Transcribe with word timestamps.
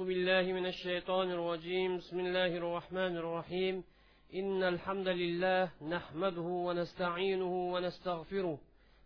أعوذ 0.00 0.08
بالله 0.08 0.52
من 0.52 0.66
الشيطان 0.66 1.30
الرجيم. 1.30 1.96
بسم 1.96 2.20
الله 2.20 2.56
الرحمن 2.56 3.16
الرحيم. 3.16 3.84
إن 4.34 4.62
الحمد 4.62 5.08
لله 5.08 5.70
نحمده 5.88 6.40
ونستعينه 6.40 7.72
ونستغفره 7.72 8.58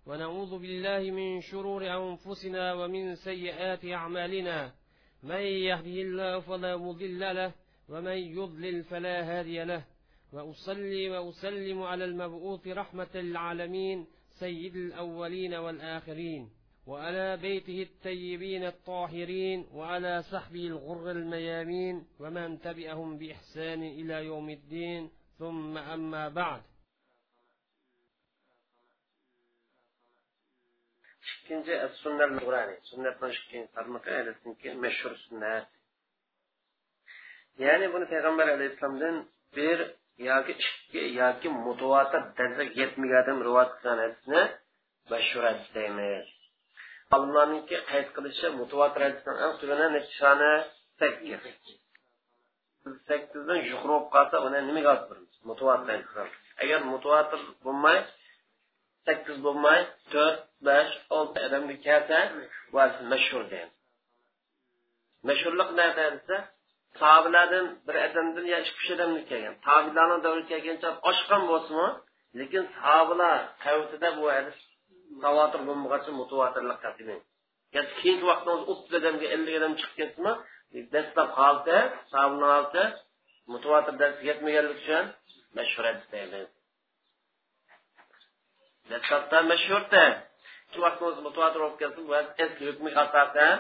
ونعوذ 0.07 0.59
بالله 0.59 1.11
من 1.11 1.41
شرور 1.41 1.83
أنفسنا 1.87 2.75
ومن 2.75 3.15
سيئات 3.15 3.85
أعمالنا. 3.85 4.73
من 5.23 5.41
يهده 5.41 5.99
الله 6.07 6.41
فلا 6.41 6.77
مضل 6.77 7.21
له 7.21 7.53
ومن 7.89 8.19
يضلل 8.39 8.83
فلا 8.83 9.17
هادي 9.23 9.65
له. 9.65 9.85
وأصلي 10.33 11.11
وأسلم 11.11 11.83
على 11.83 12.05
المبعوث 12.05 12.69
رحمة 12.69 13.15
للعالمين 13.15 14.07
سيد 14.39 14.77
الأولين 14.77 15.55
والآخرين. 15.55 16.64
وعلى 16.87 17.37
بيته 17.37 17.83
الطيبين 17.83 18.65
الطاهرين 18.65 19.69
وعلى 19.73 20.23
صحبه 20.23 20.67
الغر 20.67 21.11
الميامين 21.11 22.07
ومن 22.21 22.61
تبعهم 22.61 23.19
بإحسان 23.19 23.83
إلى 23.83 24.25
يوم 24.25 24.51
الدين 24.51 25.11
ثم 25.39 25.79
أما 25.79 26.29
بعد 26.29 26.63
ikkinchi 31.45 31.75
sunnat 32.03 32.31
qur'ani 32.45 32.75
sunnatdan 32.91 33.31
ikkinchi 33.37 33.73
tarmoqi 33.77 34.11
aytsinki 34.19 34.69
mashhur 34.85 35.13
sunnat 35.27 35.67
ya'ni 37.65 37.87
buni 37.93 38.07
payg'ambar 38.13 38.47
alayhissalomdan 38.55 39.17
bir 39.57 39.79
yoki 40.31 40.53
ikki 40.67 41.03
yoki 41.21 41.49
mutavotir 41.67 42.23
darajada 42.39 42.65
yetmagan 42.81 43.39
rivoyat 43.47 43.71
qilgan 43.77 43.99
hadisni 44.05 44.43
olimlarniki 47.15 47.77
qayd 47.91 48.09
qilishi 48.17 48.47
mutavotir 48.61 49.01
hadisning 49.07 49.37
eng 49.45 49.55
tugani 49.61 49.87
necha 49.97 50.31
sakkiz. 51.01 51.41
Sakkizdan 53.09 53.61
yuqori 53.71 53.93
bo'lib 53.93 54.09
qolsa 54.15 54.37
uni 54.47 54.59
nimaga 54.69 54.91
olib 54.95 55.05
turamiz 55.09 55.35
mutavotir 55.51 56.29
agar 56.63 56.81
mutavotir 56.93 57.41
bo'lmay 57.65 57.99
sakkiz 59.07 59.37
bo'lmay 59.47 59.81
to'rt 60.13 60.39
besh 60.67 60.93
olti 61.17 61.39
odamga 61.47 61.77
kelsa 61.87 62.19
bu 62.73 62.79
mashhur 63.13 63.43
deydi. 63.53 63.73
Mashhurlik 65.29 65.71
nada 65.81 66.05
desa 66.17 66.37
sahobalardan 67.01 67.67
bir 67.87 67.97
odamdan 68.07 68.47
yo 68.53 68.59
ikki 68.63 68.79
uch 68.83 68.91
odamdan 68.95 69.25
kelgan. 69.31 69.55
Tobilarni 69.67 70.19
davri 70.27 70.43
kelgancha 70.51 70.89
oshqan 71.11 71.43
bo'lsinmi 71.51 71.89
lekin 72.39 72.65
sahobalar 72.77 73.39
qavtida 73.65 74.09
bu 74.19 74.25
hadis 74.37 74.59
tavotir 75.23 75.61
bo'lmaguncha 75.69 76.11
mutavotirlik 76.21 76.79
qatimi 76.85 77.17
keyingi 78.01 78.27
vaqtda 78.31 78.51
o'ttiz 78.73 78.93
odamga 79.01 79.27
ellik 79.35 79.55
odam 79.61 79.73
chiqib 79.81 79.97
ketdimi 80.01 80.33
dastlab 80.95 81.31
holda 81.39 81.77
sahobalar 82.13 82.51
holda 82.57 82.85
mutavotir 83.53 83.95
dars 84.01 84.17
yetmaganligi 84.29 84.77
uchun 84.83 85.05
mashhur 85.59 85.85
hadis 85.89 86.07
deymiz 86.15 86.49
dastlabda 88.91 89.39
mashhurda. 89.53 90.05
Shu 90.73 90.79
vaqtda 90.87 91.05
o'zi 91.11 91.21
mutavotir 91.29 91.61
bo'lib 91.63 91.93
bu 92.09 92.13
eski 92.45 92.63
hukmi 92.69 92.91
asosan 93.03 93.55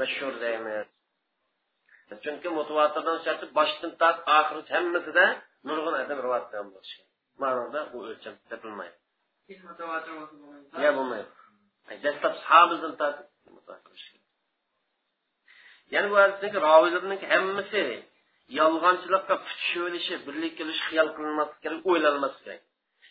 mashhur 0.00 0.34
deymiz 0.44 0.86
chunki 2.24 2.48
mutavotirdan 2.58 3.18
sharti 3.26 3.46
boshdan 3.58 3.92
tart 4.00 4.18
oxiri 4.38 4.62
hammasida 4.74 5.24
nurg'un 5.68 5.94
odam 6.02 6.18
rivoyat 6.24 6.46
qilgan 6.50 6.68
bo'lishi 6.74 6.98
ma'noda 7.42 7.80
bu 7.92 7.98
o'lcham 8.10 8.34
topilmaydi 8.50 8.96
ya 10.84 10.90
bo'lmaydi 10.96 11.30
dastlab 12.04 12.34
sahobadan 12.44 12.92
tortib 13.00 13.28
ya'ni 15.94 16.08
bu 16.12 16.16
hadisdagi 16.22 16.58
roviylarning 16.68 17.22
hammasi 17.32 17.82
yolg'onchilikqa 18.58 19.34
putishib 19.46 19.82
olishi 19.88 20.14
birlik 20.26 20.52
qilish 20.58 20.80
xiyol 20.88 21.08
qilinmaslik 21.16 21.60
kerak 21.64 21.80
o'ylanmaslik 21.90 22.44
kerak 22.46 22.62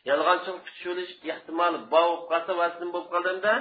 yolg'onchilik 0.10 0.62
putishib 0.68 1.30
ehtimoli 1.34 1.80
bor 1.94 2.08
bo'lib 2.08 2.24
qolsa 2.32 2.52
vaslim 2.62 2.90
bo'lib 2.96 3.10
qolganda 3.14 3.54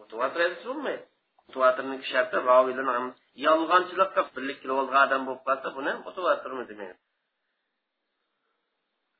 mutavotir 0.00 0.50
bo'lmaydi 0.68 1.04
mutavotirning 1.46 2.02
sharti 2.12 2.36
roviylarni 2.50 3.10
yolg'onchilikqa 3.46 4.22
birlik 4.34 4.58
qilib 4.62 4.76
olgan 4.82 5.00
odam 5.06 5.22
bo'lib 5.28 5.42
qolsa 5.48 5.68
buni 5.78 5.92
mutavotirmi 6.06 6.64
demaydi 6.70 6.96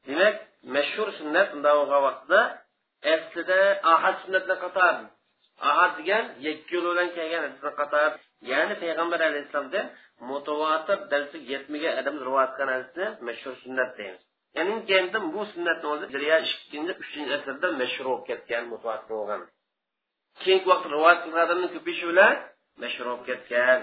demak 0.08 0.36
mashhur 0.76 1.08
sunnat 1.18 1.46
bunday 1.52 1.74
vaqtda 2.08 2.40
aslida 3.14 3.60
ahad 3.92 4.16
sunnatni 4.22 4.56
qator 4.64 4.94
ahad 5.70 5.92
degan 5.98 6.24
ikki 6.50 6.74
yo'l 6.74 6.86
bilan 6.90 7.08
kelgan 7.16 7.42
hadisni 7.46 7.72
qator 7.80 8.10
ya'ni 8.50 8.74
payg'ambar 8.82 9.20
alayhissalomdan 9.28 9.86
mutavotir 10.30 10.98
darsi 11.12 11.38
yetmagan 11.52 11.94
odam 12.00 12.16
rivoyat 12.26 12.52
qilgan 12.56 12.70
hadisni 12.76 13.06
mashhur 13.28 13.54
sunnat 13.64 13.90
deymiz. 13.98 14.22
Ya'ni 14.56 14.74
keyin 14.88 15.06
bu 15.34 15.42
sunnatni 15.52 15.86
o'zi 15.94 16.06
ikkinchi 16.52 16.92
uchinchi 17.02 17.32
asrda 17.38 17.68
mashhur 17.82 18.06
bo'lib 18.10 18.24
ketgan 18.30 18.64
mutavotir 18.72 19.08
bo'lgan. 19.18 19.40
Keyingi 20.42 20.66
vaqt 20.72 20.86
rivoyat 20.94 21.18
qilgan 21.24 21.42
odamni 21.46 21.68
ko'payishi 21.74 22.04
bilan 22.10 22.34
mashhur 22.82 23.06
bo'lib 23.08 23.24
ketgan. 23.30 23.80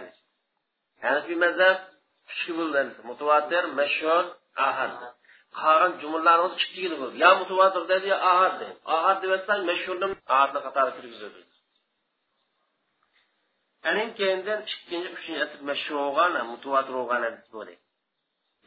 Hanifiy 1.06 1.38
mazhab 1.46 1.78
uchga 2.32 2.54
bo'ldi 2.60 2.82
mutavotir 3.10 3.64
mashhur 3.80 4.24
ahad. 4.68 4.94
Qolgan 5.62 5.92
jumlalarimiz 6.02 6.54
ikkiga 6.66 6.96
bo'ldi 7.02 7.16
yo 7.24 7.32
mutavotir 7.42 7.84
dedi 7.92 8.06
yo 8.14 8.18
ahad 8.32 8.54
deydi 8.62 8.78
ahad 8.96 9.18
deb 9.24 9.32
aytsan 9.38 9.60
mashhurni 9.70 10.08
ahadni 10.36 10.60
qatori 10.66 10.92
kirgizadi 10.98 11.40
anin 13.90 14.10
keyindan 14.20 14.60
ikkinchi 14.74 15.10
uchinchi 15.18 15.42
asr 15.46 15.60
mashhur 15.70 15.98
bo'lgan 16.18 16.34
mutavotir 16.54 16.94
bo'lgan 17.00 17.22
hadis 17.28 17.46
bo'ldi 17.56 17.74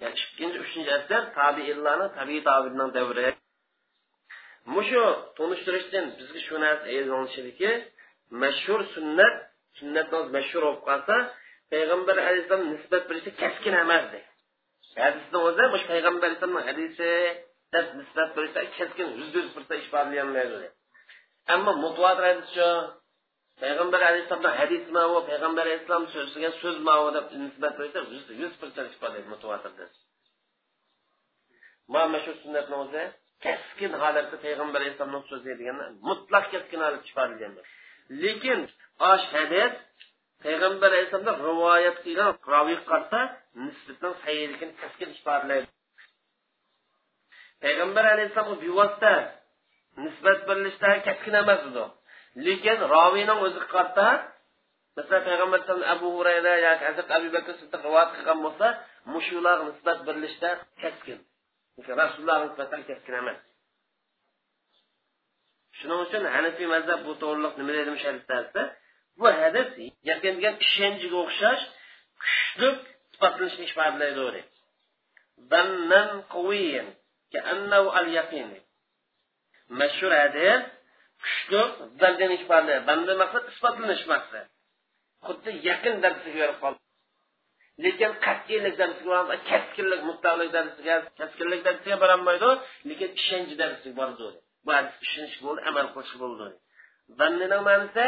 ya'ni 0.02 0.16
ikkinchi 0.24 0.58
uchinchi 0.66 0.90
asr 0.98 1.22
tabiinlarni 1.38 2.08
tabiiy 2.18 2.42
tabiinning 2.48 2.90
davri 2.98 3.28
mushu 4.74 5.04
tunishtirishdan 5.36 6.04
bizga 6.18 6.40
shu 6.46 6.54
narsa 6.64 6.86
e'lonishidiki 6.96 7.70
mashhur 8.42 8.80
sunnat 8.94 9.34
sunnatimiz 9.78 10.28
mashhur 10.36 10.62
bo'lib 10.66 10.82
qolsa 10.88 11.14
payg'ambar 11.72 12.16
alayhissalom 12.24 12.68
nisbat 12.74 13.02
berishi 13.10 13.30
keskin 13.42 13.74
emas 13.84 14.04
deydi 14.12 14.27
hadisni 15.04 15.38
o'zi 15.48 15.64
mush 15.72 15.84
payg'ambar 15.90 16.26
alayhissalomni 16.28 16.62
hadisi 16.70 17.10
deb 17.74 17.86
nisbat 17.98 18.28
berishda 18.36 18.60
keskin 18.78 19.08
yuz 19.20 19.30
yuz 19.36 19.48
birta 19.56 19.74
ifodalayolmaydi 19.82 20.68
ammo 21.54 21.72
mutavotir 21.84 22.24
hadischi 22.30 22.68
payg'ambar 23.62 24.00
alayhissalomni 24.10 24.50
hadisi 24.60 24.90
mau 24.98 25.14
payg'ambar 25.30 25.64
alayhissalom 25.66 26.04
so'zlagan 26.14 26.52
so'z 26.62 26.76
mau 26.88 27.04
deb 27.16 27.26
nisbat 27.44 27.72
berishda 27.78 28.00
yuz 28.14 28.24
yuz 28.42 28.54
birta 28.60 28.80
ifodalaydi 28.94 29.28
mutavotirda 29.34 29.86
mana 31.94 32.18
shu 32.24 32.32
sunnatni 32.42 32.76
o'zi 32.84 33.02
keskin 33.44 33.92
holatda 34.02 34.36
payg'ambar 34.44 34.80
alayhissalomni 34.82 35.20
so'zi 35.30 35.50
deganda 35.60 35.84
mutlaq 36.08 36.44
keskin 36.54 36.80
holatda 36.84 37.06
ifodalangan 37.10 37.52
lekin 38.22 38.60
osh 39.12 39.26
hadis 39.36 39.72
payg'ambar 40.44 40.90
alayhissalomda 40.92 41.32
rivoyat 41.48 41.96
qilgan 42.04 42.30
roviy 42.52 42.78
qarsa 42.90 43.18
nisbatning 43.64 44.14
sayyilikini 44.24 44.72
keskin 44.80 45.10
ifodalaydi 45.16 45.68
payg'ambar 47.62 48.04
alayhissalom 48.14 48.56
bevosita 48.64 49.12
nisbat 50.04 50.38
berilishda 50.48 50.88
keskin 51.06 51.34
emas 51.42 51.62
edi. 51.68 51.84
Lekin 52.46 52.78
roviyning 52.94 53.38
o'zi 53.46 53.60
qarta 53.74 54.06
masalan 54.96 55.22
payg'ambar 55.28 55.58
alayhisalom 55.58 55.86
abu 55.94 56.06
hurayra 56.16 56.54
yoki 56.66 56.84
hazrat 56.88 57.08
abu 57.16 57.28
bakr 57.36 57.52
siddiq 57.60 57.80
rivoyat 57.86 58.10
qilgan 58.16 58.38
bo'lsa 58.46 58.66
mushular 59.14 59.58
nisbat 59.68 59.98
berilishda 60.06 60.50
keskin 60.82 61.18
rasululloh 62.02 62.38
nisbatan 62.46 62.80
keskin 62.88 63.14
emas. 63.22 63.38
Shuning 65.78 66.00
uchun 66.06 66.22
hanafiy 66.34 66.68
mazhab 66.74 67.00
bu 67.06 67.12
to'g'riliq 67.22 67.54
nima 67.60 67.72
dedi 67.78 67.90
hadisda 68.06 68.62
bu 69.18 69.26
hadis 69.40 69.68
yaqinga 70.10 70.50
kishanjiga 70.62 71.18
o'xshash 71.24 71.62
kuchli 72.22 72.68
sifatlanishni 73.12 73.64
ifodalaydi 73.70 74.40
bannan 75.52 76.10
qoviyin 76.34 76.86
kaannahu 77.34 77.88
al 78.00 78.08
yaqin 78.18 78.48
mashhur 79.80 80.12
hadis 80.22 80.62
kuchli 81.22 81.60
zandani 82.00 82.34
ifodalaydi 82.42 82.84
banda 82.90 83.12
maqsad 83.22 83.44
isbotlanish 83.52 84.04
maqsad 84.14 84.46
xuddi 85.26 85.50
yaqin 85.68 85.94
darsiga 86.04 86.38
berib 86.42 86.58
qoldi. 86.64 86.80
Lekin 87.84 88.12
qat'iylik 88.26 88.74
darsiga 88.82 89.18
kaskinlik 89.50 90.00
mustaqillik 90.08 90.50
darsiga 90.56 90.94
kaskinlik 91.20 91.60
darsiga 91.66 91.96
borolmaydi 92.02 92.50
lekin 92.88 93.10
ishonch 93.20 93.52
darsiga 93.62 93.94
boradi 94.00 94.28
bu 94.64 94.70
hadis 94.76 94.96
ishonish 95.06 95.36
bo'ldi 95.44 95.60
amal 95.70 95.86
qilish 95.94 96.14
bo'ldi. 96.22 96.46
Zannini 97.18 97.58
ma'nosi 97.68 98.06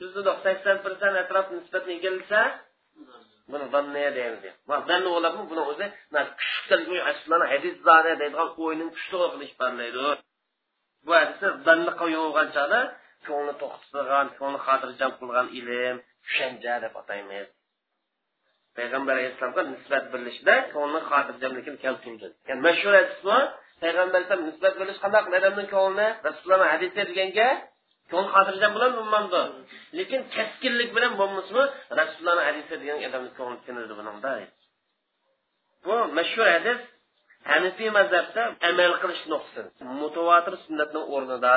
yuzda 0.00 0.32
sakson 0.44 0.76
persent 0.84 1.16
atrof 1.22 1.46
nisbatni 1.56 1.92
egallasa 1.98 2.40
buni 3.50 3.66
zanniya 3.74 4.10
deymiz 4.18 4.42
zanni 4.90 5.08
bo'ladimi 5.14 5.44
buni 5.52 5.62
o'zi 5.70 5.86
kuchli 6.68 6.98
hadis 7.54 7.76
zani 7.88 8.12
deydigan 8.20 8.48
o'yning 8.64 8.90
qilish 9.10 9.54
parlaydi 9.60 10.00
bu 11.06 11.12
hadisda 11.20 11.48
zanni 11.66 11.92
qo'yilgan 12.00 12.48
chog'da 12.56 12.80
ko'ngli 13.26 13.54
to'xtatgan 13.62 14.26
ko'ngli 14.38 14.58
xotirjam 14.66 15.12
qilgan 15.20 15.46
ilm 15.58 15.96
tushuncha 16.26 16.74
deb 16.84 16.94
ataymiz. 17.00 17.48
Payg'ambar 18.76 19.14
alayhissalomga 19.16 19.62
nisbat 19.72 20.04
birlishda 20.12 20.54
ko'ngli 20.74 21.00
xotirjamlikni 21.10 21.78
keltirgan 21.84 22.32
ya'ni 22.48 22.62
mashhur 22.68 22.92
hadis 23.00 23.18
bu 23.26 23.36
payg'ambar 23.82 24.18
alayhisalom 24.18 24.44
nisbat 24.50 24.72
berilish 24.78 25.00
qanday 25.04 25.22
qiladi 25.26 25.40
odamning 25.42 25.68
ko'nglini 25.74 26.08
rasululloh 26.26 26.68
hadis 26.74 26.90
deganga 26.98 27.48
ko'ngli 28.12 28.30
xotirjam 28.36 28.72
bilan 28.76 28.90
bo'lmamdi 28.98 29.42
lekin 29.98 30.20
kaskinlik 30.34 30.90
bilan 30.96 31.12
bo'lmasmi? 31.20 31.62
Rasulullohni 32.00 32.42
hadisi 32.48 32.74
degan 32.82 32.98
odamni 33.08 33.30
ko'ngli 33.38 33.58
tinadi 33.66 33.94
buningda 33.98 34.32
bu 35.84 35.94
mashhur 36.18 36.46
hadis 36.56 36.80
hanifiy 37.50 37.90
mazhabda 37.98 38.42
amal 38.70 38.92
qilish 39.02 39.24
nuqsi 39.32 39.60
mutavotir 40.00 40.54
sunnatning 40.64 41.04
o'rnida. 41.14 41.54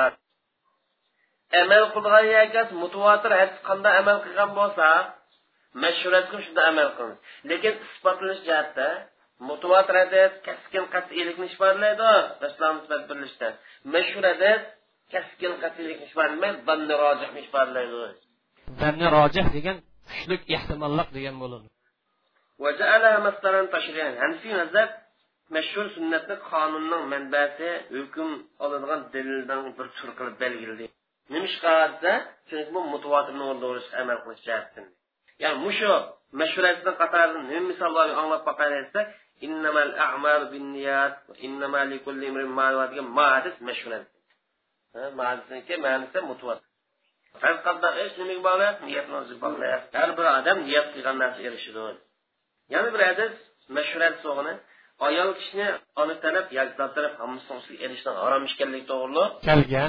Amal 1.62 1.84
qilgan 1.94 2.24
ekan 2.44 2.66
mutavotir 2.82 3.32
hadis 3.40 3.58
qanday 3.68 3.92
amal 4.02 4.16
qilgan 4.24 4.50
bo'lsa 4.58 4.88
mashhuratga 5.84 6.36
shunda 6.44 6.62
amal 6.70 6.88
qilamiz. 6.96 7.18
Lekin 7.50 7.74
isbotlanish 7.86 8.42
jihatda 8.48 8.88
mutavotir 9.48 9.96
hadis 10.02 10.32
kaskin 10.46 10.84
qat'iylikni 10.94 11.46
isbotlaydi 11.50 12.10
rasululloh 12.42 12.74
nisbat 12.78 13.02
berilishda 13.10 13.48
mashhur 13.94 14.24
hadis 14.32 14.60
kaskin 15.12 15.52
qat'iylikni 15.62 16.06
ifodalamay 16.10 16.52
zanni 16.68 16.94
rojihni 17.04 17.40
ifodalaydi 17.46 17.96
zanni 18.80 19.06
rojih 19.16 19.46
degan 19.56 19.76
kuchlik 20.08 20.42
ehtimolliq 20.56 21.08
degan 21.16 21.36
bo'ladi 21.42 21.66
hanifiy 24.22 24.54
mazhab 24.62 24.90
mashhur 25.54 25.86
sunnatni 25.96 26.36
qonunning 26.50 27.04
manbasi 27.12 27.68
hukm 27.96 28.30
oladigan 28.64 29.00
dalildan 29.14 29.60
bir 29.78 29.86
tur 29.96 30.10
qilib 30.18 30.36
belgiladi. 30.42 30.86
Nima 31.32 31.46
ishqa 31.50 31.74
desa 31.92 32.12
chunki 32.48 32.70
bu 32.74 32.80
mutavotirni 32.94 33.44
o'rda 33.50 33.66
amal 34.02 34.18
qilish 34.24 34.42
jihatdan 34.46 34.86
ya'ni 35.42 35.58
mushu 35.66 35.92
mashhuriyatni 36.40 36.92
qatoridan 37.00 37.44
nima 37.50 37.64
misollarni 37.70 38.14
anglab 38.20 38.42
boqaylik 38.48 38.80
desa 38.86 39.00
innamal 39.46 39.90
a'mal 40.06 40.42
binniyat 40.52 41.14
innama 41.46 41.80
likulli 41.92 42.24
imrin 42.30 42.50
ma 42.58 42.66
degan 42.90 43.08
ma'adis 43.18 43.56
mashhurat 43.68 44.04
ma'adisniki 45.20 45.74
ma'nisi 45.86 46.18
mutavatir 46.30 46.66
faqatda 47.42 47.88
hech 47.98 48.14
nimaga 48.20 48.42
bog'liq 48.48 48.76
niyatni 48.88 49.14
o'zi 49.22 49.34
bog'liq 49.44 49.82
har 49.98 50.10
bir 50.18 50.26
odam 50.38 50.58
niyat 50.68 50.86
qilgan 50.94 51.16
narsa 51.22 51.40
erishadi. 51.48 52.00
Yana 52.74 52.88
bir 52.94 53.02
hadis 53.08 53.34
mashhurat 53.76 54.14
so'g'ini 54.24 54.54
ayol 55.06 55.30
kishini 55.38 55.68
ona 56.00 56.14
taraf 56.24 56.46
yoki 56.58 56.74
zot 56.80 56.92
taraf 56.96 57.14
hammasi 57.22 57.72
erishishdan 57.84 58.16
harom 58.22 58.42
ekanligi 58.52 58.86
to'g'riliq 58.92 59.30
kelgan 59.48 59.88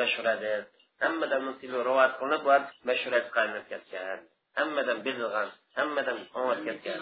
mashhur 0.00 0.26
hadis 0.32 0.64
hammadan 1.04 1.40
rivoyat 1.88 2.12
qilinib 2.20 2.42
mashhurat 2.88 3.26
qilinib 3.36 3.64
ketgan. 3.72 4.18
Hammadan 4.58 4.98
bezilgan 5.06 5.48
hammadan 5.78 6.16
ketgan. 6.66 7.00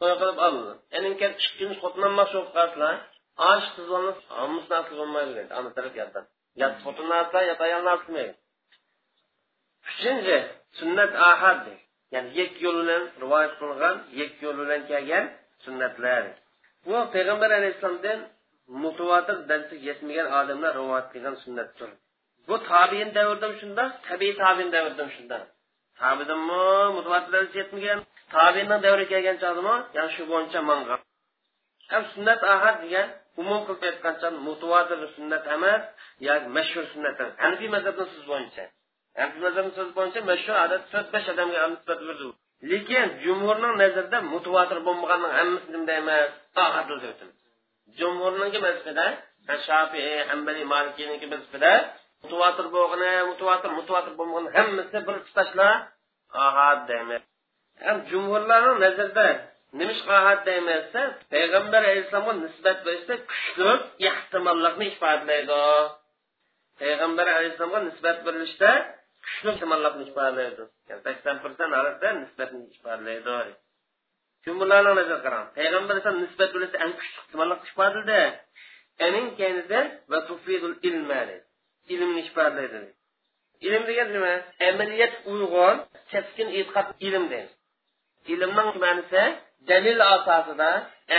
To'y 0.00 0.14
qilib 0.20 0.38
oldi. 0.46 0.72
Endi 0.96 1.08
ikki 1.14 1.28
kun 1.58 1.70
xotinlanmoqchi 1.82 2.36
bo'lib 2.38 2.52
qolsalar 2.58 2.94
Aşk 3.36 3.76
kızılmaz, 3.76 4.14
amus 4.30 4.70
nasıl 4.70 4.88
kızılmayın. 4.88 5.50
Anlatırız 5.50 5.96
yattan. 5.96 6.26
Yat 6.56 6.76
hmm. 6.76 6.84
fotunlarsa 6.84 7.42
yat 7.42 7.60
ayağını 7.60 7.90
asmayın. 7.90 8.34
Üçüncü, 9.88 10.48
sünnet 10.72 11.14
ahad. 11.14 11.66
Yani 12.10 12.38
yek 12.38 12.62
yol 12.62 12.84
ile 12.84 13.00
rivayet 13.20 13.58
kılgan, 13.58 14.02
yek 14.12 14.42
yol 14.42 14.58
ile 14.58 14.86
kelgen 14.86 15.36
sünnetler. 15.58 16.26
Bu 16.86 17.10
Peygamber 17.10 17.50
aleyhisselam'dan 17.50 18.20
mutuvatir 18.68 19.48
dersi 19.48 19.76
yetmeyen 19.82 20.26
adamlar 20.26 20.74
rivayet 20.74 21.12
kılgan 21.12 21.34
sünnettir. 21.34 21.90
Bu 22.48 22.64
tabiin 22.64 23.14
devirdim 23.14 23.56
şunda, 23.60 24.00
tabi 24.08 24.36
tabiin 24.36 24.72
devirdim 24.72 25.10
şunda. 25.10 25.46
Tabidim 25.98 26.38
mi, 26.38 26.92
mutuvatir 26.94 27.32
dersi 27.32 27.58
yetmeyen, 27.58 28.02
tabiinden 28.30 28.82
devre 28.82 29.08
kelgen 29.08 29.36
çağdı 29.36 29.62
mı, 29.62 29.88
yani 29.94 30.12
yəni, 30.12 30.16
şu 30.16 30.28
bonca 30.28 30.62
manga. 30.62 30.98
Hem 31.88 32.04
sünnet 32.04 32.44
ahad 32.44 32.82
diyen, 32.82 33.23
umum 33.40 33.60
qilib 33.66 33.82
aytgancha 33.90 34.28
mutavatir 34.46 34.98
sunnat 35.16 35.44
emas 35.56 35.82
yoki 36.28 36.48
mashhur 36.56 36.84
sunnat 36.92 37.16
hanifiy 37.42 37.70
mazhabni 37.76 38.04
so'zi 38.12 38.26
bo'yicha. 38.32 38.64
Hanifiy 39.18 39.42
mazhabni 39.46 39.72
so'z 39.78 39.90
bo'yicha 39.98 40.20
mashhur 40.30 40.56
odat 40.64 40.82
to'rt 40.92 41.08
besh 41.14 41.28
odamga 41.32 41.58
nisbat 41.72 42.00
berdi 42.08 42.28
lekin 42.70 43.06
jumhurning 43.24 43.74
nazarida 43.82 44.18
mutavotir 44.32 44.78
bo'lmaganning 44.86 45.32
hammasi 45.38 45.68
nimda 45.74 45.92
emas 46.02 46.30
ahad 46.64 46.88
jumhurninki 47.98 48.58
mazhabida 48.66 49.06
shofiy 49.66 50.08
hambali 50.30 50.62
malikiyniki 50.74 51.26
mazhabida 51.32 51.72
mutavotir 52.22 52.66
bo'lgani 52.76 53.10
mutavotir 53.30 53.70
mutavotir 53.78 54.12
bo'lmagani 54.18 54.50
hammasi 54.58 54.98
bir 55.06 55.16
tutashlar 55.26 55.72
ahad 56.46 56.78
deymiz 56.90 57.22
ham 57.84 57.96
jumhurlarning 58.10 58.78
nazarida 58.84 59.26
nima 59.78 59.92
ish 59.96 60.04
ahad 60.18 60.40
deymiz 60.48 60.76
desa 60.82 61.02
payg'ambar 61.32 61.82
alayhissalomga 61.88 62.34
nisbat 62.44 62.78
berishda 62.86 63.14
kuchli 63.30 63.72
ehtimollikni 64.08 64.84
ifodalaydi 64.92 65.60
payg'ambar 66.80 67.26
alayhissalomga 67.36 67.80
nisbat 67.88 68.16
berilishda 68.26 68.70
kuchli 69.24 69.48
ehtimollikni 69.52 70.04
ifodalaydi 70.10 70.62
sakson 71.04 71.36
persent 71.44 71.72
orasida 71.80 72.08
nisbatni 72.22 72.60
ifodalaydi 72.76 73.36
jumhurlarni 74.44 74.92
nazar 75.00 75.20
qarang? 75.26 75.46
Payg'ambar 75.58 75.92
alayhisalom 75.94 76.20
nisbat 76.26 76.48
berilishda 76.54 76.78
eng 76.84 76.92
kuchli 76.98 77.16
ehtimollikni 77.22 77.66
ifodalaydi 77.72 78.20
aning 79.06 79.26
keynida 79.40 79.80
va 80.10 80.18
tufidul 80.28 80.76
ilma 80.88 81.20
ilmni 81.94 82.20
ifodalaydi 82.28 82.80
ilm 83.66 83.82
degan 83.88 84.08
nima? 84.14 84.32
Amaliyat 84.68 85.14
uyg'on 85.32 85.76
keskin 86.12 86.48
e'tiqod 86.58 86.88
ilm 87.08 87.24
deydi. 87.32 87.52
İlmning 88.32 88.70
ma'nosi 88.84 89.22
dalil 89.68 90.00
asosida 90.14 90.70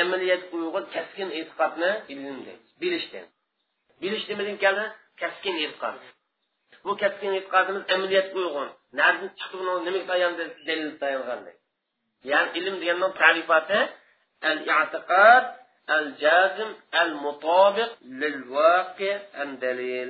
amaliyat 0.01 0.44
uyg'un 0.56 0.86
keskin 0.95 1.30
e'tiqodni 1.39 1.92
ilindi 2.13 2.53
bilishdi. 2.81 3.21
Bilish 4.01 4.25
nimadan 4.30 4.57
keldi? 4.63 4.86
Keskin 5.21 5.56
e'tiqod. 5.63 5.95
Bu 6.86 6.92
keskin 7.01 7.31
e'tiqodimiz 7.39 7.83
amaliyat 7.95 8.27
uyg'un 8.39 8.69
nardan 9.00 9.30
chiqib 9.39 9.59
nimaga 9.86 10.01
tayandi 10.12 10.44
dalil 10.68 10.92
tayangan 11.01 11.42
ya'ni 12.31 12.50
ilm 12.59 12.75
deganning 12.81 13.13
tarifati 13.21 13.80
al 14.50 14.59
i'tiqod 14.77 15.44
al 15.95 16.07
jazm 16.24 16.69
al 17.01 17.12
mutabiq 17.25 17.89
lil 18.21 18.38
vaqi 18.56 19.12
an 19.41 19.50
dalil. 19.63 20.09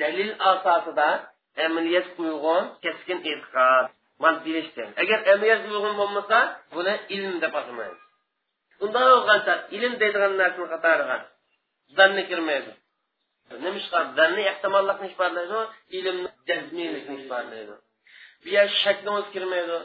Dalil 0.00 0.32
asosida 0.50 1.08
amaliyat 1.66 2.08
uyg'un 2.22 2.64
keskin 2.84 3.18
e'tiqod. 3.30 3.86
Man 4.22 4.34
bilishdi 4.44 4.82
agar 5.02 5.18
amaliyat 5.32 5.60
uyg'un 5.68 5.94
bo'lmasa 6.00 6.38
buni 6.74 6.94
ilm 7.16 7.34
deb 7.44 7.54
atamaymiz 7.60 8.02
unday 8.84 9.04
bo'lgancha 9.14 9.54
ilm 9.76 9.92
deydigan 10.00 10.32
narsani 10.40 10.68
qatoriga 10.74 11.16
zanni 11.98 12.22
kirmaydi. 12.30 12.72
Nima 13.64 13.78
ishqa 13.82 13.98
zanni 14.18 14.42
ehtimollikni 14.52 15.06
ifodalaydi 15.12 15.58
ilmni 15.98 16.28
jazmiylikni 16.48 17.14
ifodalaydi 17.22 17.74
bu 18.42 18.48
yer 18.56 18.68
shakni 18.82 19.10
o'zi 19.16 19.28
kirmaydi. 19.34 19.76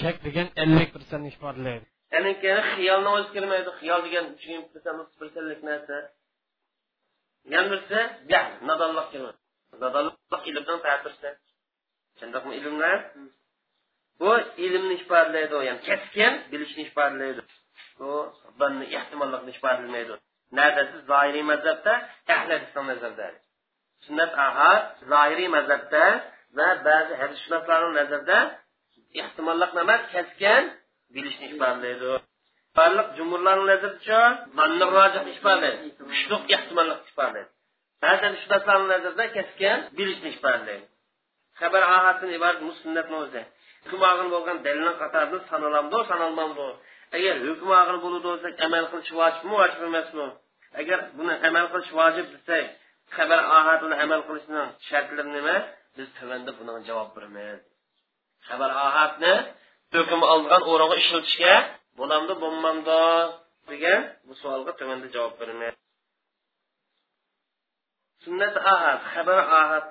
Shak 0.00 0.16
degan 0.26 0.48
ellik 0.62 0.90
persentni 0.96 1.28
ifodalaydi 1.34 1.86
yana 2.14 2.32
keyin 2.42 2.62
xiyolni 2.72 3.10
o'zi 3.16 3.28
kirmaydi. 3.34 3.70
Xiyol 3.80 4.00
degan 4.06 4.26
birlik 5.20 5.60
narsa. 5.68 5.96
Yana 7.52 7.66
birisi 7.70 8.00
nodonlik 8.68 9.06
kirmaydi. 9.12 9.40
Zadonliq 9.82 10.42
ilmdan 10.50 10.78
ta'tirsa 10.86 11.28
shundoqmi 12.18 12.52
ilmlar 12.58 12.98
bu 14.20 14.30
ilmni 14.66 14.94
ifodalaydi 15.00 15.56
ya'ni 15.68 15.82
keskin 15.88 16.32
bilishni 16.50 16.82
ifodalaydi 16.88 17.42
bu 17.98 18.10
ehtimollikni 18.98 19.50
ifodalamaydi 19.56 20.14
nadasi 20.58 20.96
zoiriy 21.10 21.44
mazhabda 21.52 21.92
ahli 22.34 22.52
hadisni 22.56 22.82
nazarda 22.92 23.26
sunnat 24.06 24.32
ahad 24.48 24.82
zoiriy 25.12 25.48
mazhabda 25.56 26.04
va 26.56 26.68
ba'zi 26.86 27.12
hadisshunoslarning 27.20 27.94
nazarida 28.00 28.38
ehtimollik 29.22 29.70
emas 29.82 30.02
keskin 30.14 30.62
bilishni 31.14 31.46
ifodalaydi 31.54 32.12
barliq 32.76 33.08
jumhurlarning 33.18 33.68
nazaricha 33.72 34.20
zanni 34.56 34.86
rojihni 34.96 35.30
ifodalaydi 35.38 35.88
kuchli 35.98 36.36
ehtimollikni 36.56 37.08
ifodalaydi 37.12 37.52
ba'zan 38.04 38.32
shubatlarni 38.42 38.86
nazarda 38.94 39.24
keskin 39.36 39.78
bilishni 39.98 40.28
ifodalaydi 40.36 40.86
xabar 41.60 41.82
ahaddan 41.96 42.30
iborat 42.38 42.58
sunnatni 42.82 43.16
o'zi 43.24 43.42
hukm 43.90 44.02
og'il 44.10 44.28
bo'lgan 44.34 44.56
dalilni 44.66 44.92
qatorida 45.02 45.38
sanalamdi 45.50 45.98
sanalmamdi 46.10 46.68
agar 47.16 47.34
hukm 47.46 47.68
og'il 47.80 47.98
bo'ladi 48.04 48.28
desak 48.34 48.54
amal 48.66 48.84
qilish 48.92 49.12
vojibmi 49.20 49.54
vojib 49.60 49.82
emasmi? 49.90 50.26
Agar 50.80 50.98
buni 51.18 51.34
amal 51.48 51.66
qilish 51.72 51.92
vojib 51.98 52.26
desak 52.34 52.64
xabar 53.16 53.40
ahad 53.58 53.80
amal 54.04 54.20
qilishni 54.28 54.62
shartlari 54.88 55.30
nima? 55.36 55.56
Biz 55.96 56.08
tuvanda 56.18 56.50
buni 56.58 56.72
javob 56.88 57.10
beramiz. 57.16 57.60
Xabar 58.48 58.70
ahadni 58.86 59.34
hukm 59.94 60.20
olgan 60.34 60.62
o'ringa 60.72 60.96
ishlatishga 61.02 61.54
bo'lamdi 61.98 62.34
bo'lmamdi 62.42 63.00
degan 63.70 64.00
bu 64.26 64.32
savolga 64.40 64.72
tuvanda 64.80 65.08
javob 65.16 65.34
beramiz. 65.40 65.74
Sunnat 68.24 68.54
ahad 68.72 69.00
xabar 69.12 69.38
ahad 69.60 69.86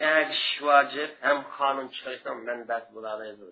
agish 0.00 0.46
vojib 0.66 1.10
ham 1.24 1.38
qonun 1.56 1.86
chiqarishdan 1.94 2.36
manbasi 2.48 2.88
bo'laoladi 2.96 3.48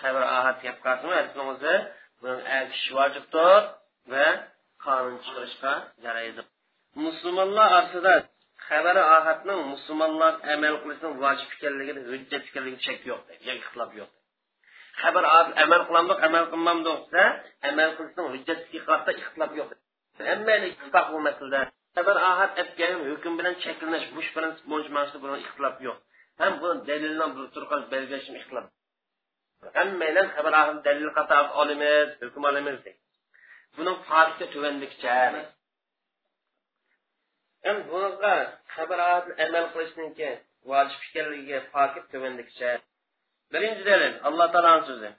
xabar 0.00 0.24
ahad 0.38 0.56
gap 0.64 0.76
hadisni 0.86 1.42
o'zi 1.52 1.74
aytish 2.56 2.86
vojibdir 2.98 3.62
va 4.12 4.26
qonun 4.84 5.16
chiqarishga 5.24 5.72
yaraydi 6.06 6.42
musulmonlar 7.04 7.66
orasida 7.70 8.14
xabari 8.68 9.02
ahadning 9.16 9.60
musulmonlar 9.72 10.32
amal 10.54 10.74
qilishning 10.82 11.14
vojib 11.24 11.48
ekanligida 11.56 12.00
hujjat 12.10 12.42
ekanligida 12.50 12.82
shak 12.88 13.00
yo'q 13.10 13.22
ixtilof 13.58 13.90
yo'q 14.00 14.10
xabar 15.02 15.24
amal 15.64 15.82
qilamiz 15.88 16.18
amal 16.26 16.44
qilmamdiq 16.52 16.98
desa 17.12 17.24
amal 17.70 17.90
qilishning 17.96 18.28
hujjatiga 18.34 18.80
qarata 18.88 19.10
ixtilof 19.20 19.52
yo'q 19.58 19.70
hamma 20.28 20.54
ittifoq 20.70 21.06
bu 21.12 21.18
masalada 21.28 21.60
xabar 21.96 22.16
ahad 22.30 22.50
etgan 22.62 22.94
hukm 23.10 23.32
bilan 23.38 23.54
cheklanish 23.64 24.06
mush 24.16 24.30
prinsip 24.36 24.64
bo'yicha 24.72 25.18
bilan 25.22 25.38
ixtilof 25.44 25.76
yo'q 25.86 25.98
ham 26.40 26.52
bu 26.62 26.68
dalilni 26.88 27.26
bir 27.36 27.44
turgan 27.54 27.82
belgilashim 27.92 28.34
ixtilof 28.40 28.66
hammalar 29.78 30.26
xabar 30.36 30.54
ahad 30.62 30.78
dalil 30.86 31.10
qator 31.18 31.44
olamiz 31.60 32.08
hukm 32.24 32.42
olamiz 32.50 32.76
deydi 32.84 33.00
buni 33.76 33.92
farqi 34.08 34.44
tuvandikicha 34.54 35.14
ham 37.64 37.76
bunaqa 37.90 38.34
xabar 38.74 38.98
amal 39.44 39.66
qilishniki 39.72 40.30
vojib 40.70 41.00
ekanligiga 41.08 41.58
farqi 41.72 42.00
tuvandikicha 42.12 42.70
birinchi 43.52 43.82
dalil 43.90 44.14
alloh 44.28 44.46
taoloni 44.54 44.84
so'zi 44.88 45.10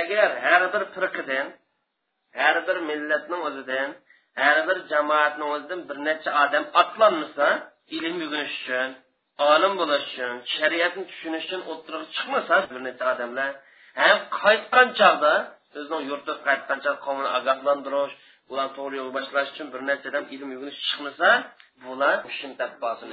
agar 0.00 0.30
har 0.44 0.62
bir 0.72 0.82
firqidan 0.94 1.46
har 2.40 2.56
bir 2.66 2.76
millatning 2.90 3.42
o'zidan 3.48 3.90
har 4.40 4.58
bir 4.68 4.78
jamoatni 4.92 5.44
o'zidan 5.54 5.80
bir 5.88 5.96
necha 6.08 6.30
odam 6.42 6.64
otlanmasa 6.80 7.46
ilm 7.96 8.16
o'rganish 8.24 8.56
uchun 8.60 8.88
olim 9.52 9.72
bo'lish 9.80 10.06
uchun 10.10 10.34
shariatni 10.54 11.02
tushunish 11.10 11.44
uchun 11.48 11.60
o'tirg'i 11.72 12.06
chiqmasa 12.16 12.54
bir 12.70 12.80
necha 12.86 13.04
odamlar 13.14 13.50
ham 14.00 14.18
qaytgan 14.40 14.88
chog'da 15.00 15.34
o'zining 15.78 16.02
yurtiga 16.10 16.34
qaytgan 16.46 16.78
chog'da 16.84 17.00
qavmini 17.06 17.30
ogohlantirish 17.38 18.14
ular 18.52 18.68
to'g'ri 18.76 18.94
yo'lga 19.00 19.12
boshlash 19.18 19.50
uchun 19.54 19.68
bir 19.74 19.80
necha 19.90 20.06
odam 20.10 20.24
ilm 20.34 20.48
o'rganish 20.54 20.80
chiqmasa 20.88 21.28
bular 21.84 22.16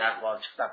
ahvol 0.10 0.38
chiqdi 0.46 0.68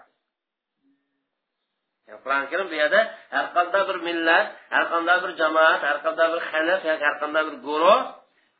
qur'oni 2.22 2.46
karim 2.52 2.66
bu 2.72 2.76
yerda 2.82 3.00
har 3.34 3.46
qanday 3.56 3.82
bir 3.90 3.98
millat 4.08 4.46
har 4.74 4.84
qanday 4.92 5.18
bir 5.24 5.32
jamoat 5.40 5.80
har 5.88 5.98
qanday 6.04 6.28
bir 6.34 6.40
xalq 6.50 6.82
yoki 6.90 7.04
har 7.08 7.16
qanday 7.22 7.42
bir 7.48 7.56
guruh 7.68 7.98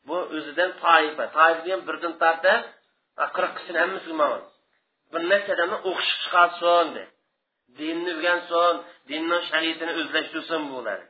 bu 0.08 0.16
o'zidan 0.36 0.70
toifa. 0.84 1.24
Toifa 1.36 1.60
degan 1.64 1.80
birdan 1.88 2.14
tortib 2.22 2.62
qirq 3.36 3.52
kishini 3.58 3.78
hammasi 3.84 4.12
bir 5.12 5.22
necha 5.30 5.50
odamni 5.56 5.78
o'qish 5.90 6.12
chiqarsin 6.22 6.86
de. 6.96 7.04
Dinni 7.78 8.10
o'rgansin 8.16 8.74
dinni 9.10 9.38
shariatini 9.50 9.92
o'zlashtirsin 10.00 10.62
bular. 10.72 11.00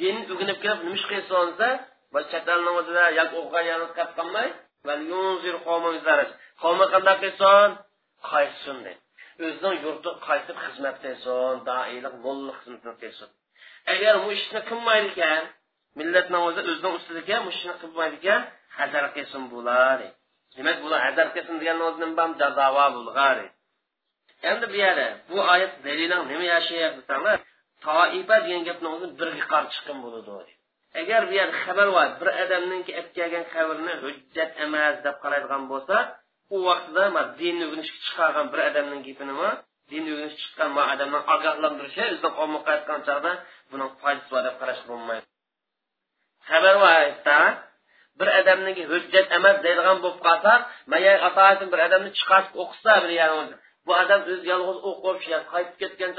Dinni 0.00 0.22
o'rganib 0.32 0.58
kelib 0.64 0.80
nima 0.84 0.96
ish 0.98 1.06
qilsin 1.12 1.46
desa 1.50 1.68
bir 2.12 2.22
chatalni 2.32 2.70
o'zida 2.80 3.04
yoki 3.18 3.34
o'qigan 3.40 3.64
yolg'iz 3.72 3.92
qolib 3.96 4.12
qolmay 4.18 4.48
qavmi 6.62 6.86
qanday 6.94 7.16
qilsin? 7.24 7.68
Qaytsin 8.30 8.78
de. 8.86 8.92
O'zining 9.46 9.76
yurti 9.86 10.10
qaytib 10.28 10.56
xizmat 10.64 10.96
qilsin 11.04 11.54
doiylik 11.68 12.14
mo'llik 12.24 12.56
xizmatini 12.60 12.94
qilsin. 13.02 13.28
Agar 13.92 14.14
bu 14.22 14.28
ishni 14.38 14.60
qilmaydi 14.70 15.08
ekan 15.14 15.42
millatni 15.98 16.38
o'zi 16.46 16.60
o'zini 16.70 16.90
ustiga 16.98 17.36
mushuni 17.48 17.74
qilmaydigan 17.82 18.40
hazar 18.78 19.04
qilsin 19.16 19.42
bular. 19.52 19.98
Demak 20.56 20.76
bular 20.84 21.00
hazar 21.08 21.26
qilsin 21.34 21.56
degan 21.60 21.78
o'zi 21.88 21.98
nima 22.02 22.24
jazova 22.40 22.86
bo'lg'ar 22.96 23.38
endi 24.50 24.66
bu 24.72 24.76
yerda 24.84 25.08
bu 25.30 25.36
oyat 25.52 25.72
daliling 25.86 26.22
nima 26.30 26.46
yashayapti 26.54 27.00
desanglar 27.00 27.36
toifa 27.86 28.36
degan 28.44 28.62
gapni 28.68 28.88
o'zi 28.94 29.06
birga 29.18 29.44
qarshi 29.52 29.70
chiqqan 29.74 29.98
bo'ladi. 30.04 30.52
Agar 31.00 31.20
bu 31.28 31.32
yer 31.40 31.50
xabar 31.62 31.88
bor 31.96 32.08
bir 32.20 32.28
odamninki 32.42 32.92
olib 32.98 33.10
kelgan 33.16 33.44
xabarni 33.52 33.92
hujjat 34.02 34.50
emas 34.64 34.96
deb 35.06 35.16
qaraydigan 35.22 35.62
bo'lsa 35.72 35.96
u 36.54 36.56
vaqtida 36.68 37.22
dinni 37.40 37.64
o'rganishga 37.68 37.98
chiqargan 38.06 38.46
bir 38.52 38.60
odamning 38.68 39.02
gapini 39.08 39.34
dinni 39.90 40.10
o'rganishga 40.14 40.40
chiqqan 40.42 40.70
odamni 40.94 41.18
ogohlantirishi 41.34 42.02
o'zidan 42.08 42.32
qolmay 42.38 42.62
qaytgan 42.68 43.00
chog'da 43.08 43.32
buni 43.70 43.86
foydasi 44.00 44.28
bor 44.32 44.42
deb 44.46 44.56
qarash 44.60 44.82
bo'lmaydi. 44.90 45.26
Xabar 46.50 46.74
va 46.84 46.94
bir 48.18 48.28
odamniki 48.40 48.82
hujjat 48.92 49.26
emas 49.38 49.56
deydigan 49.64 49.98
bo'lib 50.04 50.20
qolsak 50.26 50.60
atoatin 51.28 51.68
bir 51.72 51.80
odamni 51.86 52.10
chiqarib 52.18 52.52
o'qisa 52.62 52.92
bir 53.04 53.10
bu 53.86 53.92
odam 54.02 54.20
o'zi 54.32 54.44
yolg'iz 54.52 54.78
o'qib 54.88 55.16
qaytib 55.52 55.76
ketgan 55.82 56.10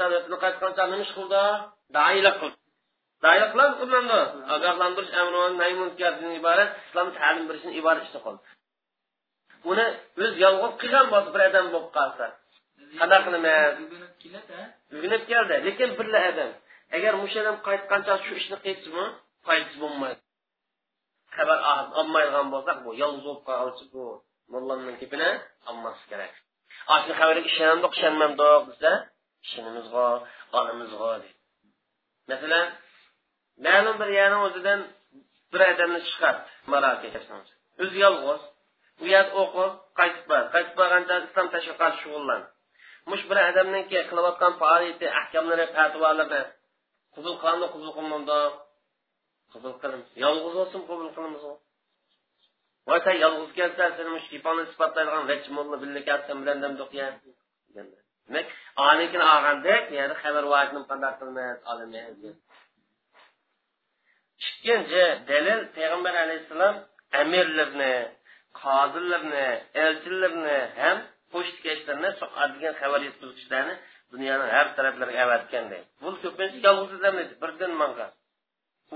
qaytgan 0.44 0.88
nima 0.92 1.02
ish 1.06 1.12
qildi? 1.18 1.42
Doiylik 1.96 2.36
qildi. 2.42 2.58
Doiylik 3.24 3.50
qiladi 3.52 3.74
qilmadi 3.80 4.18
ogohlantirish 4.54 5.12
amri 5.20 5.36
munkardan 5.82 6.32
iborat 6.40 6.70
islom 6.86 7.08
ta'lim 7.18 7.44
berishdan 7.48 7.72
iborat 7.80 8.02
ishni 8.06 8.20
qildi 8.26 8.40
uni 9.70 9.86
o'zi 10.22 10.36
yolg'iz 10.44 10.72
qilgan 10.82 11.06
bo'lsa 11.12 11.30
bir 11.34 11.42
odam 11.48 11.66
bo'lib 11.74 11.90
qolsa 11.96 12.26
qanaqa 13.00 13.18
qilaman 13.26 13.72
urinib 14.96 15.22
keldi 15.32 15.54
lekin 15.66 15.90
birla 15.98 16.20
odam 16.30 16.50
agar 16.96 17.12
musha 17.22 17.38
odam 17.42 17.56
qaytgancha 17.68 18.14
shu 18.24 18.32
ishni 18.40 18.56
qilsimi 18.66 19.04
foydasi 19.46 19.76
bo'lmaydi. 19.82 20.20
Xabar 21.36 21.58
ah, 21.70 21.80
olmaydigan 22.00 22.46
bo'lsak 22.54 22.76
bu 22.84 22.90
yolg'iz 23.02 23.22
bo'lib 23.26 23.42
qoluvchi 23.48 23.84
bu 23.94 24.04
mullamning 24.52 24.96
gapini 25.02 25.30
olmaslik 25.68 26.08
kerak. 26.12 26.32
Shu 27.04 27.12
xabarga 27.20 27.48
ishonamdiq 27.50 27.92
ishonmamdiq 27.96 28.62
desa 28.70 28.92
ishonimizg'o 29.44 30.06
olimizg'o 30.58 31.10
deydi 31.22 31.30
masalan 32.30 32.66
ma'lum 33.66 33.96
bir 34.00 34.10
yerni 34.18 34.38
o'zidan 34.46 34.80
bir 35.52 35.60
odamni 35.70 36.00
chiqardi 36.08 36.42
marokash 36.72 37.16
o'zi 37.82 37.96
yolg'iz 38.04 38.42
u 39.02 39.04
yerda 39.14 39.32
o'qib 39.42 39.72
qaytib 39.98 40.24
bor 40.30 40.42
qaytib 40.54 40.74
borganda 40.80 41.14
islom 41.26 41.46
tashviqoti 41.54 41.98
shug'ullandi 42.02 42.48
mush 43.10 43.24
bir 43.30 43.38
odamniki 43.50 43.98
qilayotgan 44.10 44.52
faoliyati 44.62 45.06
ahkomlari 45.20 45.66
fatvolarni 45.76 46.40
qabul 47.14 47.34
qilindi 47.42 47.66
qabul 47.74 47.90
qilmadi 47.96 48.38
qabul 49.52 49.74
qilamiz 49.82 50.08
yolg'iz 50.24 50.54
bo'lsin 50.58 50.80
qabul 50.90 51.08
qilamiz 51.16 51.42
voy 52.88 53.00
san 53.04 53.16
yolg'iz 53.24 53.50
kelsa 53.58 53.84
seni 53.96 54.10
shifoni 54.10 54.30
kiponi 54.32 54.60
isbotlaydigan 54.68 55.24
nechi 55.32 55.50
mulla 55.56 55.76
birga 55.82 56.02
kelsan 56.08 56.36
bilan 56.42 56.58
demak 56.64 56.90
onikini 58.88 59.24
olgandek 59.34 59.84
yani 59.98 60.14
xabar 60.22 60.44
vajni 60.54 60.80
qanday 60.90 61.12
qilmas 61.20 61.58
olmaymiz 61.72 62.20
ikkinchi 64.48 65.04
dalil 65.30 65.60
payg'ambar 65.76 66.14
alayhissalom 66.24 66.74
amirlarni 67.22 67.94
qozilarni 68.62 69.46
elchilarni 69.84 70.58
ham 70.80 70.98
pochtkashlarni 71.32 72.10
degan 72.54 72.74
xabar 72.82 73.00
yetkazuvchilarni 73.08 73.74
dunyoning 74.12 74.50
har 74.56 74.66
taraflariga 74.76 75.20
avatgan 75.26 75.64
bu 76.02 76.08
ko'pincha 76.22 76.58
yolg'iz 76.66 76.92
odamlar 76.98 77.26
birdan 77.42 77.72
mangan 77.82 78.10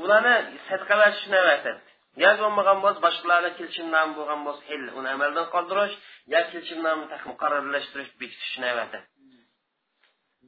ularni 0.03 0.35
sadqa 0.69 0.95
berishni 1.03 1.37
avatadi 1.45 1.81
yo 2.23 2.31
bo'lmagan 2.41 2.79
bo'lsa 2.85 3.01
boshqalarni 3.07 3.51
kelishimnomi 3.59 4.13
bo'lgan 4.19 4.41
bo'lsa 4.47 4.63
uni 4.99 5.09
amaldan 5.17 5.47
qoldirish 5.55 5.95
yo 6.33 6.41
kelishimnomni 6.51 7.07
muqarrarlashtirish 7.31 8.11
bekitishni 8.21 8.67
aytadi 8.73 8.99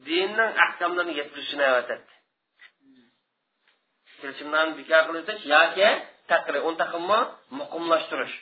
dinning 0.09 0.53
ahkomlarini 0.65 1.15
yetkazishni 1.21 1.65
avatadi 1.73 2.05
kelishimlarni 4.21 4.73
bekor 4.81 5.03
qilish 5.09 5.43
yoki 5.55 5.88
taqri 6.33 6.59
uni 6.69 6.76
taqimmo 6.83 7.19
muqimlashtirish. 7.61 8.35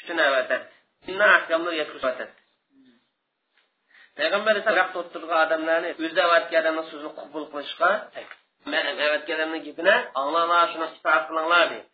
Uchun 0.00 0.18
aytadi 0.24 0.66
dinni 1.06 1.26
ahkomlar 1.38 1.72
yetkazib 1.80 2.30
payg'ambar 4.18 4.54
esa 4.60 4.70
o'tirgan 5.00 5.38
odamlarni 5.46 5.90
o'zi 6.00 6.14
davatga 6.20 6.56
odamni 6.62 6.82
so'zini 6.90 7.12
qabul 7.20 7.44
qilishga 7.52 7.90
man 8.72 8.84
avatgan 9.06 9.52
gapini 9.66 9.94
anglanglar 10.20 10.66
shuni 10.72 10.86
itoat 10.96 11.22
qilinglar 11.28 11.64
deydi. 11.72 11.86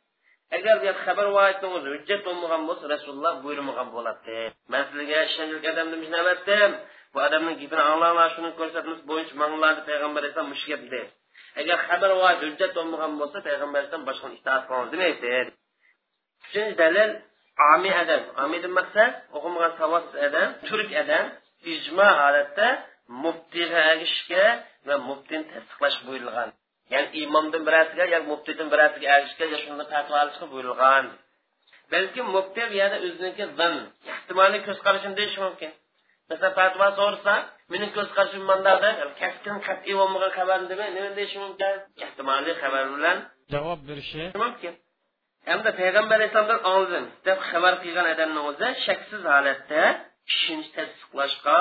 Agar 0.57 0.75
bu 0.83 0.87
xabar 1.05 1.27
voyatni 1.37 1.69
o'zi 1.77 1.89
hujjat 1.95 2.21
bo'lmagan 2.27 2.63
bo'lsa 2.69 2.85
rasululloh 2.95 3.35
buyurmagan 3.45 3.89
bo'ladi 3.97 4.37
man 4.73 4.83
sizlarga 4.89 5.19
ishonchli 5.29 5.69
odamni 5.73 5.97
shuni 6.03 6.71
bu 7.13 7.19
odamni 7.27 7.53
gapini 7.61 7.83
anglanglar 7.91 8.29
shuni 8.37 8.51
ko'rsatmas 8.59 9.01
bo'yicha 9.11 9.35
manglarni 9.43 9.83
payg'ambar 9.89 10.21
alayhisalom 10.23 10.49
mush 10.55 10.65
gap 10.71 10.83
deydi. 10.93 11.09
Agar 11.61 11.77
xabar 11.89 12.11
va 12.23 12.31
hujjat 12.43 12.71
bo'lmagan 12.79 13.13
bo'lsa 13.21 13.39
payg'ambar 13.47 13.79
alayhisalom 13.79 14.05
boshqa 14.11 14.27
itoat 14.39 14.63
qilamiz 14.69 14.91
demaydi 14.95 15.53
uchinchi 16.47 16.75
dalil 16.83 17.11
ami 17.73 17.91
adam. 18.03 18.23
Omiydan 18.45 18.73
maqsad 18.81 19.13
o'qimagan 19.37 19.73
savodsiz 19.81 20.17
adam 20.29 20.49
turk 20.69 20.91
adam 21.03 21.25
ijmo 21.73 22.09
holatda 22.21 22.69
muftiga 23.23 23.81
ergishishga 23.91 24.45
va 24.89 24.95
muftini 25.09 25.45
tasdiqlash 25.53 25.99
buyurilgan 26.07 26.49
ya'ni 26.93 27.09
imomdan 27.25 27.63
birasiga 27.69 28.05
yoki 28.15 28.29
muftiydan 28.33 28.69
birasiga 28.75 29.07
ergishishga 29.17 29.47
yo 29.53 29.59
shunda 29.65 29.85
fatvo 29.93 30.15
olishga 30.23 30.47
buyurilgan 30.53 31.07
balki 31.93 32.21
mufti 32.35 32.63
bu 32.71 32.75
yerda 32.81 32.99
o'ziniki 33.07 33.45
zan 33.59 33.75
ehtimoliy 34.13 34.61
ko'z 34.67 34.79
qarashini 34.87 35.15
deyishi 35.21 35.41
mumkin. 35.47 35.71
Masalan 36.31 36.55
fatvo 36.59 36.87
so'rasa 36.99 37.35
meni 37.73 37.87
ko'z 37.97 38.09
qarashim 38.17 38.43
mandada 38.51 38.89
kasbdan 39.21 39.59
qat'iy 39.67 39.95
bo'lmagan 40.01 40.31
xabarni 40.39 40.67
demay 40.73 40.89
nima 40.97 41.11
deyishi 41.19 41.39
mumkin? 41.45 41.75
Ehtimoliy 42.05 42.55
xabar 42.63 42.85
bilan 42.95 43.17
javob 43.55 43.81
berishi 43.89 44.25
mumkin. 44.45 44.75
Hamda 45.51 45.71
payg'ambar 45.81 46.17
alayhissalomdan 46.19 46.61
oldin 46.75 47.05
deb 47.27 47.39
xabar 47.51 47.75
qilgan 47.83 48.07
odamni 48.15 48.41
o'zi 48.51 48.69
shaksiz 48.87 49.23
holatda 49.33 49.83
ishonch 50.33 50.69
tasdiqlashga 50.77 51.59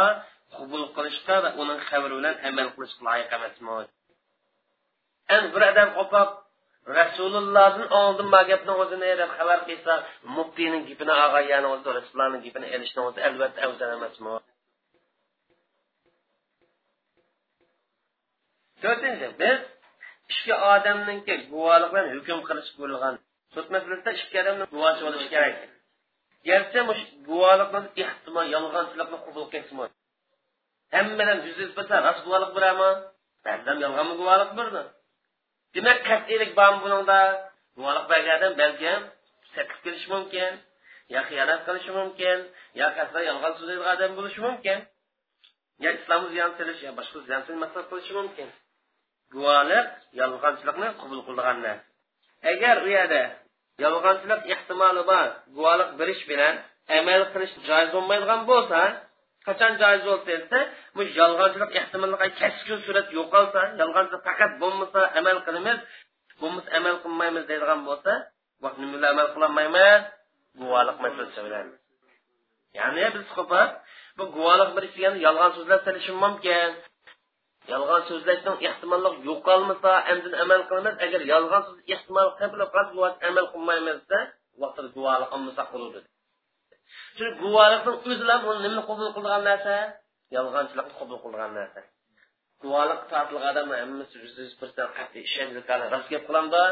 qabul 0.57 0.83
qilishga 0.95 1.35
va 1.43 1.49
uning 1.61 1.79
xabari 1.89 2.15
bilan 2.19 2.35
amal 2.49 2.67
qilishga 2.75 3.01
loyiq 3.07 3.29
emasmi 3.37 3.77
endi 5.35 5.47
bir 5.55 5.61
odam 5.71 5.89
opab 6.03 6.29
rasulullohdan 6.99 7.87
oldin 8.01 8.27
ma 8.33 8.41
gapni 8.49 8.73
o'zini 8.81 9.11
deb 9.21 9.29
xabar 9.37 9.59
qilsa 9.69 9.93
muftiyning 10.37 10.83
gapini 10.89 11.13
og'ayani 11.25 11.67
o'zi 11.75 11.89
rasulullohning 11.97 12.41
gapini 12.45 12.67
ilishni 12.75 13.01
o'zi 13.07 13.19
albatta 13.27 13.59
afzal 13.67 13.89
emasmi 13.97 14.33
to'rtinchi 18.83 19.27
biz 19.41 19.59
ikki 20.33 20.53
odamniki 20.73 21.33
guvohlik 21.51 21.89
bilan 21.93 22.07
hukm 22.15 22.39
qilish 22.47 22.71
bo'lgan 22.79 23.15
sud 23.53 23.67
masalasida 23.73 24.11
ikki 24.21 24.37
odamni 24.43 24.65
guvohi 24.73 25.01
bo'lishi 25.05 25.27
kerak 25.33 25.55
garchi 26.47 26.79
guvohlikni 27.29 27.79
ehtimol 28.03 28.47
yolg'onchilikni 28.55 29.17
qabul 29.25 29.45
qilsin 29.53 29.77
hammadan 30.95 31.39
yuz 31.47 31.57
yuz 31.63 31.71
bo'lsa 31.77 31.95
rost 32.05 32.21
guvohlik 32.25 32.51
beraman 32.57 32.95
ba'zan 33.45 33.77
yolg'onmi 33.83 34.13
guvohlik 34.21 34.51
berdi 34.59 34.81
demak 35.75 35.99
qat'iylik 36.09 36.51
bormi 36.59 36.79
buningda? 36.85 37.19
Guvohlik 37.77 38.05
bergan 38.11 38.53
balkim 38.61 38.99
sakib 39.55 39.79
kelishi 39.83 40.07
mumkin 40.15 40.51
yo 41.13 41.19
xiyonat 41.27 41.61
qilishi 41.67 41.91
mumkin 41.99 42.37
yo 42.79 42.87
qasdan 42.97 43.23
yolg'on 43.29 43.53
so'zlaydigan 43.57 43.89
odam 43.93 44.11
bo'lishi 44.17 44.39
mumkin 44.47 44.77
yo 45.83 45.89
islomni 45.97 46.27
ziyon 46.33 46.51
silish 46.57 46.81
yo 46.85 46.91
boshqa 46.99 47.17
ziyon 47.27 47.57
maqsad 47.63 47.85
qilishi 47.91 48.13
mumkin. 48.19 48.49
Guvohlik 49.33 49.87
yolg'onchilikni 50.19 50.87
qabul 51.01 51.19
qilgan 51.27 51.57
narsa 51.65 51.85
agar 52.51 52.75
u 52.85 52.87
yerda 52.95 53.23
yolg'onchilik 53.83 54.41
ehtimoli 54.53 55.03
bor 55.11 55.27
guvohlik 55.55 55.89
berish 55.99 56.23
bilan 56.31 56.55
amal 56.97 57.21
qilish 57.33 57.53
joiz 57.67 57.89
bo'lmaydigan 57.95 58.41
bo'lsa 58.51 58.79
qachon 59.47 59.73
joiz 59.81 60.01
bo'lsa 60.09 60.25
desa 60.31 60.59
bu 60.95 61.01
yolg'onchilik 61.19 61.71
ehtimoli 61.79 62.15
keskin 62.41 62.79
surat 62.85 63.07
yo'qolsa 63.17 63.61
yolg'onchilik 63.81 64.21
faqat 64.27 64.51
bo'lmasa 64.61 64.99
amal 65.19 65.37
qilamiz 65.47 65.79
bo'lmasa 66.41 66.69
amal 66.79 66.95
qilmaymiz 67.03 67.43
deydigan 67.49 67.81
bo'lsa 67.89 68.13
nima 68.81 68.97
amal 69.13 69.27
qilolmaymiz? 69.33 70.01
Guvohlik 70.59 70.97
masalasi 71.03 71.39
bilan 71.45 71.67
ya'ni 72.77 73.05
biz 73.15 73.25
qo'pib 73.37 73.69
bu 74.17 74.23
guvohlik 74.35 74.69
bir 74.75 74.83
degani 74.93 75.17
yolg'on 75.27 75.51
so'zlar 75.57 75.79
silishi 75.85 76.13
mumkin. 76.23 76.69
Yolg'on 77.71 78.01
so'zlashning 78.09 78.57
ehtimolli 78.69 79.09
yo'qolmasa 79.29 79.91
endi 80.11 80.27
amal 80.43 80.61
qilamiz. 80.69 80.95
Agar 81.05 81.21
yolg'on 81.33 81.61
so'z 81.67 81.77
ehtimol 81.93 82.29
qilib 82.39 82.69
amal 83.29 83.45
qilmaymiz 83.53 83.97
desa 84.01 84.19
vaqtida 84.61 84.87
guvohlik 84.95 85.29
bo'ladi. 85.73 85.99
Chunki 87.17 87.35
guvohlikning 87.41 87.97
o'zilar 88.11 88.39
uni 88.49 88.59
nimani 88.63 88.83
qabul 88.89 89.09
qilgan 89.15 89.41
narsa? 89.49 89.75
Yolg'onchilikni 90.35 90.93
qabul 90.99 91.17
qilgan 91.25 91.51
narsa. 91.59 91.81
Guvohlik 92.61 93.01
tortilgan 93.11 93.49
odamlar 93.51 93.77
hammasi 93.83 94.15
yuz 94.23 94.33
yuz 94.43 94.53
persent 94.61 94.91
qat'iy 94.97 95.23
ishonch 95.29 95.53
rost 95.93 96.07
gap 96.13 96.23
qilamda 96.29 96.63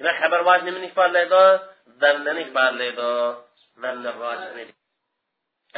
demak 0.00 0.16
xabar 0.22 0.40
vaj 0.48 0.60
nimani 0.66 0.86
ifodalaydi 0.90 1.42
zannani 2.00 2.40
ifodalaydi 2.46 3.08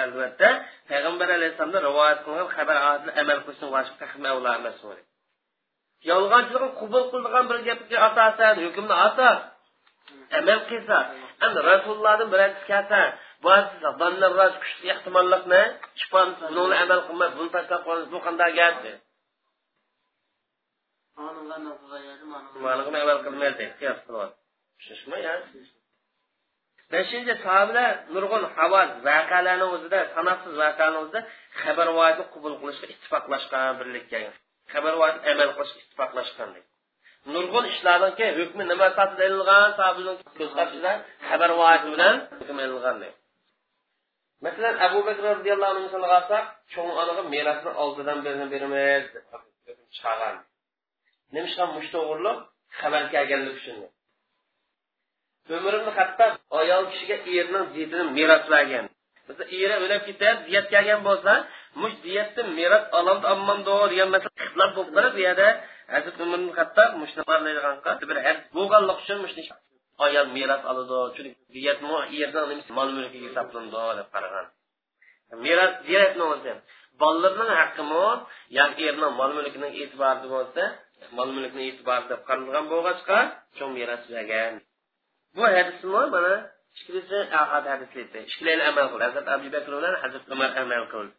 albatta 0.02 0.48
payg'ambar 0.90 1.28
alayhissalomni 1.36 1.80
rivoyat 1.88 2.18
qilgan 2.26 2.48
xabar 2.56 2.76
amal 3.22 3.38
qilishni 3.44 3.66
vojib 3.74 3.94
avlo 4.32 4.50
emas 4.58 4.78
yolg'onchilikni 6.10 6.70
qabul 6.80 7.04
qilgan 7.12 7.44
bir 7.50 7.58
gapga 7.68 7.96
asosan 8.08 8.54
hukmni 8.64 8.94
asos 9.08 9.38
amal 10.38 10.60
qilsa 10.70 10.98
endi 11.44 11.60
rasulullohdan 11.70 12.28
birinchi 12.34 12.62
kelsa 12.70 13.00
kuchli 14.62 14.86
ehtimollikni 14.94 15.62
buni 16.56 16.74
amal 16.84 17.00
qilmay 17.06 17.30
buni 17.36 17.50
tashlab 17.56 17.80
qo'yamiz 17.86 18.06
bu 18.14 18.18
qanday 18.26 18.50
gap 18.58 18.74
amal 23.04 23.18
qilmaydi 23.26 23.66
tushunishmi 24.78 25.18
beshinchi 26.92 27.34
sahobalar 27.44 27.92
nurg'un 28.14 28.42
havas 28.56 28.88
voqealarni 29.08 29.66
o'zida 29.74 30.00
sanoqsiz 30.14 30.52
voqealarni 30.62 30.98
o'zida 31.04 31.20
xabar 31.62 31.88
voyatni 31.98 32.24
qabul 32.34 32.54
qilishga 32.60 32.86
ittifoqlashgan 32.94 33.70
birlikka. 33.80 34.18
Xabar 34.72 34.92
amal 35.32 35.50
qilishga 35.56 35.80
ittifoqlashgan 35.84 36.48
nurg'un 37.34 37.64
ishlarniki 37.72 38.26
hukmi 38.38 38.62
nima 38.70 38.84
asosida 38.90 39.22
ilingan 39.30 39.68
ko'zqarashida 40.38 40.92
xabar 41.28 41.50
voyati 41.60 41.88
bilan 41.94 42.14
hukm 42.38 42.56
ilingan 42.66 42.96
masalan 44.44 44.76
abu 44.86 44.98
bakr 45.08 45.22
roziyallohu 45.32 45.70
anhu 45.72 45.82
misol 45.86 46.04
olsak 46.18 46.44
cho'ng 46.72 46.90
onaga 47.00 47.22
merosni 47.34 47.70
oldidan 47.82 48.18
birini 48.24 48.46
beramiz 48.54 49.04
chiqargan. 49.94 50.36
Nima 51.32 51.46
ishqa 51.50 51.64
mush 51.74 51.88
to'g'riliq 51.94 52.38
xabar 52.80 53.02
kelganligi 53.12 53.58
uchun 53.60 53.76
umr 55.56 55.74
hatto 55.98 56.26
ayol 56.60 56.84
kishiga 56.92 57.16
erning 57.38 57.66
didini 57.74 58.04
meros 58.16 58.44
bergan 58.52 58.86
bizni 59.38 59.58
eri 59.64 59.74
o'lib 59.84 60.02
ketib 60.08 60.36
diyat 60.48 60.66
kelgan 60.72 61.00
bo'lsa 61.08 61.32
mush 61.82 61.96
diyatni 62.06 62.42
meros 62.58 62.84
olamdi 62.98 63.26
olmamdi 63.32 63.72
degan 63.92 64.08
masala 64.14 64.32
ixtilof 64.44 64.70
bo'lib 64.76 64.90
qoladi 64.96 65.14
bu 65.16 65.20
yerda 65.26 65.48
hazrat 65.94 66.16
umr 66.24 66.40
hatto 66.58 66.84
bir 68.10 68.18
bo'lganlik 68.56 68.98
uchun 69.02 69.18
ayol 70.06 70.26
meros 70.36 70.62
oladi 70.70 70.96
chunki 71.14 71.30
diyat 71.54 71.78
erning 72.40 72.60
mol 72.78 72.88
mulkiga 72.96 73.26
hisoblandi 73.28 73.80
deb 73.98 74.08
qaragan 74.14 74.46
meros 75.44 75.72
diyatni 75.88 76.24
o'zi 76.32 76.52
bolalarning 77.00 77.50
haqqimi 77.60 78.06
yoki 78.58 78.82
erni 78.90 79.08
mol 79.20 79.30
mulkining 79.38 79.72
e'tiborida 79.82 80.26
bo'lsa 80.34 80.62
mol 81.16 81.30
mulkni 81.36 81.62
e'tibori 81.70 82.04
deb 82.12 82.20
qaralgan 82.28 82.64
bo'lg'achqa 82.72 83.18
cho'ng 83.56 83.72
meros 83.78 84.02
bergan 84.12 84.52
bu 85.36 85.42
hadismi 85.56 86.02
mana 86.14 86.34
ikkilisi 86.76 87.18
ahad 87.40 87.64
hadislikda 87.72 88.18
ikkilayni 88.28 88.62
amal 88.70 88.86
qildi 88.92 89.04
hazrat 89.08 89.26
abu 89.36 89.48
bakr 89.56 89.72
bilan 89.78 89.94
hazrat 90.04 90.24
umar 90.34 90.50
amal 90.62 90.84
qildi 90.92 91.14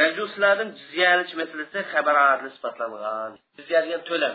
majuslardan 0.00 0.68
jizya 0.78 1.08
olish 1.16 1.34
masalasi 1.40 1.78
xabar 1.92 2.38
isbotlangan 2.50 3.32
jizya 3.56 3.78
degan 3.84 4.02
to'lam 4.10 4.34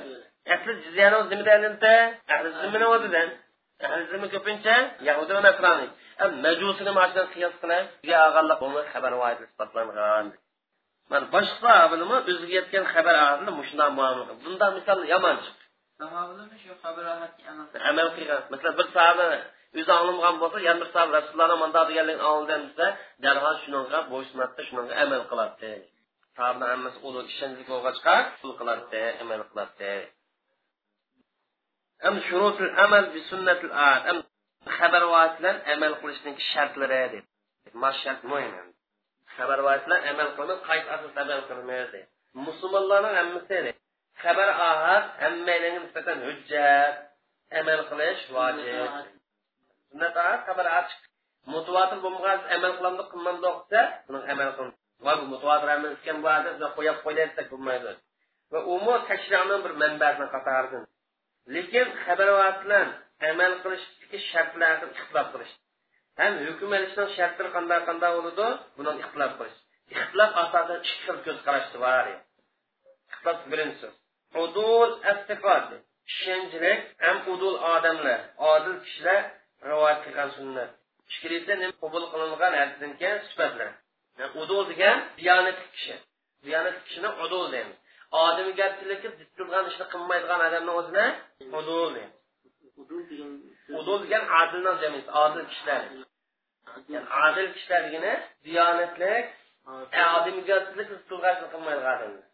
asli 0.54 0.72
jizyani 0.86 1.16
o'zi 1.22 1.36
nimadan 1.40 1.74
ahli 2.34 2.50
zimmani 2.62 2.88
o'zidan. 2.96 3.30
Ahli 3.86 4.04
zimmi 4.12 4.28
ko'pincha 4.36 4.76
yahudi 5.08 5.32
va 5.38 5.42
nasroniy. 5.48 5.90
Majusini 6.46 6.92
mashidan 7.00 7.28
qiyos 7.34 7.56
qilib 7.62 7.86
jizya 8.04 8.18
olganlik 8.28 8.58
buni 8.64 8.82
xabar 8.94 9.12
isbotlangan 9.48 10.28
mana 11.12 11.26
boshqa 11.36 11.72
sahobalarmi 11.76 12.16
o'ziga 12.32 12.54
yetgan 12.60 12.86
xabar 12.94 13.16
ahli 13.26 13.52
mushunday 13.60 13.90
muomala 13.98 14.24
qildi 14.30 14.42
bunday 14.46 14.70
misol 14.78 15.00
yomon 15.14 15.38
chiqdi. 15.46 15.64
Amal 17.90 18.08
qilgan. 18.16 18.42
Masalan 18.52 18.74
bir 18.80 18.88
sahoba 18.96 19.28
o'zi 19.78 19.92
anglamagan 19.98 20.36
bo'lsa 20.44 20.58
yana 20.68 20.80
bir 20.82 20.90
sahoba 20.94 21.12
rasulullohni 21.20 21.58
mando 21.64 21.82
deganligini 21.90 22.24
anglagan 22.30 22.62
desa 22.68 22.88
darhol 23.24 23.58
shunga 23.64 24.00
bo'ysunatdi 24.12 24.62
shunga 24.70 24.94
amal 25.04 25.22
qiladi 25.32 25.74
sahoba 26.38 26.66
hammasi 26.74 26.98
ulug' 27.08 27.30
ishonchli 27.34 27.64
bo'lg'achqa 27.72 28.16
qiladi 28.60 29.04
amal 29.24 29.42
qiladi 29.50 29.94
am 32.08 32.16
shurutul 32.28 32.72
amal 32.86 33.06
bi 33.14 33.20
sunnatil 33.32 33.74
am 34.12 34.18
xabar 34.78 35.04
bilan 35.38 35.58
amal 35.74 35.94
qilishning 36.02 36.38
shartlari 36.52 37.04
deb 37.14 37.26
shart 38.04 38.22
muhim 38.32 38.54
xabar 39.36 39.60
bilan 39.66 40.02
amal 40.12 40.30
qilib 40.38 40.60
qaysi 40.70 40.88
asosda 40.96 41.20
amal 41.26 41.42
qilmaydi 41.50 42.02
musulmonlarning 42.48 43.16
hammasi 43.20 43.60
xabar 44.24 44.50
ahad 44.70 45.04
hammalarga 45.24 45.70
nisbatan 45.86 46.18
hujjat 46.28 46.94
amal 47.60 47.82
qilish 47.90 48.24
vojib 48.36 49.19
sunnat 49.90 50.16
ahad 50.24 50.42
xabar 50.48 50.68
ochiq 50.80 51.02
mutavotir 51.54 51.98
bo'lmagan 52.06 52.40
amal 52.56 52.72
qilamiz 52.78 53.06
qilmamiz 53.14 53.42
desa 53.46 53.82
buni 54.08 54.20
amal 54.34 54.50
qilamiz. 54.56 54.78
Va 55.06 55.14
bu 55.20 55.26
mutavotir 55.34 55.70
amal 55.76 55.92
etgan 55.96 56.18
bu 56.24 56.68
qo'yib 56.78 56.98
qo'ydi 57.06 57.22
desak 57.30 57.48
bo'lmaydi. 57.54 57.92
Va 58.52 58.60
umu 58.76 58.96
tashrani 59.10 59.58
bir 59.66 59.74
manbasini 59.82 60.28
qatoridan 60.36 60.84
lekin 61.56 61.88
xabar 62.04 62.30
bilan 62.64 62.88
amal 63.30 63.54
qilishdagi 63.64 64.18
shartlarni 64.32 64.86
ixtilof 64.96 65.28
qilish. 65.34 65.54
Ham 66.20 66.34
hukm 66.48 66.70
olishning 66.78 67.10
shartlari 67.18 67.50
qanday 67.56 67.80
qanday 67.90 68.12
bo'ladi 68.18 68.48
buni 68.78 68.92
ixtilof 69.04 69.34
qilish. 69.40 69.58
Ixtilof 69.94 70.32
asosan 70.44 70.78
ikki 70.88 70.96
xil 71.06 71.18
ko'z 71.26 71.40
qarashdi 71.48 71.78
bor 71.86 72.06
ixtilof 72.14 73.40
birinchisi 73.52 73.88
udul 74.44 74.92
istiqod. 75.12 75.68
Ishonchlik 76.12 76.80
ham 77.06 77.18
udul 77.34 77.56
odamlar 77.74 78.20
odil 78.52 78.78
kishilar 78.86 79.22
rivoyat 79.68 80.00
qilgan 80.06 80.30
sunnat 80.38 80.72
ikkinchisi 81.12 81.68
qabul 81.82 82.04
qilingan 82.12 82.54
hadisdan 82.62 82.92
keyin 83.00 83.20
sifatlar 83.30 83.72
udul 84.42 84.70
degan 84.70 84.98
diyonatli 85.18 85.68
kishi. 85.76 85.96
Diyonatli 86.46 86.84
kishini 86.88 87.10
udul 87.24 87.46
deymiz. 87.52 87.78
Odamgarchilikka 88.12 89.10
zid 89.18 89.30
turgan 89.38 89.66
ishni 89.72 89.86
qilmaydigan 89.94 90.40
odamni 90.48 90.72
o'zini 90.80 91.06
udul 91.60 91.90
deymiz. 91.96 92.16
Udul 93.80 93.98
degan 94.04 94.24
adildan 94.40 94.76
jamiyat 94.84 95.08
odil 95.24 95.46
kishilar. 95.52 95.82
Yani 96.94 97.08
adil 97.26 97.48
kishilar 97.56 97.82
degani 97.86 98.14
diyonatlik 98.46 99.26
odamgarchilik 100.18 100.88
zid 100.94 101.04
turgan 101.10 101.34
ishni 101.36 101.48
qilmaydigan 101.54 101.96
odamlar. 101.98 102.26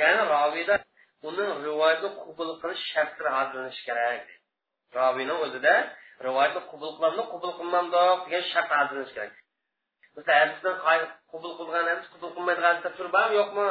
Ya'ni 0.00 0.22
roviyda 0.34 0.74
uni 1.28 1.44
rivoyatni 1.66 2.08
qabul 2.18 2.50
qilish 2.60 2.84
shartlari 2.92 3.30
hozirlanishi 3.38 3.82
kerak 3.88 4.26
robiyni 4.98 5.34
o'zida 5.44 5.74
rivoyatni 6.26 6.60
qabul 6.70 6.90
qilamdi 6.96 7.22
qabul 7.32 7.52
qilmamdoq 7.58 8.18
degan 8.26 8.44
shart 8.52 8.68
hozirlanishi 8.78 9.14
kerak. 9.16 9.34
Bizda 10.14 10.32
hadisdan 10.40 10.76
qabul 11.32 11.52
qilgan 11.58 11.84
hadis 11.90 12.06
qabul 12.12 12.30
qilmaydigan 12.36 12.68
hadisda 12.70 12.90
tur 12.98 13.06
bormi 13.16 13.34
yo'qmi? 13.40 13.68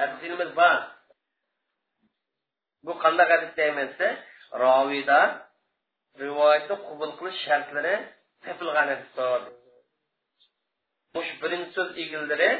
Hadisimiz 0.00 0.50
bor. 0.60 0.76
Bu 2.86 2.92
qandaq 3.02 3.28
hadis 3.34 3.52
deymiz 3.60 3.90
desa 4.00 4.08
roviyda 4.62 5.20
rivoyatni 6.24 6.76
qabul 6.88 7.10
qilish 7.18 7.38
shartlari 7.46 7.94
topilgan 8.44 8.86
hadisdir. 8.92 9.40
Mush 11.14 11.30
birinchi 11.42 11.70
so'z 11.76 11.90
egildiri 12.02 12.50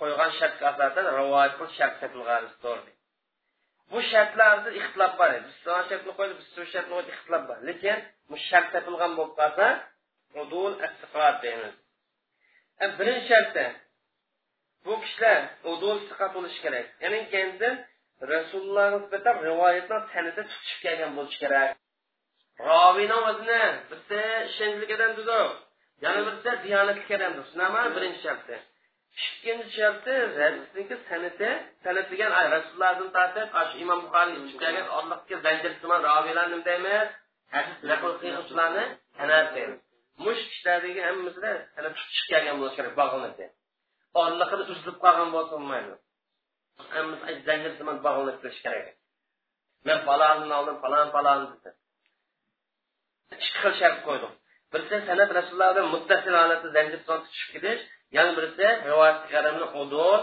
qo'ygan 0.00 0.30
shartga 0.38 0.64
asosan 0.72 1.04
rivoyat 1.20 1.52
qilish 1.58 1.74
shart 1.78 1.94
topilgan 2.02 2.34
hadisdir. 2.38 2.78
Bu 3.90 3.98
shartlarda 4.10 4.70
ixtilof 4.80 5.12
bor 5.20 5.30
edi 5.36 5.46
biz 5.48 5.56
shartni 5.88 6.12
qo'ydik 6.18 6.36
biz 6.40 6.48
shu 6.54 6.62
shartni 6.72 6.92
qo'ydik 6.96 7.14
ixtilof 7.16 7.42
bor 7.50 7.58
lekin 7.68 7.98
bu 8.30 8.36
shart 8.48 8.68
topilgan 8.74 9.12
bo'lib 9.18 9.34
qolsa 9.40 9.66
udul 10.42 10.72
deymiz. 11.44 11.74
E, 12.82 12.84
birinchi 12.98 13.26
sharti 13.32 13.64
bu 14.84 14.94
kishilar 15.02 15.40
udul 15.72 15.96
istiqat 16.02 16.30
bo'lishi 16.36 16.60
kerak. 16.64 16.86
Ya'ni 17.02 17.20
kendin 17.34 17.74
rasululloh 18.32 18.86
nisbatan 18.94 19.36
rivoyatni 19.48 19.98
tanida 20.12 20.42
tutishib 20.50 20.80
kelgan 20.84 21.10
bo'lishi 21.18 21.38
kerak. 21.44 21.68
Roviyni 22.68 23.16
o'zini 23.28 23.62
birsa 23.90 24.20
ishonchlikdan 24.50 25.12
tuzoq, 25.18 25.50
dedi 25.52 26.04
yana 26.04 26.20
birsa 26.28 26.50
diyonatli 26.64 27.04
odam 27.10 27.90
birinchi 27.96 28.20
sharti? 28.26 28.56
Ikkinchi 29.20 29.70
sharti 29.78 30.14
hadisniki 30.40 30.96
sanati 31.08 31.50
sanat 31.84 32.06
degan 32.12 32.30
rasulullohdan 32.56 33.08
tortib 33.16 33.48
shu 33.70 33.76
imom 33.84 34.00
buxoriy 34.04 34.36
chiqib 34.48 34.60
kelgan 34.64 34.86
allohga 34.98 35.36
zanjirsimon 35.46 36.00
roviylar 36.10 36.46
nima 36.52 36.64
deymiz 36.70 37.08
hadis 37.54 37.78
naql 37.90 38.12
qiluvchilarni 38.22 38.84
sanat 39.18 39.48
deymiz 39.56 39.80
mush 40.24 40.42
kishilardagi 40.50 41.00
hammasida 41.08 41.52
ana 41.78 41.88
chiqib 41.98 42.24
kelgan 42.32 42.56
bo'lishi 42.60 42.76
kerak 42.78 42.94
bog'lanib 43.02 43.52
orliqini 44.20 44.64
uzilib 44.72 44.96
qolgan 45.04 45.28
bo'lsa 45.34 45.52
bo'lmaydi. 45.54 45.94
Hammasi 46.94 47.32
zanjirsimon 47.48 47.96
bog'lanib 48.06 48.36
turishi 48.42 48.62
kerak. 48.66 48.86
Men 49.88 49.98
falonni 50.08 50.54
oldim 50.60 50.76
falon 50.84 51.08
falon 51.14 51.40
dedi 51.52 51.70
ikki 53.34 53.58
xil 53.62 53.74
shart 53.80 53.98
qo'ydim. 54.08 54.32
Birisi 54.72 54.96
sanat 55.08 55.30
rasulullohdan 55.38 55.86
muttasil 55.94 56.34
holatda 56.40 56.68
zanjirsimon 56.76 57.20
chiqib 57.36 57.50
ketish 57.54 57.82
yana 58.16 58.30
birisi 58.36 58.66
rivoyat 58.88 59.18
qaramni 59.32 59.66
udul 59.82 60.20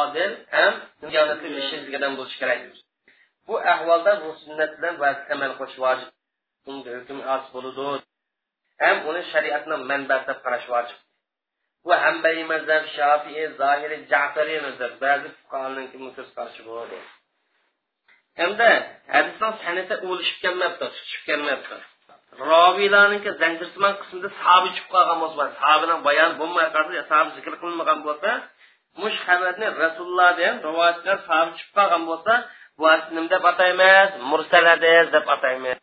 odil 0.00 0.32
ham 0.54 0.74
diyonatli 1.10 1.48
ishlaydigan 1.60 2.12
bo'lishi 2.18 2.38
kerak 2.42 2.60
bu 3.46 3.54
ahvolda 3.72 4.12
bu 4.22 4.28
sunnat 4.42 4.72
bilan 4.78 5.16
amal 5.34 5.52
qilish 5.58 5.78
vojib 5.84 6.10
unda 6.70 6.90
hukm 6.98 7.18
oz 7.34 7.44
bo'ludi. 7.54 7.88
Ham 8.82 8.96
uni 9.10 9.22
shariatni 9.32 9.76
manbasi 9.90 10.26
deb 10.28 10.38
qarash 10.44 10.66
vojib. 10.72 10.98
Bu 11.84 11.92
hambaliy 12.04 12.46
mazhab 12.52 12.84
shofiy 12.96 13.40
zohiri 13.60 13.96
jafariy 14.12 14.60
mazhab 14.66 14.92
ba'zi 15.04 15.28
fuqarolarniki 15.38 15.98
qarshi 16.38 16.60
bo'ladi 16.68 16.98
hamda 18.40 18.68
hadisni 19.14 19.50
sanati 19.64 19.94
o'lishib 20.08 20.38
kelmabdi 20.44 20.86
tutishib 20.94 21.22
kelmabdi. 21.28 21.76
Robiylarniki 22.50 23.30
zanjirsimon 23.40 23.94
qismida 24.00 24.28
sahobi 24.40 24.68
chiqib 24.76 24.90
qolgan 24.94 25.18
bo'lsa 25.22 25.42
sahobidan 25.60 26.00
bayoni 26.08 26.34
bo'lmay 26.40 26.66
qolsa 26.74 27.02
sahobi 27.10 27.30
zikr 27.36 27.52
qilinmagan 27.60 27.98
bo'lsa 28.06 28.30
mush 29.02 29.18
xabarni 29.26 29.66
rasulullohdan 29.84 30.54
rivoyatlar 30.66 31.16
sahobi 31.28 31.52
chiqib 31.58 31.74
qolgan 31.78 32.02
bo'lsa 32.10 32.34
bu 32.78 32.84
nima 33.14 33.28
deb 33.34 33.44
ataymiz 33.52 34.08
mursalades 34.30 35.06
deb 35.16 35.26
ataymiz 35.34 35.78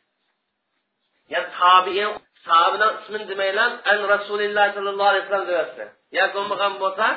ya 1.33 1.41
tabiin 1.59 2.12
sahobidan 2.47 2.91
ismini 2.99 3.25
demanglar 3.31 3.71
an 3.91 3.99
rasulilloh 4.13 4.65
sollallohu 4.75 5.09
alayhi 5.12 5.25
vasallam 5.25 5.47
deyapti. 5.51 5.85
Ya 6.17 6.25
bo'lmagan 6.35 6.73
bo'lsa 6.83 7.07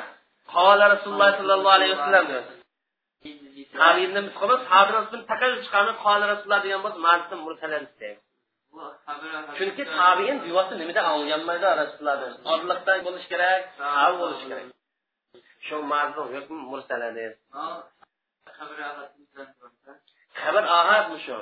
qola 0.55 0.85
rasululloh 0.93 1.31
sollallohu 1.39 1.75
alayhi 1.77 1.93
vasallam 1.97 2.25
deyapti. 2.31 2.53
Tabiinni 3.81 4.19
biz 4.25 4.33
qilib 4.41 4.59
sahobidan 4.69 5.03
ismini 5.05 5.25
taqib 5.31 5.51
chiqarib 5.65 5.97
qola 6.05 6.23
rasululloh 6.31 6.61
degan 6.65 6.81
bo'lsa 6.85 6.99
ma'rifdan 7.07 7.39
mursalan 7.47 7.83
chunki 9.57 9.83
tabiin 9.97 10.37
duosi 10.45 10.73
nimada 10.81 11.01
olganmaydi 11.15 11.67
rasulullohdan 11.81 12.33
odliqdan 12.53 12.99
bo'lishi 13.05 13.27
kerak 13.33 13.61
sahoba 13.79 14.15
bo'lishi 14.21 14.45
kerak 14.49 14.65
shu 15.67 15.75
ma'zum 15.91 16.27
hukm 16.35 16.57
mursala 16.71 17.09
deydi 17.17 17.35
xabar 20.41 20.63
ahadmi 20.79 21.17
shu 21.25 21.37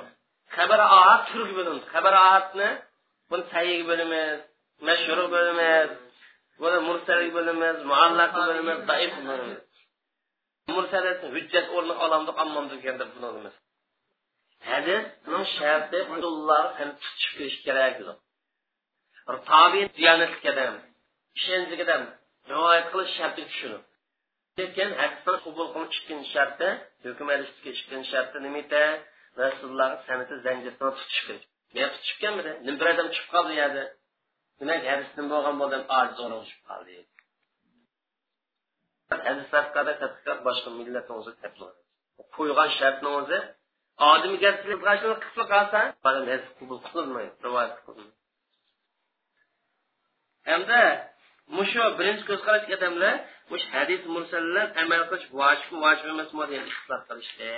xabar 0.56 0.80
ahad 0.98 1.20
turga 1.30 1.52
bo'lindi 1.58 1.84
xabar 1.94 2.14
ahadni 2.24 2.68
buni 3.30 3.44
sayig 3.52 3.80
bo'limiz 3.90 4.38
mashhur 4.88 5.18
bo'limiz 5.34 5.90
buni 6.62 6.78
mursalik 6.88 7.30
bo'limiz 7.36 7.76
muallaq 7.90 8.30
bo'limiz 8.48 8.78
zaif 8.90 9.12
bo'limiz 9.28 9.60
mursalik 10.76 11.18
hujjat 11.34 11.66
o'rni 11.76 11.94
olamdi 12.04 12.30
olmamdi 12.42 12.74
deganda 12.78 13.04
buni 13.12 13.50
hadisni 14.70 15.40
sharti 15.58 15.98
usullar 16.14 16.64
chiqib 17.20 17.36
kelish 17.38 17.58
kerak 17.66 17.94
edi 18.02 18.12
tobi 19.50 19.80
diyonatlikdan 19.98 20.74
ishonchligidan 21.38 22.02
rivoyat 22.50 22.86
qilish 22.92 23.12
sharti 23.18 23.42
shuni 23.58 23.78
lekin 24.58 24.90
hadisni 25.00 25.36
qabul 25.44 25.68
qilish 25.74 25.98
ikkinchi 26.00 26.28
sharti 26.36 26.68
hukmalishtiki 27.04 27.70
ikkinchi 27.78 28.08
sharti 28.14 28.36
nima 28.46 28.60
edi 28.64 28.82
rasululloh 29.42 29.90
sanati 30.06 30.34
zanjirini 30.46 30.78
tutish 30.80 31.20
kerak 31.26 31.42
men 31.74 31.88
tutib 31.94 32.14
ekanmidi 32.16 32.52
nima 32.66 32.76
bir 32.80 32.88
odam 32.92 33.08
chiqib 33.14 33.30
qoldi 33.34 33.52
yerda 33.62 33.84
demak 34.60 34.82
hadisdan 34.92 35.26
bo'lgan 35.32 35.54
bo'ldim 35.60 35.82
zo'r 36.18 36.30
tushib 36.42 36.62
qoldi 36.70 36.92
hadislar 39.28 39.64
boshqa 40.48 40.70
millat 40.78 41.06
qo'ygan 42.36 42.70
shartni 42.78 43.10
o'zi 43.20 43.38
odamgarchilik 44.10 44.78
qilib 44.82 45.48
qolsa 45.52 45.80
qabul 46.58 46.78
qilinmaydi 46.86 47.34
rivoyat 47.46 47.72
qilinmaydi 47.84 48.18
hamda 50.50 50.80
mushu 51.56 51.82
birinchi 51.98 52.24
ko'z 52.30 52.40
qarash 52.46 52.66
odamlar 52.76 53.14
mush 53.50 53.64
hadis 53.74 54.02
mursallar 54.14 54.66
amal 54.82 55.02
qilish 55.10 55.26
vojibmi 55.40 55.78
vojib 55.84 56.06
emasmi 56.14 56.44
degan 56.50 56.66
ixtilof 56.72 57.02
qilishdi 57.08 57.48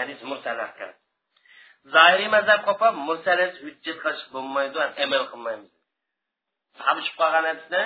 hadis 0.00 0.20
mursallar 0.30 0.66
haqida 0.68 0.94
zohiriy 1.94 2.30
mazhab 2.36 2.60
qolib 2.68 2.96
mursalis 3.08 3.54
hujjat 3.64 3.98
qilish 4.04 4.24
bo'lmaydi 4.34 4.78
amal 5.04 5.22
qilmaymiz 5.32 5.72
sabishib 6.80 7.14
qolgan 7.20 7.44
hadisni 7.50 7.82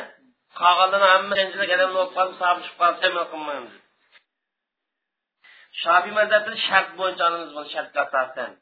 qolganlarni 0.61 1.09
hamma 1.15 1.35
odam 1.77 1.91
bo'lib 1.97 2.13
qolsa 2.17 2.35
sabishib 2.43 2.77
qolsa 2.83 3.03
amal 3.11 3.27
qilmaymiz 3.33 3.75
shofiy 5.83 6.13
mazhabida 6.19 6.57
shart 6.69 6.89
bo'yicha 6.99 7.23
olamiz 7.29 7.51
buni 7.57 7.69
shartga 7.75 8.01
asosan 8.07 8.53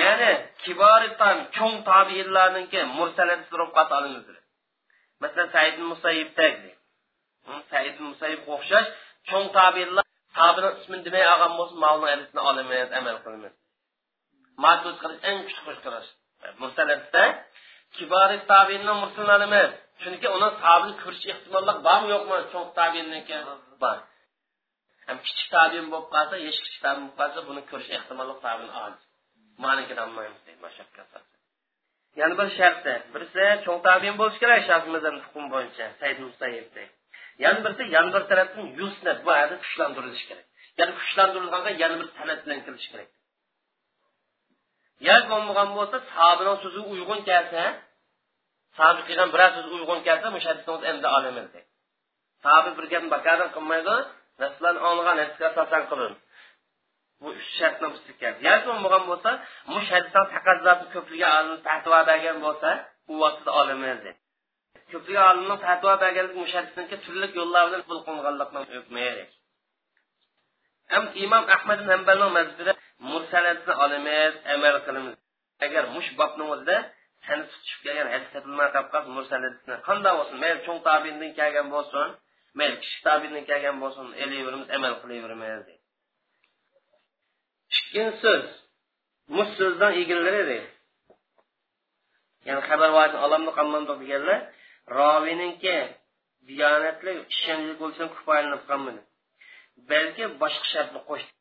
ya'ni 0.00 0.30
kiboritan 0.62 1.36
cho'ng 1.56 1.76
tobiinlarniki 1.90 2.80
mursalat 2.98 3.42
turib 3.50 3.70
qolsa 3.76 3.94
olamiz 4.00 4.26
masalan 5.22 5.48
said 5.54 5.76
musayibdak 5.90 6.54
said 7.70 7.96
musayyib 8.08 8.42
o'xshash 8.54 8.88
cho'ng 9.28 9.48
tobiinlar 9.58 10.06
tobini 10.38 10.68
ismini 10.80 11.02
demay 11.06 11.24
olgan 11.32 11.52
bo'lsa 11.58 11.74
ma'lum 11.84 12.04
hadisni 12.12 12.40
olamiz 12.50 12.88
amal 12.98 13.16
qilamiz. 13.24 13.54
Ma'dud 14.64 14.96
qilish 15.02 15.22
eng 15.28 15.38
kuchli 15.46 15.62
qo'shqirish 15.66 16.08
mursalatda 16.60 17.24
kibori 17.96 18.38
tabiinni 18.52 18.92
mursallarimi 19.02 19.62
chunki 20.02 20.28
uni 20.36 20.48
sabini 20.62 20.94
ko'rish 21.02 21.24
ehtimollik 21.32 21.78
bormi 21.86 22.08
yo'qmi 22.14 22.36
cho'ng 22.52 22.68
tabiinniki 22.78 23.36
bor. 23.82 23.98
Ham 25.10 25.18
kichik 25.26 25.48
tabin 25.56 25.86
bo'lib 25.92 26.08
qolsa 26.14 26.34
hech 26.46 26.58
kichik 26.64 26.80
tabiin 26.86 27.06
bo'lib 27.06 27.18
qolsa 27.20 27.40
buni 27.48 27.62
ko'rish 27.70 27.90
ehtimoli 27.96 28.34
tabin 28.46 28.70
oz 28.84 28.96
manikidan 29.64 30.06
olmaymiz 30.06 30.40
deydi 30.46 30.60
mashaqqat 30.66 31.24
yana 32.20 32.34
bir 32.40 32.48
sharti 32.58 32.94
birisi 33.14 33.44
cho'ng 33.64 33.80
tabin 33.88 34.14
bo'lishi 34.20 34.38
kerak 34.44 34.60
shafimizdan 34.68 35.16
hukm 35.24 35.44
bo'yicha 35.54 35.86
said 36.00 36.16
musayibdek 36.26 36.90
yana 37.44 37.58
birisi 37.64 37.82
yana 37.96 38.08
bir 38.14 38.22
tarafdan 38.30 38.66
yusnat 38.80 39.18
bu 39.26 39.30
hadis 39.40 39.58
kuchlantirilishi 39.64 40.26
kerak. 40.30 40.46
Ya'ni 40.78 40.92
kuchlantirilganda 40.98 41.70
yana 41.82 41.96
bir 42.00 42.08
san'at 42.18 42.40
bilan 42.44 42.60
kirish 42.64 42.88
kerak. 42.92 43.08
Yoki 45.08 45.26
bo'lmagan 45.32 45.68
bo'lsa 45.76 45.96
sahobaning 46.10 46.58
so'zi 46.64 46.80
uyg'un 46.92 47.20
kelsa 47.28 47.62
sabit 48.78 49.04
qilgan 49.08 49.28
biror 49.34 49.50
so'z 49.56 49.66
uyg'un 49.76 50.00
kelsa 50.06 50.26
shu 50.44 50.74
endi 50.90 51.06
olamiz 51.16 51.46
sabit 52.44 52.74
bir 52.78 52.86
gapni 52.92 53.10
bakardan 53.16 53.50
qilmaydi 53.56 53.96
rasulullohni 54.42 54.80
olgan 54.90 55.16
hadisga 55.22 55.46
asosan 55.52 55.82
qilin 55.90 56.14
bu 57.22 57.28
uch 57.40 57.50
shartni 57.58 57.88
buzgan 57.94 58.34
yoki 58.46 58.66
bo'lmagan 58.68 59.04
bo'lsa 59.10 59.30
bu 59.72 59.78
shartdan 59.90 60.26
taqozosi 60.34 60.86
ko'pligi 60.94 61.26
olim 61.38 61.58
fatvo 61.66 61.98
bergan 62.10 62.38
bo'lsa 62.46 62.70
u 63.12 63.14
vaqtida 63.22 63.50
olamiz 63.60 64.00
ko'pligi 64.92 65.20
olimni 65.30 65.56
fatvo 65.66 65.92
berganlik 66.04 66.34
mush 66.40 66.54
turli 67.04 67.26
yo'llar 67.38 67.62
bilan 67.68 67.82
pul 67.88 67.98
qilinganlikni 68.06 68.60
hukmi 68.78 69.06
ham 70.92 71.04
imom 71.24 71.44
ahmad 71.56 71.78
hambalni 71.90 72.28
mazhabida 72.36 72.72
mursalatni 73.10 73.72
olamiz 73.84 74.34
amal 74.54 74.76
qilamiz. 74.86 75.14
Agar 75.66 75.84
mush 75.94 76.10
bobni 76.20 76.44
o'zida 76.52 76.76
sani 77.26 77.44
tutishib 77.50 77.80
kelgan 77.84 78.08
hadis 78.14 78.28
topilmay 78.34 78.68
qolib 78.74 78.88
qanday 79.88 80.12
bo'lsin? 80.18 80.36
Mayli 80.42 80.60
cho'ng 80.66 80.80
tabindan 80.88 81.30
kelgan 81.38 81.66
bo'lsin 81.74 82.08
mayli 82.58 82.76
kichik 82.82 83.00
tabindan 83.08 83.44
kelgan 83.50 83.76
bo'lsin 83.82 84.06
elayveramiz 84.24 84.68
amal 84.76 84.94
qilaveramiz 85.02 85.66
ikkinchi 87.78 88.16
so'z 88.24 88.46
mush 89.36 89.52
so'zdan 89.60 89.92
egillari 90.02 90.58
ya'ni 92.46 92.62
xabar 92.68 92.90
olamni 93.26 93.52
qanmandoq 93.58 93.98
deganlar 94.02 94.38
roviningki 94.98 95.76
diyonatli 96.48 97.12
ishonchli 97.34 97.74
bo'lsin 97.82 98.06
kifoyalanib 98.14 98.62
qolmadi 98.70 99.00
balki 99.90 100.24
boshqa 100.42 100.66
shartni 100.74 101.00
qo'shdi. 101.08 101.32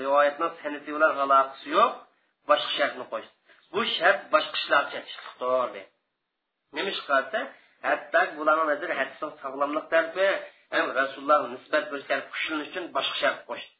Rivoyatni 0.00 0.46
sanati 0.60 0.90
bilan 0.96 1.12
aloqasi 1.24 1.66
yo'q 1.76 1.92
boshqa 2.50 2.72
shartni 2.78 3.04
qo'shdi. 3.12 3.32
Bu 3.72 3.80
shart 3.96 4.20
boshqa 4.34 4.56
ishlarga 4.60 5.00
chiqdi 5.10 5.82
nima 6.74 6.90
ish 6.94 7.02
hatto 7.86 8.20
bularni 8.38 8.64
nazari 8.72 8.94
hadisni 9.00 9.28
sog'lomlik 9.42 9.86
tarafi 9.92 10.26
ham 10.74 10.86
rasululloh 11.00 11.40
nisbat 11.54 11.84
berish 11.90 12.06
kuchlanish 12.32 12.68
uchun 12.70 12.84
boshqa 12.96 13.16
shart 13.22 13.40
qo'shdi. 13.48 13.72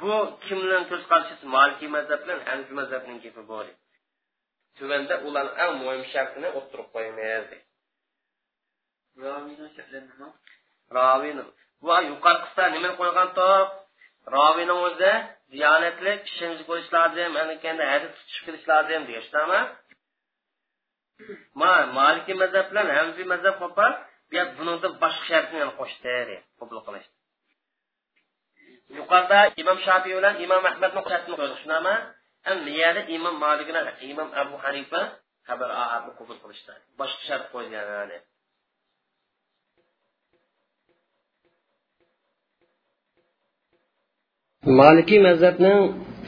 Bu 0.00 0.12
kimlarni 0.46 0.86
ko'z 0.92 1.02
qarashisi 1.10 1.44
molikiy 1.56 1.90
mazhab 1.96 2.20
bilan 2.24 2.40
hanifiy 2.48 2.76
mazhabning 2.80 3.18
gapi 3.24 3.42
bor 3.52 3.66
tuvanda 4.76 5.14
ularni 5.28 5.52
eng 5.64 5.74
muhim 5.82 6.04
shartini 6.12 6.48
o'ttirib 6.58 6.88
qo'yamiz 6.94 7.46
rovini 10.96 11.44
bu 11.82 11.94
yuqorqisida 12.10 12.64
nima 12.76 12.90
qo'ygan 13.00 13.28
top? 13.40 13.68
Rovini 14.36 14.74
o'zi 14.86 15.12
diyonatli 15.54 16.12
ishonch 16.30 16.62
bo'lish 16.68 16.88
lozim 16.96 17.32
anakanda 17.42 17.84
hadis 17.92 18.10
tutish 18.18 18.40
qilish 18.46 18.64
lozim 18.70 19.02
deyishdimi 19.08 19.60
ma 21.60 21.72
maliki 21.98 22.32
mazhab 22.42 22.66
bilan 22.70 22.88
hamfiy 22.98 23.26
mazhab 23.34 23.54
qo'par 23.62 23.90
bunida 24.56 24.88
boshqa 25.02 25.24
shartni 25.30 25.58
qo'shdi 25.80 26.36
qabul 26.58 26.78
qilish 26.86 27.08
yuqorida 28.98 29.38
imom 29.62 29.78
shofiy 29.86 30.14
bilan 30.18 30.34
imom 30.44 30.62
ahmadni 30.70 31.00
shartni 31.10 31.34
qo'ydik 31.40 31.58
shunami 31.62 31.94
yerda 32.80 33.02
imom 33.16 33.34
malik 33.44 33.68
imom 34.12 34.28
abu 34.42 34.54
hanifa 34.64 35.00
xabar 35.48 35.70
ahadni 35.84 36.12
qabul 36.18 36.36
qilishdi. 36.42 36.72
Boshqa 37.00 37.22
shart 37.28 37.44
qo'ygan 37.54 38.10
malikiy 44.80 45.20
mazhabning 45.28 45.78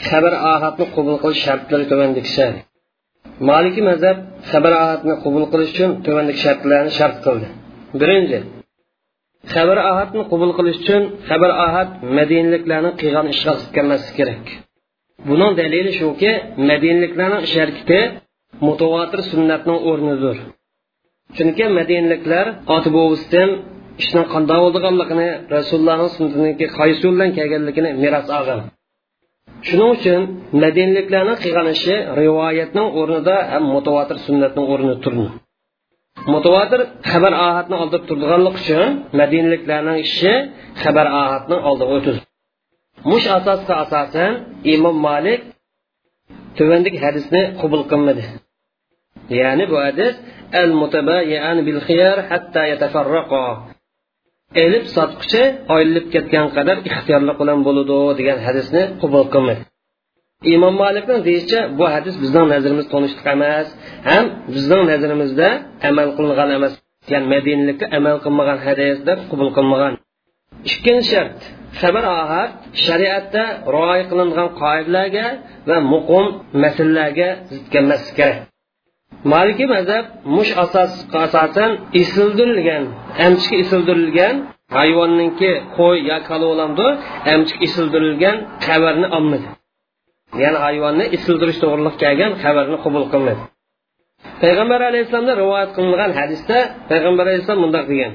xabar 0.08 0.34
ahadni 0.52 0.84
qabul 0.94 1.16
qilish 1.22 1.42
shartlari 1.46 1.84
tuvandikisa 1.90 2.46
malikiy 3.48 3.84
mazhab 3.90 4.16
xabar 4.50 4.72
ahadni 4.84 5.14
qabul 5.24 5.44
qilish 5.52 5.70
uchun 5.74 5.90
tuvandagi 6.04 6.38
shartlarni 6.44 6.92
shart 6.98 7.16
qildi. 7.24 7.46
Birinchi 8.00 8.38
xabar 9.54 9.78
ahadni 9.92 10.22
qabul 10.32 10.50
qilish 10.58 10.78
uchun 10.82 11.02
xabar 11.28 11.50
ahad 11.66 11.88
madinaliklarni 12.18 12.90
qilgan 13.00 13.26
ishga 13.34 13.52
kelmasligi 13.74 14.14
kerak. 14.18 14.44
Buning 15.28 15.52
dalili 15.60 15.92
shuki 16.00 16.30
madinaliklarning 16.70 17.42
ish 17.46 17.54
harakati 17.60 18.00
mutavotir 18.66 19.20
sunnatning 19.30 19.78
o'rnidir. 19.90 20.36
Chunki 21.36 21.64
madinaliklar 21.78 22.46
oti 22.76 22.88
bovisidan 22.96 23.50
ishning 24.02 24.26
qanday 24.34 24.58
bo'lganligini 24.64 25.28
rasulullohning 25.56 26.10
sunnatiki 26.16 26.66
qaysi 26.78 27.00
yo'l 27.04 27.14
bilan 27.16 27.30
kelganligini 27.38 27.90
meros 28.02 28.28
olgan 28.38 28.60
shuning 29.66 29.90
uchun 29.96 30.20
madinliklarni 30.62 31.34
qilgan 31.42 31.68
ishi 31.76 31.94
rivoyatning 32.20 32.88
o'rnida 33.00 33.36
ham 33.52 33.64
mutavotir 33.74 34.16
sunnatning 34.26 34.66
o'rnida 34.72 34.96
turdi. 35.04 35.26
Mutavotir 36.34 36.80
xabar 37.10 37.32
ohatni 37.46 37.76
oldib 37.82 38.02
turganlik 38.08 38.54
uchun 38.62 38.88
madinliklarning 39.20 39.98
ishi 40.06 40.32
xabar 40.82 41.06
ohatni 41.22 41.56
oldiga 41.68 41.92
o'tadi 41.98 42.20
mush 43.10 43.26
asosga 43.38 43.74
asosan 43.84 44.32
imom 44.74 44.96
malik 45.08 45.40
tuvandik 46.56 46.94
hadisni 47.04 47.42
qabul 47.60 47.82
qilmadi. 47.90 48.24
Ya'ni 49.40 49.64
bu 49.70 49.76
hadis 49.86 50.14
al 50.62 50.70
bil 51.66 51.80
elib 54.64 54.84
sotquchi 54.96 55.42
oyilib 55.74 56.06
ketgan 56.14 56.46
qadar 56.56 56.76
ixtiyorli 56.88 57.32
bilan 57.40 57.58
bo'ladi 57.66 57.98
degan 58.18 58.38
hadisni 58.46 58.82
qabul 59.02 59.24
qilmadi 59.34 59.62
imom 60.54 60.74
malikni 60.82 61.16
deyishicha 61.28 61.60
bu 61.78 61.84
hadis 61.94 62.14
bizning 62.22 62.46
nazarimiz 62.54 62.86
tonishliq 62.92 63.26
emas 63.36 63.68
ham 64.10 64.24
bizning 64.54 64.82
nazarimizda 64.92 65.48
amal 65.88 66.08
qilingan 66.16 66.50
emas. 66.58 66.72
Ya'ni 67.12 67.26
madinalikka 67.34 67.86
amal 67.98 68.16
qilmagan 68.24 68.58
hadis 68.66 68.96
deb 69.08 69.18
qabul 69.30 69.50
qilmagan. 69.56 69.92
Ikkinchi 70.70 71.08
shart 71.12 71.38
xabar 71.80 72.04
ohad 72.20 72.50
shariatda 72.84 73.42
rioya 73.74 74.04
qilingan 74.10 74.48
qoidalarga 74.60 75.26
va 75.68 75.76
muqim 75.92 76.26
masalalarga 76.62 77.28
zid 77.50 77.64
kelmaslik 77.72 78.14
kerak. 78.18 78.38
Maliki 79.32 79.64
mazhab 79.74 80.04
mush 80.36 80.52
asosga 80.64 81.18
asosan 81.26 81.70
isildirilgan 82.02 82.84
amchiki 83.26 83.56
isildirilgan 83.64 84.34
hayvonninki 84.76 85.50
qo'y 85.76 85.96
yo 86.10 86.18
kala 86.28 86.44
bo'lamdi 86.50 86.86
amchik 87.34 87.58
isildirilgan 87.66 88.36
xabarni 88.66 89.06
olmadi. 89.16 89.46
Ya'ni 90.42 90.58
hayvonni 90.66 91.04
isildirish 91.16 91.58
to'g'riliq 91.62 91.94
kelgan 92.02 92.32
xabarni 92.42 92.76
qabul 92.84 93.04
qilmadi. 93.12 93.40
Payg'ambar 94.42 94.80
alayhissalomda 94.90 95.34
rivoyat 95.42 95.70
qilingan 95.76 96.10
hadisda 96.20 96.56
payg'ambar 96.90 97.24
alayhissalom 97.28 97.62
mundoq 97.64 97.84
degan. 97.92 98.12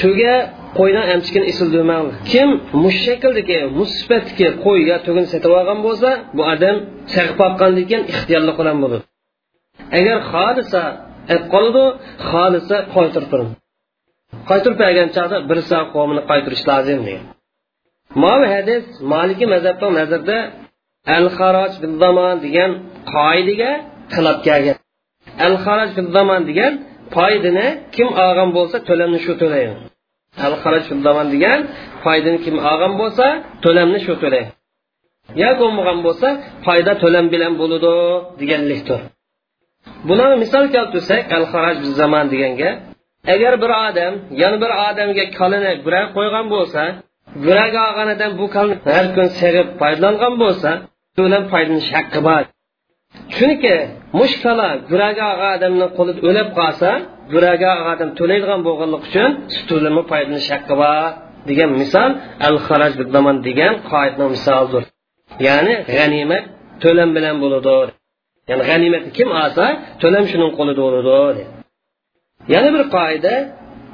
Tuga 0.00 0.34
qo'ydan 0.78 1.04
amchikini 1.14 1.46
isildirmang 1.52 2.06
kim 2.30 2.48
mush 2.82 2.98
shakldagi 3.06 3.58
musibatdagi 3.78 4.46
qo'y 4.64 4.80
yo 4.90 4.96
tugini 5.06 5.28
sotib 5.32 5.52
olgan 5.60 5.78
bo'lsa 5.86 6.10
bu 6.36 6.42
odam 6.52 6.76
sag'ib 7.14 7.38
olgandan 7.46 7.84
keyin 7.88 8.02
ixtiyorli 8.12 8.52
bilan 8.60 8.78
bo'ladi. 8.84 9.04
Agar 9.98 10.18
xohlasa 10.32 10.82
olib 11.32 11.44
qoladi 11.52 11.84
xohlasa 12.30 12.76
qaytirib 12.94 13.28
turing 13.32 13.50
qaytirib 14.48 14.76
bergan 14.82 15.08
chog'da 15.16 15.36
bir 15.50 15.58
soat 15.68 15.88
qavmini 15.94 16.22
qaytirish 16.30 16.62
lozim 16.70 17.00
degan. 17.06 17.24
Mavi 18.22 18.46
hadis 18.54 18.84
maliki 19.12 19.44
mazhabda 19.54 19.86
nazarda 19.98 20.38
al 21.16 21.26
haroj 21.36 21.72
zamon 22.02 22.36
degan 22.46 22.70
qoidaga 23.14 23.72
xilof 24.14 24.38
kelgan. 24.46 24.76
Al 25.46 25.54
haroj 25.64 25.90
zamon 26.16 26.42
degan 26.50 26.72
foydani 27.14 27.66
kim 27.94 28.08
olgan 28.24 28.50
bo'lsa 28.56 28.76
to'lamni 28.88 29.18
shu 29.24 29.32
to'laydi 29.42 29.74
al 30.46 30.54
haroj 30.62 30.84
zamon 31.06 31.26
degan 31.34 31.60
foydani 32.04 32.38
kim 32.44 32.56
olgan 32.70 32.92
bo'lsa 33.00 33.26
to'lamni 33.64 33.98
shu 34.06 34.14
to'laydi 34.22 34.50
yo 35.42 35.50
bo'lmagan 35.60 35.98
bo'lsa 36.06 36.28
foyda 36.66 36.92
to'lam 37.02 37.26
bilan 37.32 37.52
bo'ladi 37.60 37.92
deganlikdir 38.40 39.00
buni 40.08 40.26
misol 40.42 40.64
keltirsak 40.74 41.22
al 41.36 41.44
haraj 41.52 41.76
zamon 42.00 42.26
deganga 42.32 42.70
agar 43.34 43.52
bir 43.62 43.70
odam 43.86 44.14
yana 44.42 44.56
bir 44.62 44.70
odamga 44.88 45.24
kalini 45.38 45.72
gurak 45.84 46.08
qo'ygan 46.16 46.46
bo'lsa 46.54 46.82
gurak 47.46 47.74
olganidan 47.86 48.30
bu 48.40 48.46
kalni 48.54 48.74
har 48.96 49.06
kun 49.16 49.28
sevib 49.40 49.68
foydalangan 49.80 50.34
bo'lsa 50.42 50.70
bilan 51.16 51.44
foydalanish 51.52 51.90
haqqi 51.96 52.20
bor. 52.28 52.42
Chunki 53.34 53.74
mushkala 54.20 54.68
kala 54.68 54.68
guraga 54.90 55.28
odamni 55.52 55.86
qo'lida 55.96 56.20
o'lib 56.28 56.48
qolsa 56.58 56.90
guraga 57.32 57.72
odam 57.90 58.10
to'laydigan 58.18 58.60
bo'lganligi 58.66 59.04
uchun 59.08 59.30
sutulimi 59.54 60.02
foydalanish 60.10 60.48
haqqi 60.54 60.74
bor 60.82 61.08
degan 61.48 61.70
misol 61.82 62.10
al 62.48 62.56
haraj 62.66 62.92
zaman 63.14 63.36
degan 63.48 63.74
qoidaning 63.90 64.30
misolidir 64.36 64.84
ya'ni 65.46 65.74
g'animat 65.94 66.44
to'lam 66.82 67.10
bilan 67.16 67.36
bo'ladi 67.42 68.01
ya'ni 68.50 68.62
g'animatni 68.70 69.10
kim 69.18 69.28
olsa 69.42 69.64
to'lam 70.02 70.24
shuning 70.30 70.50
qo'lida 70.58 70.80
bo'ladi 70.86 71.42
yana 72.54 72.68
bir 72.74 72.84
qoida 72.96 73.34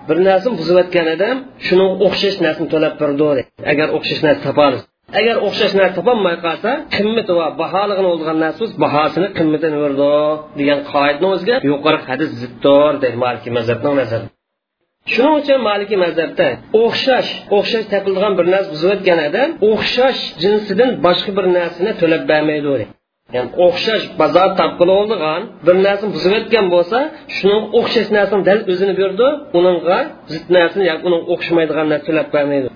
bir 0.08 0.18
narsani 0.28 0.54
buzayotgan 0.60 1.06
odam 1.14 1.36
shuni 1.66 1.84
o'xshash 2.06 2.36
narsani 2.46 2.68
to'lab 2.74 2.94
berdi 3.02 3.40
agar 3.72 3.88
o'xshash 3.96 4.22
narsa 4.26 4.42
topamiz. 4.48 4.80
Agar 5.20 5.36
o'xshash 5.46 5.74
narsa 5.80 5.94
topolmay 5.98 6.36
qolsa 6.46 6.70
qimmati 6.94 7.32
va 7.38 7.46
baholig'ini 7.60 8.08
bo'lgan 8.12 8.36
narsa 8.44 8.64
bahosini 8.84 9.28
qimmatini 9.38 9.78
berdi 9.84 10.10
degan 10.60 10.78
qoidani 10.92 11.26
o'ziga 11.34 11.56
yuqori 11.70 11.98
hadis 12.08 12.30
ziddir 12.42 12.92
deydi 13.02 13.18
maliki 13.24 13.50
mazhabning 13.56 13.94
nazari. 14.00 14.26
Shuning 15.12 15.34
uchun 15.40 15.58
maliki 15.68 15.96
mazhabda 16.04 16.48
o'xshash 16.82 17.28
o'xshash 17.56 17.86
topilgan 17.92 18.32
bir 18.38 18.46
narsa 18.54 18.68
buzayotgan 18.74 19.18
odam 19.28 19.48
o'xshash 19.70 20.20
jinsidan 20.42 20.90
boshqa 21.06 21.30
bir 21.38 21.46
narsani 21.58 21.92
to'lab 22.00 22.22
bermaydi 22.32 22.84
ya'ni 23.34 23.50
o'xshash 23.66 24.04
bozor 24.20 24.48
topqili 24.60 24.92
bo'lgan 25.00 25.42
bir 25.66 25.76
narsani 25.86 26.10
buzib 26.16 26.32
o'tgan 26.38 26.66
bo'lsa 26.74 26.98
shuni 27.36 27.56
o'xshash 27.78 28.08
narsani 28.16 28.42
dal 28.48 28.58
o'zini 28.72 28.94
berdi 29.00 29.26
uningga 29.58 29.98
zid 30.32 30.44
narsani 30.56 30.84
yoki 30.90 31.04
uning 31.08 31.22
o'xshamaydigan 31.32 31.86
narsa 31.92 32.10
bermaydi 32.34 32.68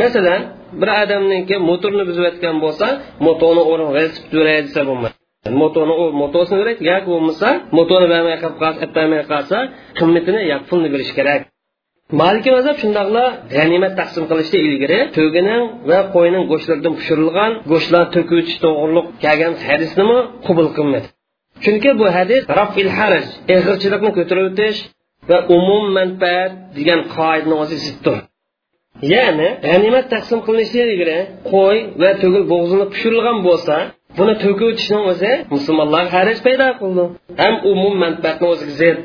masalan 0.00 0.40
bir 0.80 0.88
odamniki 1.02 1.56
motorni 1.70 2.04
buzib 2.08 2.24
o'tgan 2.30 2.56
bo'lsa 2.64 2.86
motorni 3.26 3.62
o'rin 3.70 3.88
velosiped 3.96 4.32
beray 4.38 4.58
desa 4.66 4.80
bo'lmaydi. 4.88 5.16
Motorni 5.62 5.94
motosini 6.22 6.58
beradi 6.62 6.82
yoki 6.92 7.08
bo'lmasa 7.14 7.48
motorni 7.78 8.06
bermay 8.14 8.36
qolib 8.42 8.58
qolsa 8.62 8.84
qolsa 9.32 9.58
qimmatini 9.98 10.40
yoki 10.52 10.64
pulni 10.70 10.88
berish 10.94 11.12
kerak. 11.18 11.40
Maliki 12.20 12.50
mazhab 12.56 12.76
shundoqla 12.82 13.24
g'animat 13.54 13.92
taqsim 14.00 14.24
qilishda 14.30 14.58
ilgari 14.68 14.98
to'gining 15.16 15.62
va 15.90 15.98
qo'yning 16.14 16.44
go'shtlaridan 16.50 16.94
pishirilgan 16.98 17.52
go'shtlar 17.72 18.04
to'kuvchi 18.14 18.56
to'g'riliq 18.64 19.06
kelgan 19.24 19.52
hadisnimi 19.68 20.18
qubul 20.46 20.68
qilmadi 20.76 21.08
chunki 21.64 21.90
bu 22.00 22.06
hadis 22.16 22.42
rafil 22.58 22.90
haraj 22.98 23.26
eg'irchilikni 23.54 24.10
ko'tarib 24.18 24.44
o'tish 24.50 24.78
va 25.28 25.38
umum 25.56 25.84
manfaat 25.98 26.52
degan 26.76 27.00
qoidani 27.16 27.54
o'zi 27.62 27.76
ziddir. 27.86 28.18
Ya'ni 29.14 29.48
g'animat 29.66 30.06
taqsim 30.14 30.38
qilinishidan 30.46 30.88
ilgari 30.94 31.18
qo'y 31.52 31.78
va 32.02 32.10
to'gil 32.22 32.44
bo'g'zini 32.52 32.86
pishirilgan 32.92 33.38
bo'lsa 33.48 33.76
buni 34.18 34.34
to'kib 34.44 34.66
o'tishni 34.72 35.00
o'zi 35.10 35.32
musulmonlarga 35.54 36.12
haraj 36.16 36.38
paydo 36.46 36.68
qildi. 36.80 37.04
Ham 37.42 37.54
umum 37.72 37.94
manfaatni 38.04 38.46
o'ziga 38.52 38.74
zid. 38.80 38.98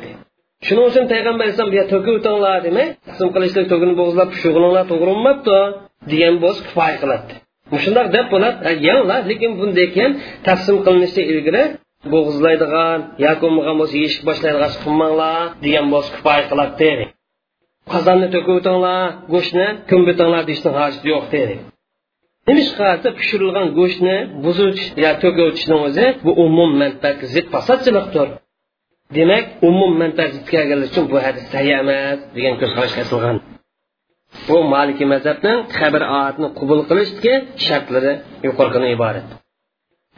Shuning 0.67 0.85
uchun 0.89 1.05
payg'ambar 1.11 1.43
alayhisalom 1.45 1.71
to'kib 1.93 2.13
o'tinglar 2.19 2.57
demay 2.67 2.87
taqsim 3.07 3.29
qilishlik 3.35 3.65
to'gini 3.71 3.93
bo'g'izlab 3.99 4.29
pishirilinglar 4.33 4.85
to'g'ri 4.91 5.11
bo'lmabdi 5.11 5.59
degan 6.11 6.35
bo'lsa 6.43 6.61
kifoya 6.67 6.97
qiladi. 7.03 7.31
Shundoq 7.83 8.07
deb 8.15 8.25
bo'ladi. 8.33 8.57
Yanglar 8.87 9.21
lekin 9.31 9.51
bunday 9.59 9.87
keyin 9.95 10.11
taqsim 10.47 10.75
qilinishdan 10.85 11.25
ilgari 11.33 11.63
bo'g'izlaydigan 12.13 12.99
yoki 13.25 13.41
bo'lmagan 13.43 13.75
bo'lsa 13.79 13.95
yeyishga 14.01 14.23
boshlaydigan 14.29 14.71
qilmanglar 14.83 15.41
degan 15.65 15.85
bo'lsa 15.93 16.09
kifoya 16.15 16.43
qiladi 16.51 16.73
deydi 16.83 17.05
qozonni 17.93 18.27
to'kib 18.35 18.53
o'tinglar 18.59 19.01
go'shtni 19.33 19.67
ko'mbitinglar 19.91 20.41
deyishni 20.49 20.69
hojati 20.77 21.07
yo'q 21.13 21.25
deydi 21.33 21.55
nima 22.47 23.11
pishirilgan 23.19 23.67
go'shtni 23.79 24.15
buzish 24.45 24.83
yo 25.03 25.11
to'kib 25.23 25.45
o'tishni 25.49 25.75
o'zi 25.87 26.05
bu 26.25 26.31
umum 26.45 26.71
manfaatga 26.81 27.25
zid 27.35 27.45
fasodchilikdir 27.53 28.27
demak 29.17 29.45
umum 29.69 29.91
manfaat 30.01 30.31
zid 30.35 30.43
uchun 30.87 31.03
bu 31.11 31.17
hadis 31.25 31.45
sahih 31.53 31.75
emas 31.83 32.19
degan 32.35 32.53
ko'z 32.61 32.71
qarashga 32.77 33.01
asilgan 33.05 33.37
bu 34.47 34.57
maliki 34.73 35.05
mazhabning 35.13 35.59
xabar 35.79 36.03
oyatni 36.17 36.47
qabul 36.59 36.79
qilishdagi 36.89 37.33
shartlari 37.67 38.13
yuqoridan 38.47 38.83
iborat 38.95 39.27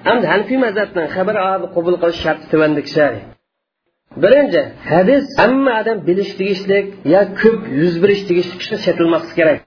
hamda 0.08 0.26
hanfiy 0.34 0.58
mazhabning 0.66 1.08
xabar 1.16 1.36
oyatni 1.46 1.68
qabul 1.76 1.96
qilish 2.02 2.20
sharti 2.26 2.46
tuandikshar 2.52 3.14
birinchi 4.24 4.62
hadis 4.92 5.24
hamma 5.42 5.72
odam 5.82 5.98
bilish 6.08 6.32
tegishlik 6.40 6.86
yo 7.14 7.22
ko'p 7.42 7.62
yuz 7.82 7.96
berish 8.04 8.24
tegishlik 8.30 8.60
ishni 8.64 8.78
chetilmasligi 8.86 9.36
kerak. 9.40 9.60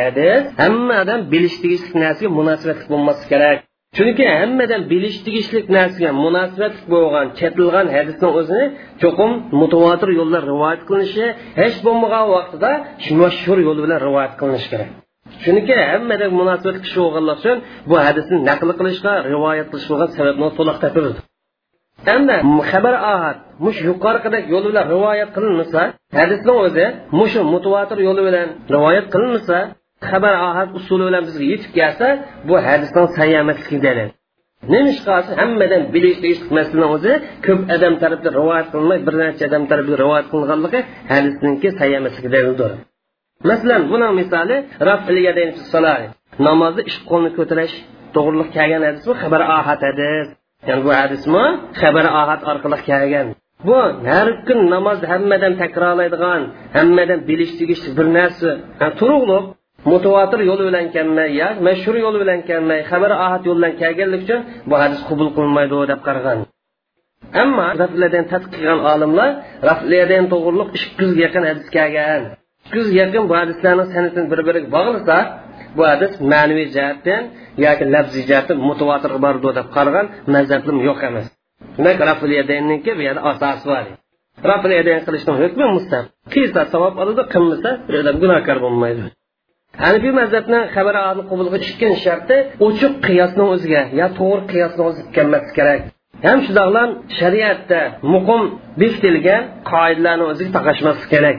Hadis 0.00 0.42
hamma 0.62 0.94
odam 1.04 1.20
bilish 1.32 1.56
tegishlik 1.62 1.94
narsaga 2.04 2.28
munosabatli 2.38 2.86
bo'lmasligi 2.92 3.28
kerak. 3.32 3.58
Chunki 3.96 4.24
hammadan 4.38 4.82
bilish 4.92 5.18
tegishli 5.26 5.58
narsaga 5.76 6.10
munosabatli 6.24 6.82
bo'lgan 6.94 7.26
chetilgan 7.38 7.86
hadisni 7.96 8.28
o'zini 8.38 8.64
cho'qim 9.02 9.30
mutavotir 9.60 10.10
yo'llar 10.18 10.42
rivoyat 10.52 10.80
qilinishi 10.88 11.26
hech 11.60 11.76
bo'lmagan 11.86 12.24
vaqtida 12.34 12.70
mashhur 13.22 13.58
yo'l 13.66 13.78
bilan 13.84 13.98
rivoyat 14.06 14.32
qilinishi 14.40 14.68
kerak. 14.72 14.90
Chunki 15.44 15.76
hammadan 15.90 16.30
munosabat 16.40 16.76
kishi 16.84 16.98
bo'lganlar 17.04 17.36
uchun 17.40 17.56
bu 17.90 17.94
hadisni 18.06 18.36
naql 18.48 18.68
qilishga 18.78 19.12
rivoyat 19.32 19.66
qilish 19.70 19.88
bo'lgan 19.90 20.08
sababni 20.16 20.48
to'liq 20.58 20.76
topildi. 20.84 21.20
Hamda 22.08 22.36
xabar 22.70 22.94
ahad 23.12 23.36
mush 23.64 23.78
yuqorqidagi 23.88 24.48
yo'li 24.54 24.66
bilan 24.70 24.84
rivoyat 24.94 25.30
qilinmasa 25.36 25.80
hadisni 26.18 26.52
o'zi 26.64 26.86
mushu 27.18 27.40
mutavotir 27.54 27.98
yo'li 28.08 28.22
bilan 28.28 28.48
rivoyat 28.74 29.06
qilinmasa 29.14 29.56
xabar 30.10 30.34
ahad 30.48 30.68
usuli 30.78 31.04
bilan 31.08 31.22
bizga 31.28 31.46
yetib 31.52 31.70
kelsa 31.78 32.06
bu 32.48 32.54
hadisdan 32.66 33.06
sayyamatlik 33.18 33.80
dalil 33.86 34.08
nima 34.72 34.88
ish 34.92 35.00
qilsa 35.06 35.32
hammadan 35.40 35.82
bilish 35.94 36.18
deyishlik 36.24 36.50
masalani 36.58 36.86
o'zi 36.96 37.12
ko'p 37.46 37.60
odam 37.74 37.94
tarafida 38.02 38.30
rivoyat 38.38 38.66
qilinmay 38.72 38.98
bir 39.06 39.14
necha 39.22 39.42
odam 39.48 39.62
tarafida 39.70 39.96
rivoyat 40.02 40.26
qilinganligi 40.32 40.80
hadisniki 41.12 41.68
sayyamatlik 41.80 42.26
dalildir 42.34 42.70
masalan 43.50 43.82
buning 43.92 44.12
misoli 44.20 44.56
namozni 46.48 46.82
ish 46.90 46.98
qo'lni 47.10 47.30
ko'tarish 47.38 47.74
to'g'riliq 48.14 48.48
kelgan 48.56 48.82
hadismi 48.88 49.14
xabar 49.22 49.42
ahad 49.58 49.80
hadis 49.88 50.26
ya'ni 50.68 50.82
bu 50.86 50.90
hadismi 51.00 51.44
xabar 51.80 52.06
ahad 52.20 52.40
orqali 52.50 52.78
kelgan 52.88 53.28
bu 53.66 53.76
har 54.12 54.28
kun 54.46 54.60
namozni 54.74 55.06
hammadan 55.12 55.52
takrorlaydigan 55.62 56.42
hammadan 56.76 57.20
bilish 57.28 57.52
tegishli 57.60 57.90
bir 57.98 58.06
narsa 58.18 58.50
turug'liq 59.00 59.44
mutavotir 59.90 60.40
yo'l 60.50 60.60
bilan 60.68 60.86
kelmay 60.94 61.30
yo 61.40 61.48
mashhur 61.66 61.96
yo'l 62.04 62.16
bilan 62.22 62.40
kelmay 62.48 62.80
xabar 62.90 63.10
ahad 63.24 63.42
yo'l 63.48 63.58
bilan 63.60 63.74
kelganlik 63.82 64.20
uchun 64.26 64.40
bu 64.70 64.74
hadis 64.82 65.00
qabul 65.08 65.28
qilinmaydi 65.36 65.76
deb 65.92 66.00
qaragan. 66.06 66.38
Ammo 67.42 67.66
raflardan 67.82 68.24
tadqiq 68.32 68.52
qilgan 68.54 68.80
olimlar 68.92 69.30
raflardan 69.70 70.24
to'g'riliq 70.32 70.68
ikki 70.78 71.02
yuzga 71.04 71.20
yaqin 71.26 71.42
hadis 71.50 71.66
kelgan. 71.76 72.22
Ikki 72.66 72.76
yuzga 72.80 72.96
yaqin 73.02 73.22
bu 73.30 73.34
hadislarni 73.40 73.84
sanatini 73.94 74.26
bir 74.32 74.40
biriga 74.48 74.68
bog'lasa 74.76 75.16
bu 75.76 75.82
hadis 75.90 76.12
ma'naviy 76.32 76.68
jihatdan 76.76 77.22
yoki 77.64 77.84
labziy 77.94 78.22
jihatdan 78.28 78.58
mutavotir 78.68 79.12
bordi 79.24 79.48
deb 79.58 79.68
qaragan 79.76 80.06
mazhabim 80.34 80.78
yo'q 80.88 81.00
emas. 81.08 81.26
Demak 81.76 81.98
rafliyadanniki 82.10 82.90
bu 82.98 83.02
yerda 83.08 83.20
asosi 83.30 83.64
bor. 83.72 83.84
Rafliyadan 84.50 85.00
qilishni 85.06 85.32
hukmi 85.42 85.66
mustahab 85.76 86.06
qilsa 86.34 86.60
savob 86.72 86.94
oladi 87.02 87.22
qilmasa 87.32 87.70
gunohkor 88.22 88.58
bo'lmaydi. 88.66 89.04
Hanifiy 89.82 90.12
mazhabni 90.20 90.60
xabar 90.74 90.94
qabul 91.30 91.48
qilish 91.54 92.00
sharti 92.06 92.36
ochiq 92.66 92.92
qiyosni 93.06 93.44
o'ziga 93.54 93.82
yo 94.00 94.06
to'g'ri 94.18 94.42
qiyosni 94.52 94.82
o'ziga 94.88 95.08
kelmasligi 95.16 95.54
kerak. 95.58 95.80
Ham 96.26 96.38
shundoqlam 96.46 96.90
shariatda 97.18 97.80
muqim 98.14 98.42
bekitilgan 98.80 99.42
qoidalarni 99.72 100.24
o'ziga 100.32 100.50
taqashmaslik 100.58 101.08
kerak. 101.14 101.36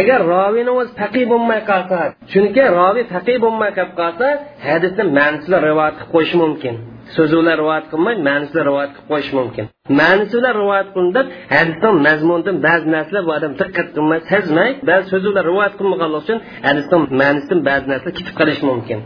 Agar 0.00 0.20
roviyni 0.34 0.72
o'zi 0.80 0.92
faqiy 1.00 1.24
bo'lmay 1.32 1.60
qolsa 1.70 1.98
chunki 2.32 2.62
roviy 2.78 3.04
faqiy 3.14 3.38
bo'lmay 3.44 3.70
qolib 3.78 3.94
qolsa 4.00 4.26
hadisni 4.68 5.04
ma'nisini 5.18 5.58
rivoyat 5.68 5.94
qilib 5.98 6.10
qo'yishi 6.14 6.36
mumkin. 6.42 6.74
So'zi 7.16 7.34
bilan 7.40 7.56
rivoyat 7.62 7.86
qilmay 7.92 8.14
ma'nisini 8.28 8.62
rivoyat 8.68 8.90
qilib 8.94 9.08
qo'yish 9.12 9.30
mumkin. 9.38 9.64
Ma'nisi 10.00 10.34
bilan 10.38 10.54
rivoyat 10.62 10.88
qilindi 10.94 11.20
hadisni 11.54 11.90
mazmunidan 12.06 12.56
ba'zi 12.66 12.86
narsalar 12.96 13.22
bu 13.28 13.32
odam 13.38 13.52
diqqat 13.60 13.88
qilmay 13.96 14.20
sezmay 14.30 14.70
ba'zi 14.90 15.04
so'zi 15.12 15.26
bilan 15.30 15.44
rivoyat 15.50 15.72
qilmaganligi 15.78 16.22
uchun 16.24 16.38
hadisni 16.66 16.96
ma'nisidan 17.20 17.60
ba'zi 17.68 17.86
narsalar 17.92 18.14
ketib 18.18 18.34
qolishi 18.40 18.64
mumkin. 18.70 18.98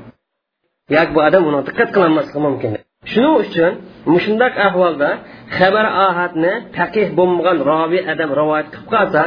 Yoki 0.97 1.13
bu 1.17 1.21
odam 1.29 1.43
uni 1.51 1.61
diqqat 1.69 1.89
qilolmasligi 1.95 2.41
mumkin. 2.49 2.73
Shuning 3.11 3.35
uchun 3.43 3.73
mushundoq 4.15 4.55
ahvolda 4.67 5.11
xabar 5.59 5.87
ohatni 6.07 6.53
taqih 6.79 7.07
bo'lmagan 7.19 7.59
roviy 7.71 8.03
adam 8.13 8.31
rivoyat 8.41 8.67
qilib 8.73 8.89
qolsa 8.95 9.23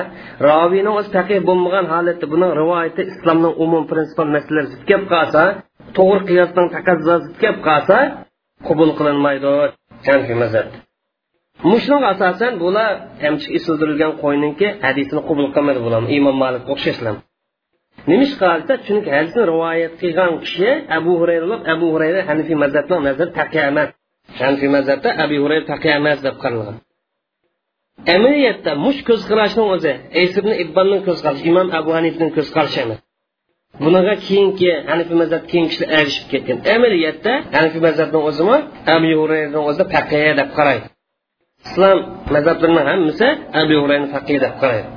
roviyni 0.50 0.91
o'zi 0.98 1.10
taqih 1.17 1.39
bo'lmagan 1.50 1.86
holatda 1.94 2.26
buni 2.34 2.48
rivoyati 2.62 3.02
islomning 3.12 3.54
umum 3.65 3.84
prinsipal 3.91 4.30
masalalari 4.36 4.67
zid 4.74 4.82
kelib 4.89 5.06
qolsa 5.13 5.44
to'g'ri 5.98 6.22
qiyosning 6.30 6.67
taqozosi 6.76 7.28
kelib 7.41 7.60
qolsa 7.67 7.98
qabul 8.67 8.89
qilinmaydi. 9.00 9.54
Mushunga 11.72 12.08
asosan 12.13 12.54
bular 12.63 12.91
hamchi 13.24 13.48
isildirilgan 13.58 14.13
qo'yninki 14.24 14.67
hadisini 14.86 15.22
qabul 15.30 15.48
qilmaydi 15.56 15.82
bular. 15.86 16.02
Imom 16.17 16.36
malik 16.44 16.63
o'xshashlar. 16.73 17.15
Nima 18.10 18.23
ish 18.27 18.35
qilsa 18.42 18.73
chunki 18.85 19.10
hadisni 19.15 19.44
rivoyat 19.52 19.94
qilgan 20.02 20.31
kishi 20.44 20.69
abu 20.98 21.12
hurayra 21.21 21.56
abu 21.73 21.85
hurayra 21.94 22.21
hanifiy 22.29 22.58
mazhabni 22.63 22.98
nazar 23.08 23.27
taqiy 23.39 23.63
emas 23.71 23.89
hanifiy 24.42 24.69
mazhabda 24.77 25.10
abu 25.23 25.35
hurayra 25.44 25.65
taqiy 25.73 25.92
emas 26.00 26.17
deb 26.27 26.35
qaralgan 26.44 26.77
amaliyotda 28.15 28.71
mush 28.85 29.00
ko'z 29.08 29.21
qarashni 29.29 29.63
o'zi 29.73 29.94
esibni 30.23 30.56
ibbonni 30.63 30.98
ko'z 31.08 31.19
qarashi 31.25 31.46
imom 31.52 31.67
abu 31.79 31.89
hanifni 31.98 32.27
ko'z 32.37 32.48
qarashi 32.56 32.79
emas. 32.85 33.00
Bunaqa 33.83 34.13
keyingi 34.27 34.71
hanifiy 34.89 35.17
mazhab 35.23 35.44
keyin 35.50 35.67
kishilar 35.71 35.89
erishib 36.00 36.25
ketgan. 36.31 36.58
Amaliyotda 36.75 37.33
hanifiy 37.56 37.81
mazhabni 37.87 38.19
o'zimi 38.29 38.58
abu 38.96 39.12
hurayrani 39.21 39.60
o'zi 39.69 39.83
faqiya 39.94 40.33
deb 40.39 40.50
qaraydi. 40.58 40.87
Islom 41.67 42.00
mazhablarini 42.35 42.81
hammasi 42.89 43.27
abu 43.62 43.75
hurayni 43.83 44.08
faqiy 44.15 44.37
deb 44.46 44.54
qaraydi. 44.62 44.89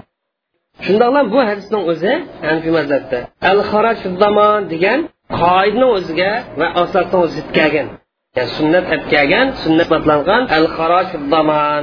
Shundoqla 0.84 1.20
bu 1.34 1.38
hadisning 1.48 1.82
o'zi 1.92 2.12
hanifiy 2.46 2.72
mazhabda. 2.78 3.18
Al 3.50 3.60
haraj 3.70 3.98
zamon 4.22 4.60
degan 4.72 4.98
qoidani 5.40 5.86
o'ziga 5.96 6.30
va 6.60 6.66
asosdan 6.82 7.24
zid 7.34 7.48
kelgan 7.58 7.88
ya'ni 8.36 8.50
sunnat 8.58 8.84
olib 8.92 9.06
kelgan 9.14 9.46
sunnat 9.62 9.88
matlangan 9.94 10.42
al 10.56 10.66
xaroj 10.76 11.08
zaman. 11.34 11.82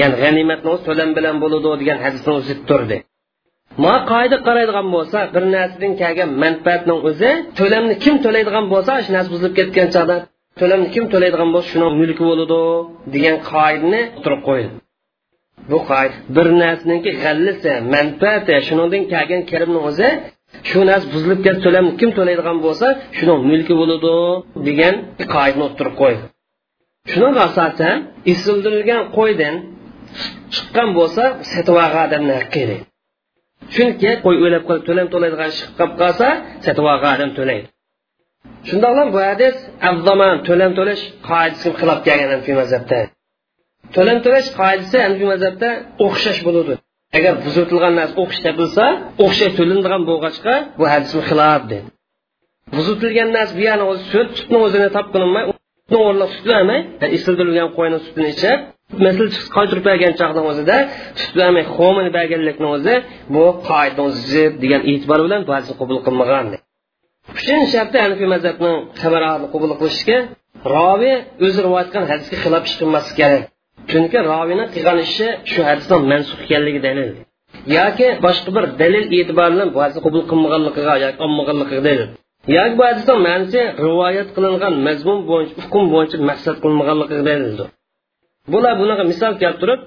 Ya'ni 0.00 0.16
g'animatni 0.22 0.74
to'lam 0.86 1.10
bilan 1.16 1.36
bo'ladi 1.42 1.68
degan 1.82 1.98
hadisni 2.04 2.34
zid 2.48 2.60
turdi. 2.68 2.96
Ma 3.84 3.94
qoida 4.10 4.36
qaraydigan 4.46 4.86
bo'lsa 4.94 5.18
bir 5.34 5.44
narsadan 5.54 5.92
kelgan 6.02 6.30
manfaatning 6.42 7.00
o'zi 7.08 7.30
to'lamni 7.58 7.94
kim 8.04 8.14
to'laydigan 8.24 8.64
bo'lsa 8.72 8.92
shu 9.04 9.10
narsa 9.16 9.30
buzilib 9.34 9.54
ketgan 9.58 9.88
chog'da 9.94 10.16
to'lamni 10.60 10.88
kim 10.94 11.04
to'laydigan 11.12 11.50
bo'lsa 11.54 11.68
shuni 11.72 11.88
mulki 12.00 12.22
bo'ladi 12.30 12.60
degan 13.14 13.36
qoidani 13.50 14.00
o'tirib 14.18 14.42
qo'ydi. 14.48 14.68
Bu 15.70 15.78
qoida 15.90 16.16
bir 16.36 16.46
narsaniki 16.62 17.10
g'allisi 17.22 17.72
manfaati 17.94 18.54
shundan 18.68 19.02
kelgan 19.12 19.42
kirimni 19.50 19.80
o'zi 19.88 20.08
shu 20.68 20.80
narsa 20.90 21.06
buzilib 21.14 21.40
ketsa 21.46 21.60
to'lamni 21.66 21.92
kim 22.00 22.10
to'laydigan 22.18 22.58
bo'lsa 22.66 22.86
shuni 23.16 23.34
mulki 23.50 23.74
bo'ladi 23.80 24.14
degan 24.68 24.94
qoidani 25.34 25.62
o'ttirib 25.68 25.94
qo'ydi 26.02 26.22
shunga 27.12 27.40
asosan 27.48 27.96
isildirilgan 28.32 29.02
qo'ydan 29.18 29.54
chiqqan 30.54 30.88
bo'lsa 30.98 31.22
sotib 31.52 31.74
olgan 31.82 32.02
odamni 32.08 32.34
haqqi 32.40 32.64
chunki 33.74 34.10
qo'y 34.24 34.36
o'lab 34.46 34.62
qolib 34.68 34.84
to'lam 34.88 35.06
to'laydigan 35.14 35.50
chiqib 35.56 35.74
qolib 35.78 35.94
qolsa 36.02 36.28
sotib 36.64 36.84
olgan 36.92 37.12
odam 37.16 37.30
to'laydi. 37.38 37.66
Shundoq 38.68 38.96
bu 39.14 39.20
hadis 39.28 39.56
avzaman 39.90 40.34
to'lam 40.48 40.72
to'lash 40.78 41.02
qoidasiga 41.28 41.72
xilof 41.80 41.98
kelgan 42.06 42.30
anfiy 42.36 42.54
mazhabda. 42.60 42.98
To'lam 43.96 44.18
to'lash 44.24 44.48
qoidasi 44.60 44.96
anfiy 45.08 45.26
mazhabda 45.32 45.68
o'xshash 46.06 46.40
bo'ladi 46.46 46.74
agar 47.18 47.32
buzutilgan 47.44 47.92
narsa 48.00 48.14
o'xshash 48.22 48.44
topilsa 48.46 48.84
o'xshash 49.24 49.54
to'lanadigan 49.58 50.02
bo'lg'achqa 50.10 50.54
bu 50.78 50.84
hadisni 50.92 51.22
xilof 51.30 51.62
dedi. 51.72 51.88
Buzutilgan 52.76 53.28
narsa 53.36 53.52
bu 53.58 53.62
yani 53.70 53.84
sut 54.10 54.28
sutni 54.38 54.58
o'zini 54.66 54.88
topqilinmay 54.96 55.44
o'rnida 55.98 56.26
sut 56.34 56.44
bermay 56.52 56.80
isildirilgan 57.16 57.68
qo'yni 57.76 57.98
sutini 58.06 58.28
ichib 58.34 58.58
misl 59.04 59.26
qaytirib 59.56 59.84
bergan 59.90 60.12
chog'ni 60.20 60.42
o'zida 60.50 60.76
sut 61.20 61.32
bermay 61.40 61.64
xomini 61.76 62.10
berganlikni 62.18 62.68
o'zi 62.76 62.94
bu 63.34 63.44
qoida 63.68 64.04
zid 64.30 64.52
degan 64.62 64.82
e'tibor 64.90 65.20
bilan 65.26 65.40
bu 65.46 65.50
hadisni 65.56 65.74
qabul 65.80 65.98
qilmagan 66.06 66.44
uchinchi 67.38 67.66
sharti 67.74 67.96
hanifiy 68.04 68.28
mazhabning 68.34 68.76
xabarini 69.02 69.46
qabul 69.54 69.70
qilishga 69.80 70.18
roviy 70.74 71.16
o'zi 71.46 71.58
rivoyat 71.66 71.88
qilgan 71.92 72.08
hadisga 72.12 72.36
xilof 72.44 72.62
ish 72.68 72.76
qilmaslik 72.80 73.16
kerak. 73.20 73.42
Chunki 73.90 74.18
roviyni 74.30 74.64
qiyg'anishi 74.74 75.26
shu 75.52 75.60
hadisdan 75.68 76.00
mansub 76.12 76.38
ekanligi 76.44 76.80
dalil. 76.86 77.08
Yoki 77.78 78.08
boshqa 78.24 78.50
bir 78.56 78.64
dalil 78.82 79.04
e'tibor 79.18 79.48
bilan 79.54 79.68
bu 79.74 79.78
hadisni 79.84 80.00
qabul 80.06 80.22
qilmaganligiga 80.30 80.94
yoki 81.04 81.20
olmaganligiga 81.26 81.82
dalil. 81.88 82.08
Yoki 82.56 82.74
bu 82.78 82.82
hadisning 82.88 83.20
ma'nosi 83.28 83.60
rivoyat 83.84 84.28
qilingan 84.36 84.74
mazmun 84.86 85.18
bo'yicha 85.30 85.54
hukm 85.64 85.84
bo'yicha 85.94 86.16
maqsad 86.30 86.56
qilinmaganligiga 86.62 87.24
dalildir 87.30 87.68
bular 88.52 88.74
bunaqa 88.82 89.04
misol 89.12 89.32
keltirib 89.42 89.80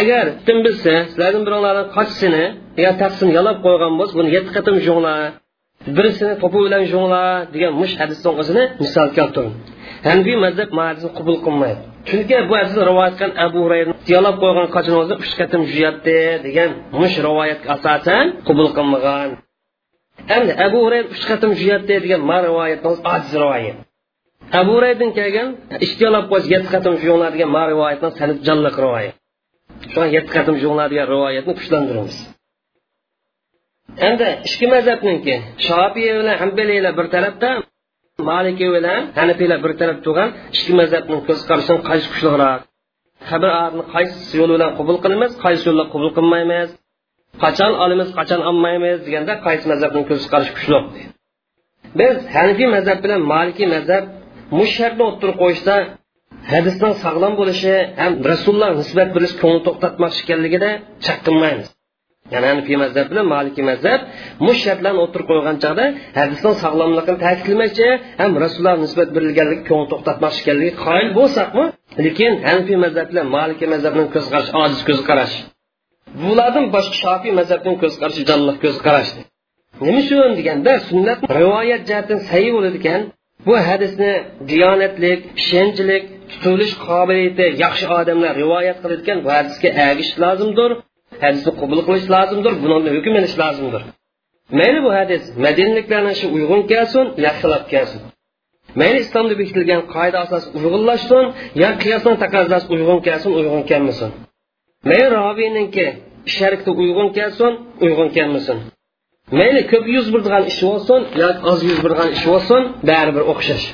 agar 0.00 0.26
kim 0.46 0.58
bilsa 0.64 0.92
sizlardan 1.10 1.42
birovlarni 1.46 1.84
qochsini 1.96 2.44
yo 2.84 2.90
taqsini 3.02 3.30
yalab 3.38 3.56
qo'ygan 3.66 3.92
bo'lsa 3.98 4.14
buni 4.18 4.30
yetti 4.36 4.50
qatim 4.56 4.76
junglar 4.86 5.30
birisini 5.96 6.34
to'pi 6.42 6.58
bilan 6.66 6.82
junglar 6.92 7.26
degan 7.54 7.72
mush 7.80 7.94
hadisni 8.00 8.30
o'zini 8.40 8.64
misol 8.82 9.08
keltirdi 9.18 9.54
hanbiy 10.08 10.36
mazhab 10.44 10.70
hadisni 10.90 11.10
qabul 11.18 11.36
qilmaydi. 11.44 11.80
Chunki 12.08 12.36
bu 12.48 12.54
hadisni 12.60 12.82
rivoyat 12.90 13.14
qilgan 13.20 13.32
abu 13.46 13.58
yalab 14.14 14.36
qo'ygan 14.42 14.66
qochini 14.74 14.96
o'zi 15.02 15.14
uch 15.22 15.32
qatim 15.40 15.62
degan 16.46 16.70
mush 17.00 17.16
rivoyatga 17.26 17.68
asosan 17.76 18.26
qabul 18.48 18.68
qilmagan. 18.76 19.28
Endi 20.36 20.52
abu 20.66 20.78
hurayra 20.84 21.08
uch 21.14 21.24
qatim 21.30 21.50
degan 22.04 22.20
ma 22.30 22.36
ojiz 23.12 23.32
rivoyat. 23.42 23.76
Abu 24.60 24.72
kelgan 25.18 25.48
yetti 26.54 26.68
qatim 26.74 26.94
degan 27.34 27.50
ma 27.56 27.62
rivoyatni 27.72 28.08
jonliq 28.48 28.76
rivoyat. 28.84 29.14
Shu 29.92 30.00
yetti 30.16 30.30
qatim 30.36 30.54
degan 30.62 31.06
endi 34.08 34.28
ikki 34.48 34.66
mazhabniki 34.74 35.34
shofiy 35.66 36.10
bilan 36.18 36.36
hambalilar 36.42 36.92
bir 36.98 37.06
tarafda 37.14 37.48
maliki 38.30 38.66
bilan 38.76 39.00
hanafiylar 39.18 39.58
bir 39.64 39.72
taraf 39.80 39.98
turgan 40.04 40.28
ikki 40.56 40.72
mazhabning 40.80 41.20
ko'zqarashini 41.28 41.80
qaysi 41.88 42.06
kuchliroq 42.12 42.60
qabr 43.30 43.50
arni 43.64 43.82
qaysi 43.94 44.32
yo'l 44.40 44.50
bilan 44.56 44.70
qabul 44.78 44.96
qilamiz 45.04 45.32
qaysi 45.44 45.62
yo'lda 45.68 45.84
qabul 45.92 46.10
qilmaymiz 46.18 46.68
qachon 47.42 47.72
olamiz 47.84 48.08
qachon 48.18 48.40
olmaymiz 48.50 48.98
deganda 49.06 49.34
qaysi 49.46 49.64
mazhabning 49.72 50.04
ko'z 50.10 50.22
qarashi 50.32 50.52
kuchli 50.58 50.78
biz 52.00 52.14
hanifiy 52.36 52.68
mazhab 52.76 52.98
bilan 53.04 53.20
malikiy 53.34 53.68
mazhab 53.76 54.04
mushartni 54.58 55.02
o'ttirib 55.10 55.36
qo'yishda 55.42 55.76
hadisning 56.52 56.94
sog'lom 57.04 57.32
bo'lishi 57.40 57.74
ham 58.02 58.12
rasululloh 58.32 58.70
nisbat 58.80 59.08
berish 59.16 59.34
ko'ngil 59.42 59.60
to'xtatmoqchi 59.66 60.20
ekanligida 60.24 60.70
chaqqinmaymiz 61.06 61.68
ya'ni 62.34 62.46
hanifiy 62.52 62.78
mazhab 62.84 63.06
bilan 63.12 63.26
malikiy 63.34 63.64
mazhab 63.70 64.00
mush 64.46 64.60
shartlarni 64.66 65.00
o'tirib 65.04 65.26
qo'ygan 65.30 65.56
chog'da 65.64 65.84
hadisning 66.20 66.54
sog'lomligini 66.64 67.18
ta'kidlamoqchi 67.24 67.88
ham 68.20 68.30
rasululloh 68.44 68.76
nisbat 68.84 69.08
berilganligi 69.16 69.62
ko'ngil 69.70 69.88
to'xtatmoqchi 69.92 70.40
ekanligi 70.44 70.72
qoyil 70.86 71.08
bo'lsaqmi 71.18 71.64
lekin 72.06 72.32
hanifiy 72.48 72.78
mazhab 72.84 73.06
bilan 73.10 73.26
malikiy 73.36 73.68
mazhabning 73.74 74.08
ko'zqarashi 74.14 74.52
ojiz 74.62 74.80
ko'z 74.88 75.00
qarash 75.08 75.34
bulardan 76.22 76.66
boshqa 76.76 76.96
shofiy 77.04 77.32
mazhabning 77.40 77.76
ko'zqarashi 77.82 78.22
jonliq 78.30 78.56
ko'z 78.64 78.76
nima 79.86 80.00
shu 80.08 80.16
deganda 80.38 80.72
sunnat 80.88 81.18
rivoyat 81.40 81.82
jihatdan 81.88 82.18
sayi 82.30 82.50
bo'ladi 82.56 82.78
ekan 82.82 83.00
bu 83.46 83.54
hadisni 83.68 84.12
diyonatlik 84.50 85.20
ishonchlik 85.42 86.04
tutilish 86.30 86.74
qobiliyati 86.88 87.46
yaxshi 87.64 87.86
odamlar 88.00 88.32
rivoyat 88.42 88.78
qiladigan 88.82 89.18
bu 89.24 89.30
hadisga 89.36 89.68
agish 89.88 90.12
lozimdir 90.22 90.70
hadisni 91.24 91.52
qabul 91.60 91.80
qilish 91.86 92.06
lozimdir 92.14 92.52
buni 92.62 92.90
hukm 92.96 93.14
ilish 93.18 93.36
lozimdir. 93.42 93.82
Mayli 94.58 94.80
bu 94.86 94.90
hadis 94.98 95.22
madinliklarni 95.46 96.14
shu 96.20 96.26
uyg'un 96.36 96.62
kelsin 96.72 97.06
yo 97.24 97.30
xilof 97.40 97.64
kelsin. 97.72 98.00
Mayli 98.80 98.98
islomda 99.04 99.34
bekitilgan 99.40 99.82
qoida 99.94 100.18
asosi 100.24 100.46
uyg'unlashsin 100.58 101.24
yo 101.62 101.68
qiyosning 101.82 102.16
taqozosi 102.22 102.66
uyg'un 102.74 103.00
kelsin 103.06 103.30
uyg'un 103.38 103.62
kelmasin. 103.70 104.10
Mayli 104.88 105.08
robiyniki 105.18 105.86
sharikda 106.36 106.70
uyg'un 106.82 107.08
kelsin 107.18 107.52
uyg'un 107.84 108.08
kelmasin. 108.16 108.58
Mayli 109.38 109.62
ko'p 109.72 109.84
yuz 109.96 110.06
beradigan 110.14 110.44
ish 110.52 110.60
bo'lsin 110.68 111.00
yoki 111.22 111.40
oz 111.50 111.60
yuz 111.68 111.78
beradigan 111.84 112.10
ish 112.16 112.24
bo'lsin 112.30 112.60
baribir 112.88 113.24
o'xshash. 113.32 113.66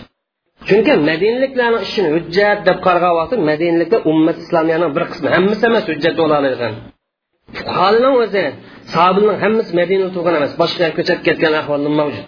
Chunki 0.68 0.92
madinliklarni 1.10 1.78
ishini 1.86 2.08
hujjat 2.16 2.58
deb 2.68 2.78
qaragan 2.86 3.12
vaqtda 3.18 3.36
madinaliklar 3.50 4.00
ummat 4.10 4.36
islomiyani 4.44 4.88
bir 4.96 5.04
qismi 5.10 5.28
hammasi 5.36 5.62
emas 5.70 5.84
hujjat 5.90 6.14
bo'la 6.20 6.34
oladigan 6.40 6.74
fuqaroning 7.56 8.14
o'zi 8.24 8.44
sahobaning 8.92 9.36
hammasi 9.44 9.72
madinada 9.80 10.10
turgan 10.16 10.34
emas 10.40 10.52
boshqa 10.62 10.86
ko'chib 10.96 11.18
ketgan 11.26 11.54
ahvolda 11.60 11.90
mavjud 12.00 12.26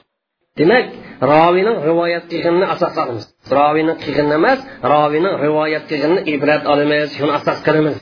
demak 0.60 0.86
roviyning 1.32 1.76
rivoyat 1.88 2.24
qilganini 2.32 2.66
asos 2.74 2.92
qilamiz. 2.96 3.24
Roviyni 3.58 3.94
qilganini 4.02 4.36
emas 4.40 4.60
roviyning 4.92 5.34
rivoyat 5.44 5.84
qilganini 5.90 6.22
ibrat 6.34 6.62
olamiz 6.72 7.08
shuni 7.18 7.32
asos 7.38 7.58
qilamiz. 7.66 7.96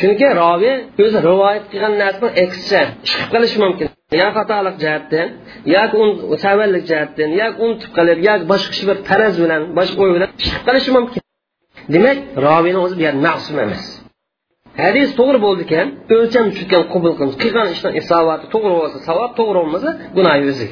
Chunki 0.00 0.26
roviy 0.40 0.74
o'zi 1.04 1.18
rivoyat 1.28 1.64
qilgan 1.72 1.94
narsani 2.02 2.30
aksicha 2.44 2.80
chiqib 3.06 3.28
qolishi 3.34 3.58
mumkin. 3.64 3.88
Yo 4.20 4.28
xatolik 4.36 4.76
jihatdan 4.82 5.28
yoki 5.74 6.02
savallik 6.44 6.84
jihatdan 6.90 7.30
yoki 7.40 7.58
unutib 7.64 7.90
qolib 7.98 8.18
yoki 8.28 8.44
boshqa 8.52 8.82
bir 8.88 8.98
taraz 9.08 9.34
bilan 9.42 9.62
boshqa 9.78 10.00
o'y 10.04 10.12
bilan 10.16 10.30
chiqib 10.42 10.62
qolishi 10.68 10.90
mumkin. 10.96 11.20
Demak 11.94 12.18
roviyni 12.46 12.78
o'zi 12.84 12.94
bu 12.98 13.02
yer 13.06 13.16
ma'sum 13.26 13.56
emas. 13.66 13.84
Hadis 14.82 15.08
to'g'ri 15.18 15.38
bo'ldi 15.46 15.62
ekan 15.68 15.86
o'lcham 16.14 16.46
tushgan 16.56 16.82
qabul 16.92 17.12
qilamiz. 17.16 17.36
Qilgan 17.42 17.68
ishdan 17.74 17.92
isovati 18.00 18.46
to'g'ri 18.54 18.72
bo'lsa 18.80 18.98
savob 19.08 19.30
to'g'ri 19.38 19.58
bo'lmasa 19.60 19.90
gunoh 20.16 20.36
o'zi 20.52 20.68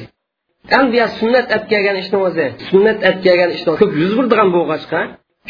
endi 0.77 0.97
sunnat 1.19 1.47
olib 1.55 1.65
kelgan 1.71 1.97
ishni 2.03 2.17
o'zi 2.27 2.45
sunnat 2.69 2.97
olib 3.07 3.19
kelgan 3.25 3.49
ishni 3.57 3.71
ko'p 3.81 3.91
yuz 4.01 4.13
burdigan 4.17 4.49
bo'lg'achqa 4.55 4.99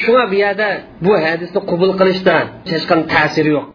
shunga 0.03 0.23
bu 0.31 0.35
yerda 0.43 0.69
bu 1.05 1.13
hadisni 1.25 1.59
qabul 1.71 1.91
qilishda 1.99 2.35
hech 2.71 2.85
qanday 2.89 3.07
ta'siri 3.15 3.49
yo'q. 3.57 3.65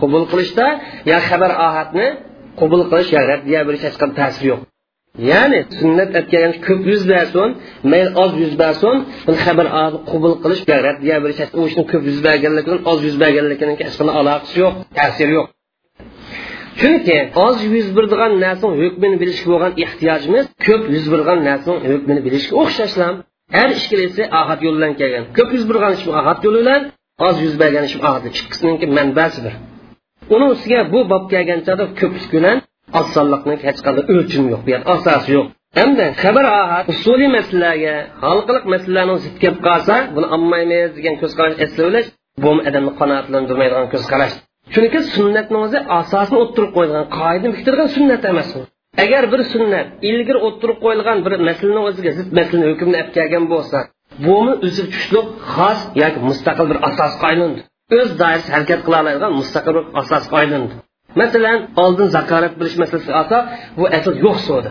Qabul 0.00 0.24
qilishda 0.32 0.66
yo 1.10 1.18
xabar 1.28 1.50
ohatni 1.66 2.06
qabul 2.60 2.82
qilish 2.90 3.10
yo 3.16 3.20
raddiya 3.32 3.60
berish 3.68 3.84
hech 3.86 3.96
qanday 4.00 4.16
ta'siri 4.22 4.46
yo'q. 4.52 4.60
Ya'ni 5.30 5.60
sunnat 5.80 6.10
aytgan 6.20 6.52
ko'p 6.66 6.82
yuz 6.90 7.02
bersin 7.12 7.48
mayli 7.90 8.10
oz 8.24 8.32
yuz 8.42 8.54
bersin 8.62 8.96
buni 9.26 9.38
xabar 9.46 9.66
qabul 10.10 10.34
qilish 10.42 10.62
raddiya 10.88 11.16
berish 11.24 11.40
u 11.58 11.60
ishni 11.68 11.84
ko'p 11.92 12.02
yuz 12.10 12.18
berganligi 12.26 12.66
bilan 12.68 12.82
oz 12.92 13.00
yuz 13.06 13.16
berganligining 13.22 13.76
hech 13.82 13.94
qanday 13.98 14.14
aloqasi 14.20 14.54
yo'q 14.62 14.74
ta'siri 14.98 15.32
yo'q 15.38 15.48
chunki 16.80 17.16
oz 17.46 17.56
yuz 17.74 17.88
berdigan 17.96 18.32
narsani 18.44 18.74
hukmini 18.82 19.16
bilishga 19.22 19.48
bo'lgan 19.52 19.72
ehtiyojimiz 19.84 20.44
ko'p 20.66 20.82
yuz 20.94 21.06
bergan 21.14 21.38
narsani 21.48 21.78
hukmini 21.92 22.20
bilishga 22.26 22.54
o'xshashlam 22.62 23.14
har 23.56 23.68
ishkilisi 23.78 24.22
ahad 24.40 24.58
yo'li 24.66 24.76
bilan 24.78 24.92
kelgan 25.00 25.24
ko'p 25.36 25.50
yuz 25.56 25.64
bergan 25.70 25.92
ish 25.96 26.04
ahad 26.20 26.38
yo'li 26.46 26.58
bilan 26.62 26.82
oz 27.28 27.36
yuz 27.44 27.54
bergan 27.62 27.84
ish 27.88 27.96
ahad 28.08 28.22
ikkisiniki 28.30 28.86
manbasi 28.98 29.38
bir 29.44 29.54
uni 30.34 30.46
ustiga 30.54 30.80
bu 30.92 31.00
bob 31.12 31.24
kelgan 31.32 31.60
chog'da 31.66 31.84
ko'plik 32.00 32.28
bilan 32.36 32.56
osonlikni 33.00 33.54
hech 33.66 33.80
qanday 33.86 34.04
o'lchim 34.14 34.44
yo'q 34.52 34.62
yer 34.72 34.80
asosi 34.94 35.30
yo'q. 35.36 35.46
Hamda 35.80 36.06
xabar 36.22 36.46
ahad 36.60 36.84
usuliy 36.92 37.30
masalalarga 37.38 37.94
xalqiliq 38.24 38.64
masalalarni 38.74 39.16
zid 39.24 39.34
kelib 39.42 39.60
qolsa 39.66 39.94
buni 40.16 40.26
olmaymiz 40.36 40.90
degan 40.98 41.14
ko'z 41.22 41.32
qarash 41.38 41.56
eslash 41.66 42.08
bu 42.42 42.50
odamni 42.68 42.92
qanoatlantirmaydigan 43.00 43.86
ko'z 43.94 44.04
qarash 44.12 44.34
chunki 44.74 45.00
sunnatni 45.16 45.58
o'zi 45.64 45.78
asosini 46.00 46.38
o'ttirib 46.44 46.70
qo'yilgan 46.76 47.06
qoida 47.18 47.46
bitirgan 47.56 47.88
sunnat 47.96 48.22
emas 48.32 48.50
agar 49.04 49.22
bir 49.32 49.40
sunnat 49.52 49.86
ilgari 50.10 50.38
o'ttirib 50.48 50.78
qo'yilgan 50.84 51.18
bir 51.26 51.32
masalani 51.48 51.82
o'ziga 51.88 52.10
zid 52.18 52.28
masalani 52.38 52.66
hukmni 52.72 52.96
olib 53.00 53.10
kelgan 53.16 53.44
bo'lsa 53.52 53.78
bumi 54.26 54.52
o'zi 54.66 54.82
kuchli 54.92 55.20
xos 55.54 55.80
yoki 56.02 56.18
mustaqil 56.28 56.66
bir 56.70 56.78
asosga 56.88 57.24
aylandi 57.32 57.60
o'z 57.98 58.10
doirasi 58.20 58.48
harakat 58.54 58.80
qila 58.86 58.96
oladigan 59.02 59.32
mustaqil 59.40 59.72
bir 59.78 59.84
asosga 60.00 60.34
aylandi 60.42 60.74
masalan 61.20 61.58
oldin 61.82 62.08
zakorat 62.16 62.54
bilish 62.60 62.76
masalasi 62.82 63.10
olsa 63.20 63.36
bu 63.78 63.84
asl 63.96 64.14
yo'q 64.26 64.38
so'di 64.48 64.70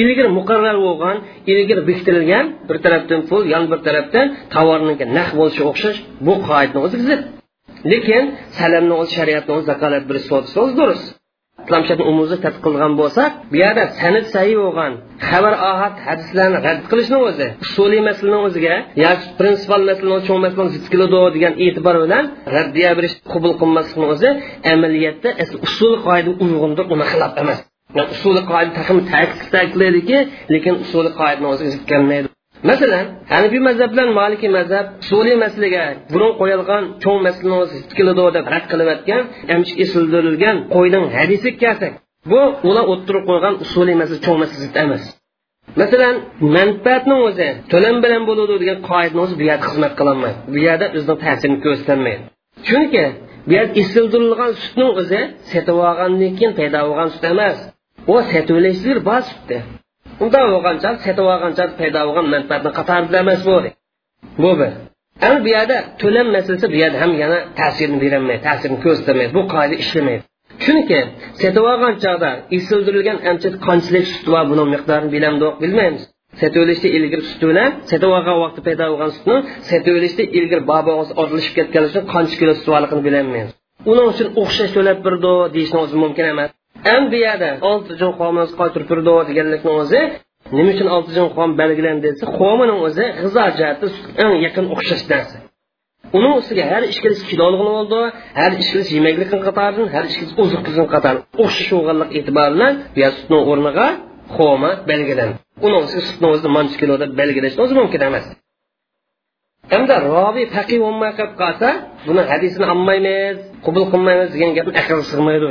ilgari 0.00 0.30
muqarrar 0.38 0.76
bo'lgan 0.86 1.16
ilgari 1.52 1.82
bekitilgan 1.90 2.44
bir 2.68 2.76
tarafdan 2.84 3.20
pul 3.28 3.42
yon 3.54 3.64
bir 3.72 3.80
tarafdan 3.86 4.26
tovarniki 4.54 5.04
naq 5.18 5.28
bo'lishi 5.38 5.62
o'xshash 5.70 5.98
bu 6.26 6.34
qoidani 6.48 6.80
o'zi 6.86 6.98
zid 7.08 7.20
lekin 7.92 8.24
salamni 8.58 8.94
o'zi 9.00 9.12
shariatni 9.18 9.52
o'zi 9.56 9.66
zakolat 9.72 10.04
bilish 10.08 10.26
so'zi 10.54 10.74
durust. 10.80 11.06
Islom 11.68 11.82
shariatini 11.88 12.36
tadqiq 12.44 12.62
qilgan 12.66 12.92
bo'lsak 13.00 13.30
bu 13.52 13.56
yerda 13.62 13.84
sanat 14.00 14.26
sayi 14.34 14.54
bo'lgan 14.62 14.92
xabar 15.30 15.54
ohat 15.70 15.94
hadislarni 16.06 16.58
rad 16.66 16.78
qilishni 16.90 17.18
o'zi 17.28 17.46
usuliy 17.64 18.00
masalani 18.08 18.38
o'ziga 18.48 18.74
yoki 19.04 19.26
prinsipal 19.38 19.82
masalani 19.90 20.22
cho'ng 20.28 20.40
masalani 20.46 20.70
zid 20.76 20.84
keladi 20.92 21.18
degan 21.36 21.54
e'tibor 21.64 21.96
bilan 22.04 22.24
raddiya 22.56 22.90
berish 22.98 23.14
qabul 23.32 23.52
qilmaslikni 23.60 24.06
o'zi 24.14 24.28
amaliyotda 24.72 25.28
usul 25.66 25.92
qoida 26.06 26.30
uyg'undir 26.44 26.84
uni 26.94 27.04
xilof 27.12 27.32
emas. 27.42 27.58
Usuli 28.14 28.42
qoida 28.52 28.70
ta'kidlaydiki 29.54 30.18
lekin 30.52 30.74
usuli 30.84 31.10
qoidani 31.20 31.46
o'ziga 31.52 31.70
zid 31.74 31.84
kelmaydi. 31.92 32.28
Masalan 32.70 33.06
hanifiy 33.32 33.62
mazhab 33.68 33.90
bilan 33.94 34.08
maliki 34.20 34.48
mazhab 34.58 34.86
usuliy 35.02 35.36
masalaga 35.44 35.84
burun 36.12 36.32
qo'yilgan 36.40 36.82
cho'ng 37.02 37.20
masalani 37.26 37.78
keladi 37.98 38.24
deb 38.36 38.46
rad 38.54 38.64
qilayotgan 38.72 39.22
esildirilgan 39.84 40.56
qo'yning 40.74 41.04
hadisi 41.16 41.48
kelsak 41.62 41.92
bu 42.32 42.40
ular 42.68 42.84
o'ttirib 42.92 43.24
qo'ygan 43.30 43.54
usuliy 43.64 43.96
masala 44.02 44.18
cho'ng 44.26 44.38
masala 44.42 44.66
emas. 44.84 45.04
Masalan 45.80 46.16
manfaatni 46.56 47.16
o'zi 47.28 47.48
to'lam 47.72 47.96
bilan 48.04 48.22
bo'ladi 48.28 48.54
degan 48.62 48.78
qoidani 48.90 49.20
o'zi 49.24 49.34
bu 49.40 49.44
yerda 49.50 49.64
xizmat 49.70 49.92
qilolmaydi 49.98 50.38
bu 50.52 50.58
yerda 50.66 50.86
o'zini 50.96 51.16
ta'sirini 51.24 51.58
ko'rsatmaydi. 51.64 52.22
Chunki 52.68 53.04
bu 53.48 53.52
yerda 53.56 53.72
isildirilgan 53.82 54.50
sutning 54.62 54.90
o'zi 55.00 55.20
setib 55.50 55.76
olgandan 55.88 56.32
keyin 56.38 56.52
paydo 56.58 56.78
bo'lgan 56.88 57.08
sut 57.14 57.24
emas. 57.32 57.58
U 58.12 58.14
setib 58.32 58.56
bor 59.08 59.22
sutda. 59.30 59.58
Unda 60.22 60.40
bo'lgancha 60.54 60.90
setib 61.06 61.26
olgancha 61.34 61.64
paydo 61.80 62.00
bo'lgan 62.08 62.26
manfaatni 62.34 62.70
qatorida 62.78 63.16
emas 63.24 63.40
bu 63.48 63.56
bu 64.42 64.50
bir. 64.60 64.72
Ana 65.26 65.36
bu 65.44 65.48
yerda 65.56 65.76
to'lam 66.02 66.26
masalasi 66.36 66.66
bu 66.72 66.76
yerda 66.82 66.98
ham 67.02 67.12
yana 67.22 67.38
ta'sirini 67.60 67.98
berolmaydi 68.04 68.42
ta'sirini 68.48 68.78
ko'rsatmaydi 68.84 69.30
bu 69.36 69.42
qoida 69.54 69.76
ishlamaydi. 69.84 70.22
Chunki 70.64 71.00
setib 71.40 71.64
olgan 71.72 71.94
chog'da 72.04 72.30
isildirilgan 72.56 73.18
ancha 73.30 73.48
qanchalik 73.66 74.06
sut 74.12 74.26
bor 74.34 74.44
buni 74.50 74.64
miqdorini 74.74 75.10
bilamdiq 75.16 75.52
bo'lgan 78.90 79.10
sutni 79.16 79.36
setilishda 79.70 80.22
uchun 81.90 82.04
qancha 82.14 82.34
kilo 82.40 82.52
sut 82.58 82.68
borligini 82.72 83.02
bilolmaymiz. 83.08 83.50
Uning 83.90 84.06
uchun 84.12 84.28
o'xshash 84.42 84.72
to'lab 84.76 84.98
birdi 85.06 85.32
deyishni 85.54 85.78
o'zi 85.84 85.96
mumkin 86.04 86.26
emas. 86.34 86.50
Ham 86.86 87.02
bu 87.12 87.16
yerda 87.26 87.50
olti 87.70 87.92
jun 88.00 88.12
qomimiz 88.20 88.50
qaytirib 88.60 88.86
turdi 88.90 89.12
deganlikni 89.30 89.70
o'zi 89.80 90.00
nima 90.56 90.70
uchun 90.74 90.88
olti 90.96 91.10
jun 91.16 91.28
qom 91.36 91.50
belgilandi 91.60 92.02
desa 92.08 92.24
qomini 92.40 92.74
o'zi 92.86 93.04
g'izo 93.22 93.44
jihati 93.58 93.86
eng 94.22 94.32
yaqin 94.46 94.64
o'xshash 94.74 95.04
narsa. 95.12 95.36
Uning 96.16 96.34
ustiga 96.40 96.64
har 96.72 96.82
ikkilisi 96.92 97.24
kilolg'in 97.30 97.68
bo'ldi 97.76 98.00
har 98.40 98.52
ikkilisi 98.62 98.90
yemaklikni 98.98 99.38
qatoridan 99.46 99.88
har 99.94 100.04
ikkilisi 100.10 100.34
oziq 100.42 100.60
bilan 100.66 100.86
bu 103.30 103.36
o'rniga 103.52 103.86
xoma 104.36 104.70
belgilandi. 104.90 105.36
Uni 105.66 105.76
ustiga 105.84 106.02
sutni 106.08 106.26
o'zini 106.32 106.50
mancha 106.56 106.76
kilo 106.80 106.94
deb 107.02 107.10
belgilashni 107.20 107.60
o'zi 107.64 107.74
mumkin 107.80 108.00
emas. 108.08 108.26
Hamda 109.72 109.96
robiy 110.10 110.46
faqih 110.56 110.78
bo'lmay 110.84 111.12
qolsa 111.40 111.68
buni 112.06 112.22
hadisini 112.30 112.66
olmaymiz 112.74 113.36
qabul 113.66 113.84
qilmaymiz 113.92 114.28
degan 114.34 114.50
sig'maydi 115.12 115.46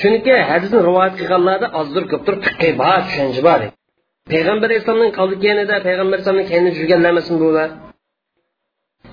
chunki 0.00 0.34
hadisni 0.50 0.78
rivoyat 0.88 1.14
qilganlarda 1.20 1.66
ozdir 1.80 2.04
ko'pdir 2.12 2.34
fiqi 2.44 2.68
bor 2.82 2.98
tushuncha 3.06 3.40
bor 3.48 3.60
payg'ambar 4.32 4.66
alayhissalomning 4.70 5.12
qoldi 5.18 5.36
keynida 5.44 5.74
payg'ambar 5.86 6.16
alayhisalomni 6.16 6.46
keynida 6.52 6.76
yurganlar 6.80 7.10
emasmi 7.14 7.36
bular 7.44 7.68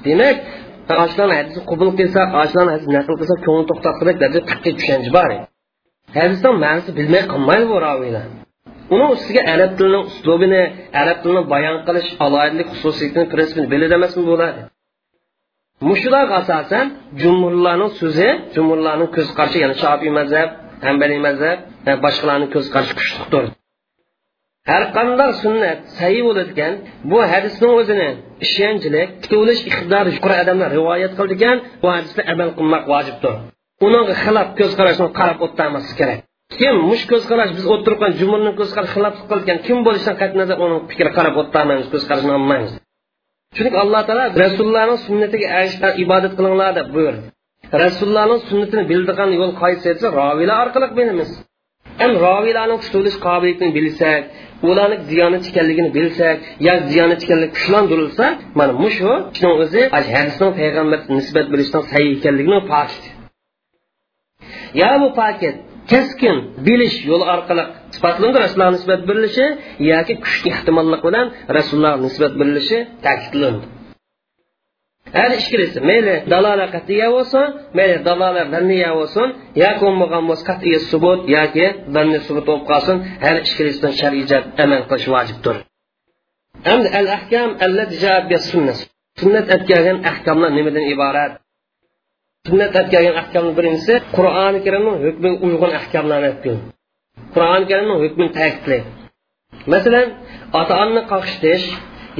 demak 0.05 0.37
ochlarni 1.03 1.35
hadisni 1.39 1.61
qabul 1.71 1.89
qilsak 1.99 2.27
ochlarni 2.41 2.71
hadis 2.75 2.87
naql 2.97 3.13
qilsak 3.21 3.39
ko'ngil 3.45 3.65
to'xtatqidak 3.69 4.15
darajada 4.21 4.47
fiqiy 4.51 4.73
tushuncha 4.79 5.11
bor 5.17 5.29
hadisni 6.17 6.49
ma'nosi 6.65 6.89
bilmay 6.99 7.23
qolmaydi 7.33 7.65
bu 7.71 7.77
roviylar 7.87 8.25
uni 8.93 9.05
ustiga 9.15 9.41
arab 9.53 9.71
tilining 9.77 10.03
uslubini 10.11 10.61
arab 11.01 11.17
tilini 11.23 11.43
bayon 11.53 11.77
qilish 11.87 12.09
aloyidlik 12.25 12.67
xususiyatini 12.73 13.25
prinsipini 13.33 13.67
biladi 13.73 13.93
emasmi 13.99 14.23
bo'ladi 14.31 14.61
mushularga 15.89 16.35
asosan 16.41 16.85
jumhurlarning 17.21 17.91
so'zi 18.01 18.29
jumhurlarning 18.55 19.09
ko'z 19.15 19.27
qarashi 19.37 19.57
ya'ni 19.63 19.75
shofiy 19.83 20.11
mazhab 20.19 20.49
hambaliy 20.87 21.19
mazhab 21.27 21.59
va 21.85 21.93
boshqalarning 22.05 22.49
ko'z 22.55 22.65
qarashi 22.73 22.93
kuchlidir 22.99 23.45
har 24.69 24.83
qanday 24.97 25.31
sunnat 25.43 25.79
sahiy 25.97 26.21
bo'ladigan 26.27 26.73
bu 27.11 27.17
hadisning 27.31 27.73
o'zini 27.79 28.09
ishonchlik 28.45 29.09
tutilish 29.23 29.61
iqtidori 29.69 30.09
yuqori 30.15 30.35
odamlar 30.43 30.69
rivoyat 30.77 31.13
qildigan 31.19 31.57
bu 31.81 31.87
hadisni 31.95 32.23
amal 32.33 32.49
qilmoq 32.57 32.83
vojibdir. 32.93 33.33
Uning 33.87 34.07
xilof 34.23 34.47
ko'z 34.59 34.71
qarashini 34.79 35.09
qarab 35.19 35.37
o'tmaslik 35.45 35.95
kerak. 36.01 36.19
Kim 36.59 36.75
mush 36.89 37.03
ko'z 37.11 37.23
qarash 37.31 37.51
biz 37.57 37.65
o'tirgan 37.73 38.11
jumurni 38.19 38.51
ko'z 38.59 38.69
qarash 38.75 38.93
xilof 38.95 39.15
qilgan 39.31 39.57
kim 39.67 39.77
bo'lishidan 39.87 40.15
qat'iy 40.21 40.39
nazar 40.41 40.57
uning 40.65 40.81
fikri 40.91 41.11
qarab 41.17 41.35
o'tmaymiz 41.41 41.87
ko'z 41.93 42.03
qarashini 42.09 42.33
olmaymiz. 42.39 42.71
Chunki 43.55 43.77
alloh 43.83 44.01
taolo 44.07 44.25
rasulullohning 44.43 44.99
sunnatiga 45.07 45.47
erishgan 45.59 45.93
ibodat 46.03 46.33
qilinglar 46.37 46.71
deb 46.79 46.87
buyurdi. 46.95 47.25
Rasulullohning 47.83 48.41
sunnatini 48.49 48.83
bildigan 48.91 49.29
yo'l 49.39 49.51
qaysi 49.61 49.83
desa 49.89 50.07
roviylar 50.19 50.57
orqali 50.65 50.87
bilamiz. 50.99 51.29
Ham 52.01 52.11
roviylarning 52.25 52.79
tutilish 52.85 53.17
qobiliyatini 53.25 53.71
bilsak 53.77 54.21
ularni 54.69 54.97
diyonat 55.11 55.43
ekanligini 55.49 55.89
bilsak 55.97 56.37
yo 56.67 56.73
diyonat 56.91 57.21
ekanligi 57.25 57.51
kuchlantirilsa 57.57 58.25
mana 58.59 58.73
mushu 58.83 59.13
o'zi 59.63 59.81
hadisning 59.95 60.51
payg'ambarga 60.59 61.11
nisbat 61.19 61.45
bilishdan 61.53 61.81
sahiy 61.91 62.11
ekanligini 62.17 62.59
pokit 62.71 63.03
yo 64.81 64.89
bu 65.01 65.09
paket 65.21 65.55
keskin 65.91 66.37
bilish 66.67 66.97
yo'li 67.09 67.25
orqali 67.33 67.63
sifatlandi 67.95 68.37
rasululloh 68.43 68.71
nisbat 68.77 69.01
berilishi 69.09 69.45
yoki 69.91 70.13
kuchli 70.25 70.47
ehtimollik 70.55 71.01
bilan 71.07 71.27
rasululloh 71.57 71.95
nisbat 72.05 72.33
berilishi 72.39 72.77
ta'kidlandi. 73.05 73.65
Har 75.17 75.31
ikkilisi 75.39 75.79
mayli 75.89 76.15
dalola 76.33 76.65
qatiya 76.75 77.07
bo'lsin 77.15 77.45
mayli 77.77 77.97
dalola 78.07 78.41
vanniya 78.53 78.91
bo'lsin 78.99 79.27
yoki 79.63 79.79
bo'lmagan 79.85 80.23
bo'lsa 80.29 80.43
qatiy 80.51 80.75
subut 80.91 81.19
yoki 81.37 81.67
vanni 81.95 82.19
subut 82.27 82.43
bo'lib 82.49 82.65
qolsin 82.71 82.97
har 83.25 83.35
ikkilisidan 83.43 83.93
shar'iy 84.01 84.25
amal 84.63 84.81
qilish 84.89 85.07
vojibdir. 85.15 85.55
Endi 86.73 86.87
al 86.99 87.07
ahkam 87.17 87.49
allati 87.65 87.95
sunnat 88.51 88.79
sunnat 89.21 89.45
aytgan 89.55 89.97
ahkomlar 90.11 90.51
nimadan 90.57 90.85
iborat? 90.93 91.33
Sunnat 92.47 92.71
aytgan 92.81 93.15
ahkomni 93.21 93.51
birinchisi 93.57 93.93
qur'oni 94.15 94.59
karimning 94.65 94.97
hukmiga 95.05 95.37
uyg'un 95.45 95.71
ahkomlarni 95.79 96.27
aytgan. 96.31 96.57
Qur'oni 97.33 97.65
karimning 97.71 97.99
hukmini 98.03 98.31
ta'kidlaydi 98.39 98.89
masalan 99.73 100.07
ota 100.59 100.73
onani 100.83 101.01
qoqishtish 101.11 101.65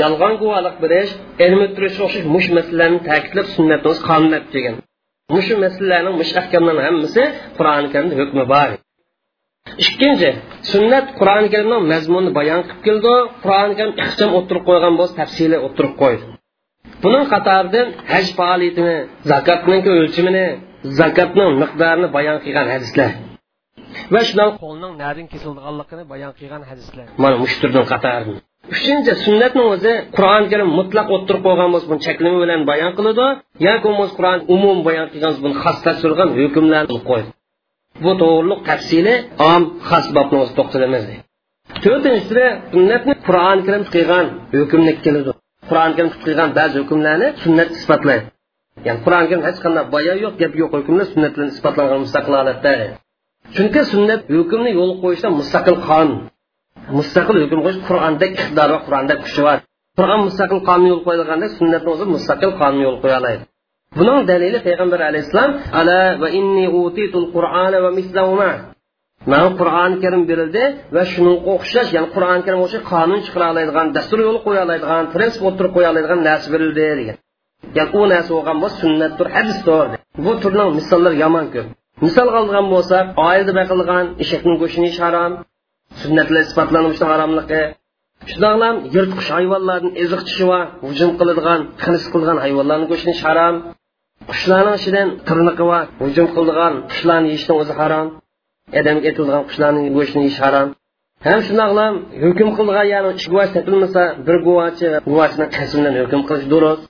yolg'on 0.01 0.33
guvohlik 0.41 0.75
berish 0.83 1.11
ilmi 1.45 1.67
turishga 1.75 2.01
o'xshash 2.07 2.27
mush 2.35 2.47
masalalarni 2.57 2.99
ta'kidlab 3.09 3.47
sunnatni 3.55 3.87
o'zi 3.91 4.01
qonunlab 4.09 4.45
kelgan. 4.53 4.75
Mushu 5.35 5.53
masalalarning 5.65 6.15
mush 6.21 6.31
ahkomlarni 6.41 6.81
hammasi 6.87 7.23
qur'oni 7.57 7.87
karimda 7.93 8.15
hukmi 8.21 8.43
bor. 8.53 8.69
Ikkinchi 9.85 10.29
sunnat 10.71 11.05
qur'oni 11.19 11.47
karimning 11.53 11.83
mazmunini 11.93 12.31
bayon 12.39 12.61
qilib 12.67 12.81
keldi. 12.87 13.13
Qur'oni 13.43 13.73
karim 13.79 13.93
ixcham 14.05 14.29
o'tirib 14.37 14.63
qo'ygan 14.69 14.93
bo'lsa 14.99 15.13
tafsili 15.21 15.57
o'tirib 15.67 15.93
qo'ydi. 16.01 16.23
Buning 17.03 17.25
qatoridan 17.33 17.87
haj 18.13 18.25
faoliyatini 18.39 18.97
zakotning 19.31 19.81
o'lchimini 19.93 20.45
zakotning 20.99 21.49
miqdorini 21.61 22.07
bayon 22.17 22.37
qilgan 22.45 22.67
hadislar 22.75 23.11
va 24.13 24.19
shundan 24.27 24.49
qo'lning 24.63 24.93
nadin 25.03 25.25
kesilganligini 25.33 26.03
bayon 26.13 26.31
qilgan 26.39 26.63
hadislar. 26.69 27.05
Mana 27.23 27.35
mushturdan 27.43 27.85
qatoridan 27.91 28.37
uchinchi 28.73 29.13
sunnatni 29.25 29.63
o'zi 29.73 29.93
qur'oni 30.15 30.47
karim 30.51 30.69
mutlaq 30.79 31.07
o'ttirib 31.15 31.41
bo'lsa 31.45 31.85
buni 31.91 32.01
cheklama 32.07 32.37
bilan 32.43 32.61
bayon 32.71 32.91
qiladi 32.97 33.25
yoki 33.67 33.85
bo'lmasa 33.87 34.13
qur'on 34.17 34.39
umum 34.55 34.77
bayon 34.87 35.07
qilgan 35.13 35.33
buni 35.43 35.55
xos 35.63 35.77
tasvirgan 35.85 36.29
hukmlarni 36.39 36.97
qo'ydi 37.09 37.29
bu 38.03 38.11
to'g'riliq 38.21 38.59
tafsili 38.69 39.15
om 39.51 39.61
xos 39.89 40.05
bobni 40.17 40.37
o'zi 40.43 40.53
to'xtalamiz 40.59 41.03
to'rtinchisi 41.83 42.43
sunnatni 42.73 43.13
qur'oni 43.27 43.61
karim 43.67 43.83
qilgan 43.93 44.25
hukmni 44.57 44.93
keladi 45.05 45.31
qur'oni 45.69 45.93
karim 45.97 46.11
qilgan 46.23 46.49
ba'zi 46.59 46.75
hukmlarni 46.81 47.27
sunnat 47.43 47.69
isbotlaydi 47.77 48.25
ya'ni 48.87 48.99
qur'oni 49.05 49.25
karim 49.29 49.43
hech 49.47 49.59
qanday 49.63 49.85
boya 49.95 50.13
yo'q 50.23 50.35
gap 50.41 50.53
yo'q 50.61 50.71
hukmlar 50.79 51.05
sunnat 51.13 51.31
bilan 51.35 51.49
isbotlangan 51.55 51.99
mustaqil 52.05 52.33
holatda 52.39 52.73
chunki 53.55 53.81
sunnat 53.93 54.21
hukmni 54.37 54.71
yo'l 54.79 54.91
qo'yishda 55.03 55.29
mustaqil 55.39 55.77
qonun 55.89 56.19
mustaqil 56.97 57.35
hukm 57.43 57.59
qo'yish 57.65 57.79
qur'onda 57.89 58.25
iqtidor 58.33 58.69
va 58.75 58.79
qur'onda 58.87 59.13
kuchi 59.23 59.41
bor 59.47 59.57
qur'on 59.99 60.19
mustaqil 60.27 60.59
qonun 60.69 60.87
yo'l 60.91 61.01
qo'yilganda 61.07 61.47
sunnatni 61.57 61.89
o'zi 61.95 62.05
mustaqil 62.15 62.51
qonun 62.61 62.79
yo'l 62.85 62.97
qo'ya 63.03 63.15
oladi 63.21 63.39
buning 63.97 64.19
dalili 64.31 64.59
payg'ambar 64.67 64.99
alayhissalom 65.09 65.51
ala 65.79 65.99
va 66.21 66.27
inni 66.39 66.65
utitul 66.83 67.25
qur'ana 67.35 67.77
va 67.85 67.91
mislahuma 67.99 68.51
mana 69.31 69.49
qur'oni 69.59 69.95
karim 70.03 70.23
berildi 70.29 70.63
va 70.95 71.03
shunga 71.11 71.33
o'xshash 71.53 71.89
ya'ni 71.95 72.09
qur'oni 72.15 72.41
karim 72.45 72.61
o'sha 72.65 72.79
qonun 72.91 73.19
chiqara 73.25 73.45
oladigan 73.53 73.87
dastur 73.97 74.19
yo'l 74.27 74.37
qo'ya 74.45 74.61
oladigan 74.65 75.03
prinsip 75.13 75.41
o'tirib 75.49 75.71
qo'ya 75.75 75.87
oladigan 75.93 76.19
narsa 76.27 76.47
berildi 76.53 76.83
degan 76.99 77.17
ya'ni 77.77 77.91
u 77.99 78.01
narsa 78.13 78.31
bo'lgan 78.37 78.57
bo'lsa 78.63 78.77
sunnatdir 78.83 79.27
hadisdir 79.35 79.85
bu 80.25 80.31
turning 80.43 80.69
misollar 80.79 81.13
yomon 81.23 81.45
ko'p 81.55 81.67
misol 82.05 82.27
olgan 82.39 82.65
bo'lsak 82.73 83.05
oilada 83.27 83.53
baqilgan 83.59 84.05
eshakning 84.23 84.55
go'shtini 84.61 84.85
yeyish 84.87 85.01
harom 85.05 85.31
sunnatlar 86.05 86.41
isbotlanishni 86.47 87.05
haromligi 87.11 87.61
shundoqlam 88.31 88.75
yirtqich 88.95 89.29
hayvonlardan 89.37 89.91
eziq 90.03 90.21
tishi 90.27 90.45
va 90.51 90.59
hujum 90.85 91.11
qiladigan 91.19 91.61
xilis 91.83 92.05
qilgan 92.13 92.37
hayvonlarni 92.45 92.85
go'shtini 92.91 93.15
harom 93.25 93.55
qushlarning 94.31 94.75
ichidan 94.79 95.07
tirniqi 95.27 95.65
va 95.71 95.79
hujum 96.03 96.27
qiladigan 96.35 96.73
qushlarni 96.91 97.27
yeyishni 97.31 97.53
o'zi 97.61 97.73
harom 97.79 98.07
odamga 98.79 99.07
etilgan 99.11 99.43
qushlarning 99.49 99.85
go'shtini 99.97 100.23
yeyish 100.25 100.41
harom 100.45 100.67
ham 101.27 101.39
shundoqlam 101.47 101.93
hukm 102.23 102.49
qilgan 102.57 102.87
ya'ni 102.93 103.11
bir 104.27 104.37
qilish 106.29 106.47
durust. 106.53 106.83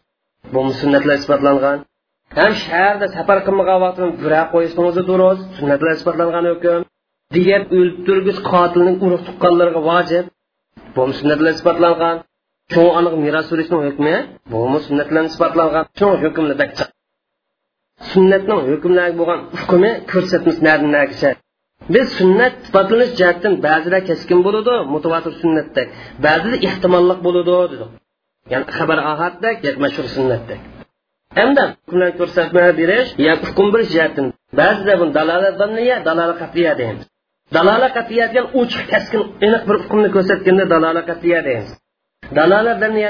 Bu 0.54 0.60
sunnatlar 0.82 1.18
safar 1.24 1.40
qilmagan 1.44 1.78
vaqtda 6.38 6.84
digar 7.34 7.62
o'ltirgich 7.78 8.40
qotilning 8.52 8.98
urug' 9.06 9.24
tuqqanlariga 9.28 9.82
vojib 9.92 10.26
bu 10.96 11.02
sunnatlar 11.20 11.52
isbotlangan 11.58 12.16
cho'ng 12.74 12.92
aniq 13.00 13.14
meros 13.24 13.46
surishning 13.50 13.82
hukmi 13.88 14.16
bu 14.52 14.60
sunnatlar 14.88 15.24
isbotlangan 15.32 15.84
cho'ng 16.00 16.16
hukmni 16.24 16.56
sunnatning 18.12 18.60
hukmlari 18.72 19.14
bo'lgan 19.20 19.40
hukmi 19.60 19.92
ko'rsatmasi 20.12 20.62
narsa 20.96 21.30
biz 21.94 22.08
sunnat 22.20 22.54
isbotlanish 22.66 23.14
jihatdan 23.20 23.54
ba'zida 23.68 24.00
keskin 24.10 24.40
bo'ladi 24.46 24.74
mutavatir 24.94 25.34
sunnatda 25.42 25.84
ba'zida 26.26 26.58
ehtimolliq 26.68 27.20
bo'ladi 27.26 27.54
dedik 27.72 27.92
ya'ni 28.52 28.66
xabar 28.78 29.00
yoki 29.66 29.80
mashhur 29.86 30.06
hamda 31.38 31.64
ko'rsatma 32.20 32.64
berish 32.80 33.10
yo 33.26 33.34
hukm 33.48 33.68
berish 33.74 33.92
jihatdan 33.96 34.26
ba'zida 34.60 34.94
dalolat 35.18 35.56
dalolat 37.54 37.92
qat'iya 37.98 38.26
degan 38.30 38.46
ochiq 38.60 38.84
kaskin 38.94 39.22
aniq 39.46 39.64
bir 39.70 39.78
hukmni 39.84 40.10
ko'rsatganda 40.16 40.66
dalolat 40.74 41.06
qat'iya 41.12 41.40
deymiz. 41.48 41.70
Dalolat 42.38 42.78
zanniya 42.84 43.10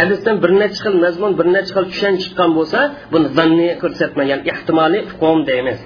hadisdan 0.00 0.36
bir 0.42 0.50
necha 0.60 0.78
xil 0.84 0.94
mazmun 1.04 1.32
bir 1.38 1.46
necha 1.56 1.72
xil 1.76 1.84
tushan 1.92 2.14
chiqqan 2.22 2.50
bo'lsa 2.58 2.80
buni 3.12 3.28
zanni 3.38 3.68
ko'rsatmagan 3.82 4.40
ehtimoliy 4.52 5.02
hukm 5.10 5.38
deymiz. 5.50 5.78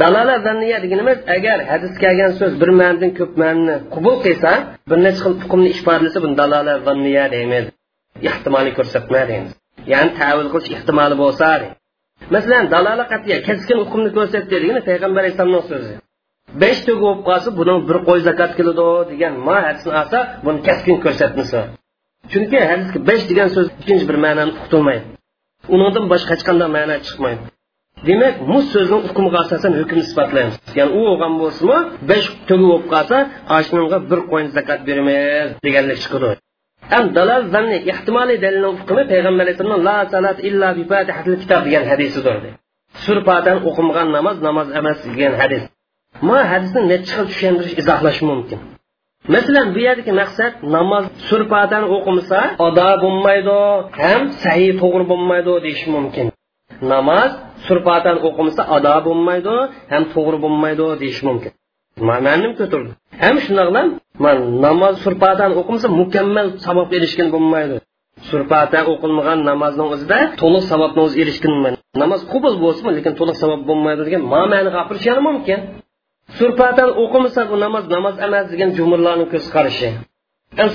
Dalala 0.00 0.34
zanniya 0.46 0.78
deganimiz 0.84 1.18
agar 1.36 1.58
hadis 1.70 1.94
kelgan 2.02 2.32
so'z 2.40 2.52
bir 2.62 2.70
ma'nidan 2.80 3.10
ko'p 3.18 3.32
ma'nini 3.42 3.76
qabul 3.94 4.16
qilsa 4.24 4.52
bir 4.90 4.98
necha 5.06 5.20
xil 5.24 5.34
hukmni 5.42 5.68
ifodalasa 5.76 6.18
buni 6.24 6.34
dalala 6.42 6.74
zanniya 6.86 7.24
deymiz. 7.34 7.64
Ehtimoliy 8.30 8.72
ko'rsatma 8.78 9.22
deymiz. 9.30 9.52
Ya'ni 9.92 10.10
tavil 10.20 10.48
qilish 10.52 10.70
ehtimoli 10.76 11.16
bo'lsa 11.22 11.48
masalan 12.34 12.64
dalala 12.74 13.04
qatiya 13.12 13.36
keskin 13.48 13.78
hukmni 13.82 14.10
ko'rsatdi 14.16 14.54
degani 14.62 14.80
payg'ambar 14.88 15.20
alayhissalomning 15.22 15.66
so'zi. 15.72 15.94
Besh 16.62 16.80
tugi 16.86 17.00
bo'lib 17.04 17.20
qolsa 17.28 17.48
buning 17.58 17.78
bir 17.88 17.98
qo'y 18.08 18.20
zakot 18.28 18.50
keladi 18.58 18.86
degan 19.12 19.34
ma 19.46 19.56
hadisni 19.66 19.92
olsa 20.00 20.18
buni 20.44 20.58
keskin 20.66 20.96
ko'rsatmasa. 21.04 21.58
Chunki 22.32 22.58
hadisga 22.70 22.98
besh 23.08 23.24
degan 23.30 23.48
so'z 23.54 23.66
ikkinchi 23.80 24.04
bir 24.10 24.16
ma'noni 24.24 24.52
uqtilmaydi 24.60 25.06
unidan 25.74 26.04
boshqa 26.12 26.30
hech 26.34 26.44
qanday 26.48 26.68
ma'no 26.76 26.96
chiqmaydi. 27.06 27.42
Demak 28.08 28.34
bu 28.48 28.58
so'zni 28.72 28.98
hukmiga 29.06 29.38
asosan 29.44 29.72
hukm 29.80 29.98
isbotlaymiz 30.04 30.54
ya'ni 30.78 30.92
u 30.98 31.00
o'lgan 31.10 31.34
bo'lsinmi 31.42 31.78
besh 32.10 32.26
tugi 32.48 32.66
bo'lib 32.70 32.86
qolsa 32.94 33.16
ashunga 33.58 33.98
bir 34.10 34.20
qo'y 34.30 34.42
zakot 34.56 34.80
beramiz 34.88 35.48
deganlik 35.66 35.98
chiqadi. 36.04 36.30
Ham 36.92 37.04
dalal 37.18 37.42
zanni 37.54 37.78
ehtimoliy 37.92 38.38
dalilning 38.44 38.74
hukmi 38.80 39.02
payg'ambar 39.12 39.44
alayhissalom 39.44 39.80
la 39.88 39.96
salat 40.12 40.38
illa 40.48 40.68
bi 40.78 40.82
fatihatil 40.90 41.36
kitob 41.42 41.62
degan 41.66 41.84
hadisidir. 41.90 42.36
Surpatan 43.04 43.56
o'qilmagan 43.68 44.08
namoz 44.16 44.36
namoz 44.46 44.68
emas 44.80 44.98
degan 45.06 45.34
hadis. 45.42 45.62
Ma 46.28 46.38
hadisni 46.50 46.80
necha 46.92 47.12
xil 47.16 47.26
tushuntirish 47.30 47.74
izohlash 47.80 48.20
mumkin? 48.30 48.58
Masalan 49.34 49.66
bu 49.74 49.80
yerdagi 49.86 50.12
maqsad 50.22 50.52
namoz 50.76 51.04
surpadan 51.28 51.84
o'qimasa 51.96 52.38
ado 52.66 52.88
bo'lmaydi 53.04 53.58
ham 54.02 54.22
sahiy 54.42 54.72
to'g'ri 54.82 55.04
bo'lmaydi 55.12 55.52
deyish 55.64 55.84
mumkin. 55.94 56.26
Namoz 56.92 57.30
surpadan 57.66 58.16
o'qimasa 58.28 58.62
ado 58.76 58.94
bo'lmaydi 59.06 59.54
ham 59.92 60.02
to'g'ri 60.14 60.38
bo'lmaydi 60.44 60.86
deyish 61.02 61.20
mumkin. 61.28 61.52
Ma'nani 62.08 62.48
ko'tardi. 62.60 62.90
Ham 63.24 63.36
shundoqla 63.44 63.82
namoz 64.66 64.94
surpadan 65.04 65.50
o'qimasa 65.60 65.88
mukammal 66.00 66.46
savob 66.66 66.88
erishgan 66.96 67.28
bo'lmaydi. 67.34 67.76
Surpata 68.30 68.80
o'qilmagan 68.92 69.38
namozni 69.50 69.84
o'zida 69.94 70.18
to'liq 70.40 70.64
savobni 70.70 71.00
o'zi 71.06 71.16
erishgan 71.22 71.54
namoz 72.02 72.20
qubul 72.32 72.54
bo'lsinmi 72.64 72.90
lekin 72.98 73.12
to'liq 73.20 73.36
savob 73.42 73.60
bo'lmaydi 73.68 74.02
degan 74.06 74.22
ma'nani 74.34 74.70
gapirishi 74.76 75.10
mumkin. 75.28 75.60
surpatan 76.39 76.89
o'qimasa 77.03 77.41
bu 77.51 77.55
namoz 77.65 77.85
namoz 77.95 78.15
emas 78.25 78.45
degan 78.53 78.69
jumurlarni 78.77 79.25
ko'z 79.33 79.45
qarashi 79.55 79.89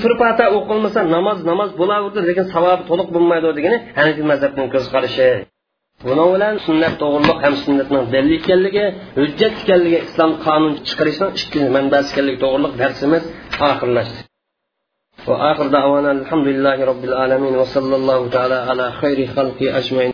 surpata 0.03 0.45
o'qilmasa 0.57 0.99
namoz 1.15 1.39
namoz 1.49 1.69
bo'laverdi 1.79 2.19
lekin 2.29 2.45
savobi 2.53 2.83
to'liq 2.89 3.07
bo'lmaydi 3.15 3.47
degani 3.57 3.77
hanifiy 3.99 4.25
mazhabning 4.31 4.67
ko'z 4.73 4.85
qarashi 4.93 5.29
buning 6.07 6.29
bilan 6.35 6.55
sunnat 6.67 6.93
to'g'riliq 7.01 7.37
ham 7.45 7.55
sunnatning 7.65 8.03
dalil 8.13 8.33
ekanligi 8.39 8.85
hujjat 9.19 9.53
ekanligi 9.63 9.99
islom 10.07 10.31
qonun 10.45 10.73
chiqarishning 10.87 11.31
ikkinchi 11.39 11.69
manbasi 11.77 12.07
ekanligi 12.11 12.39
to'g'riliq 12.43 12.73
darsimiz 12.81 13.23
oxirlashdi 13.69 14.21
وآخر 15.29 15.67
دعوانا 15.77 16.11
الحمد 16.11 16.47
لله 16.53 16.77
رب 16.91 17.03
العالمين 17.09 17.53
وصلى 17.61 17.95
الله 17.95 18.19
تعالى 18.35 18.57
على 18.69 18.85
خير 19.01 19.19
خلق 19.35 19.59
أجمعين 19.79 20.12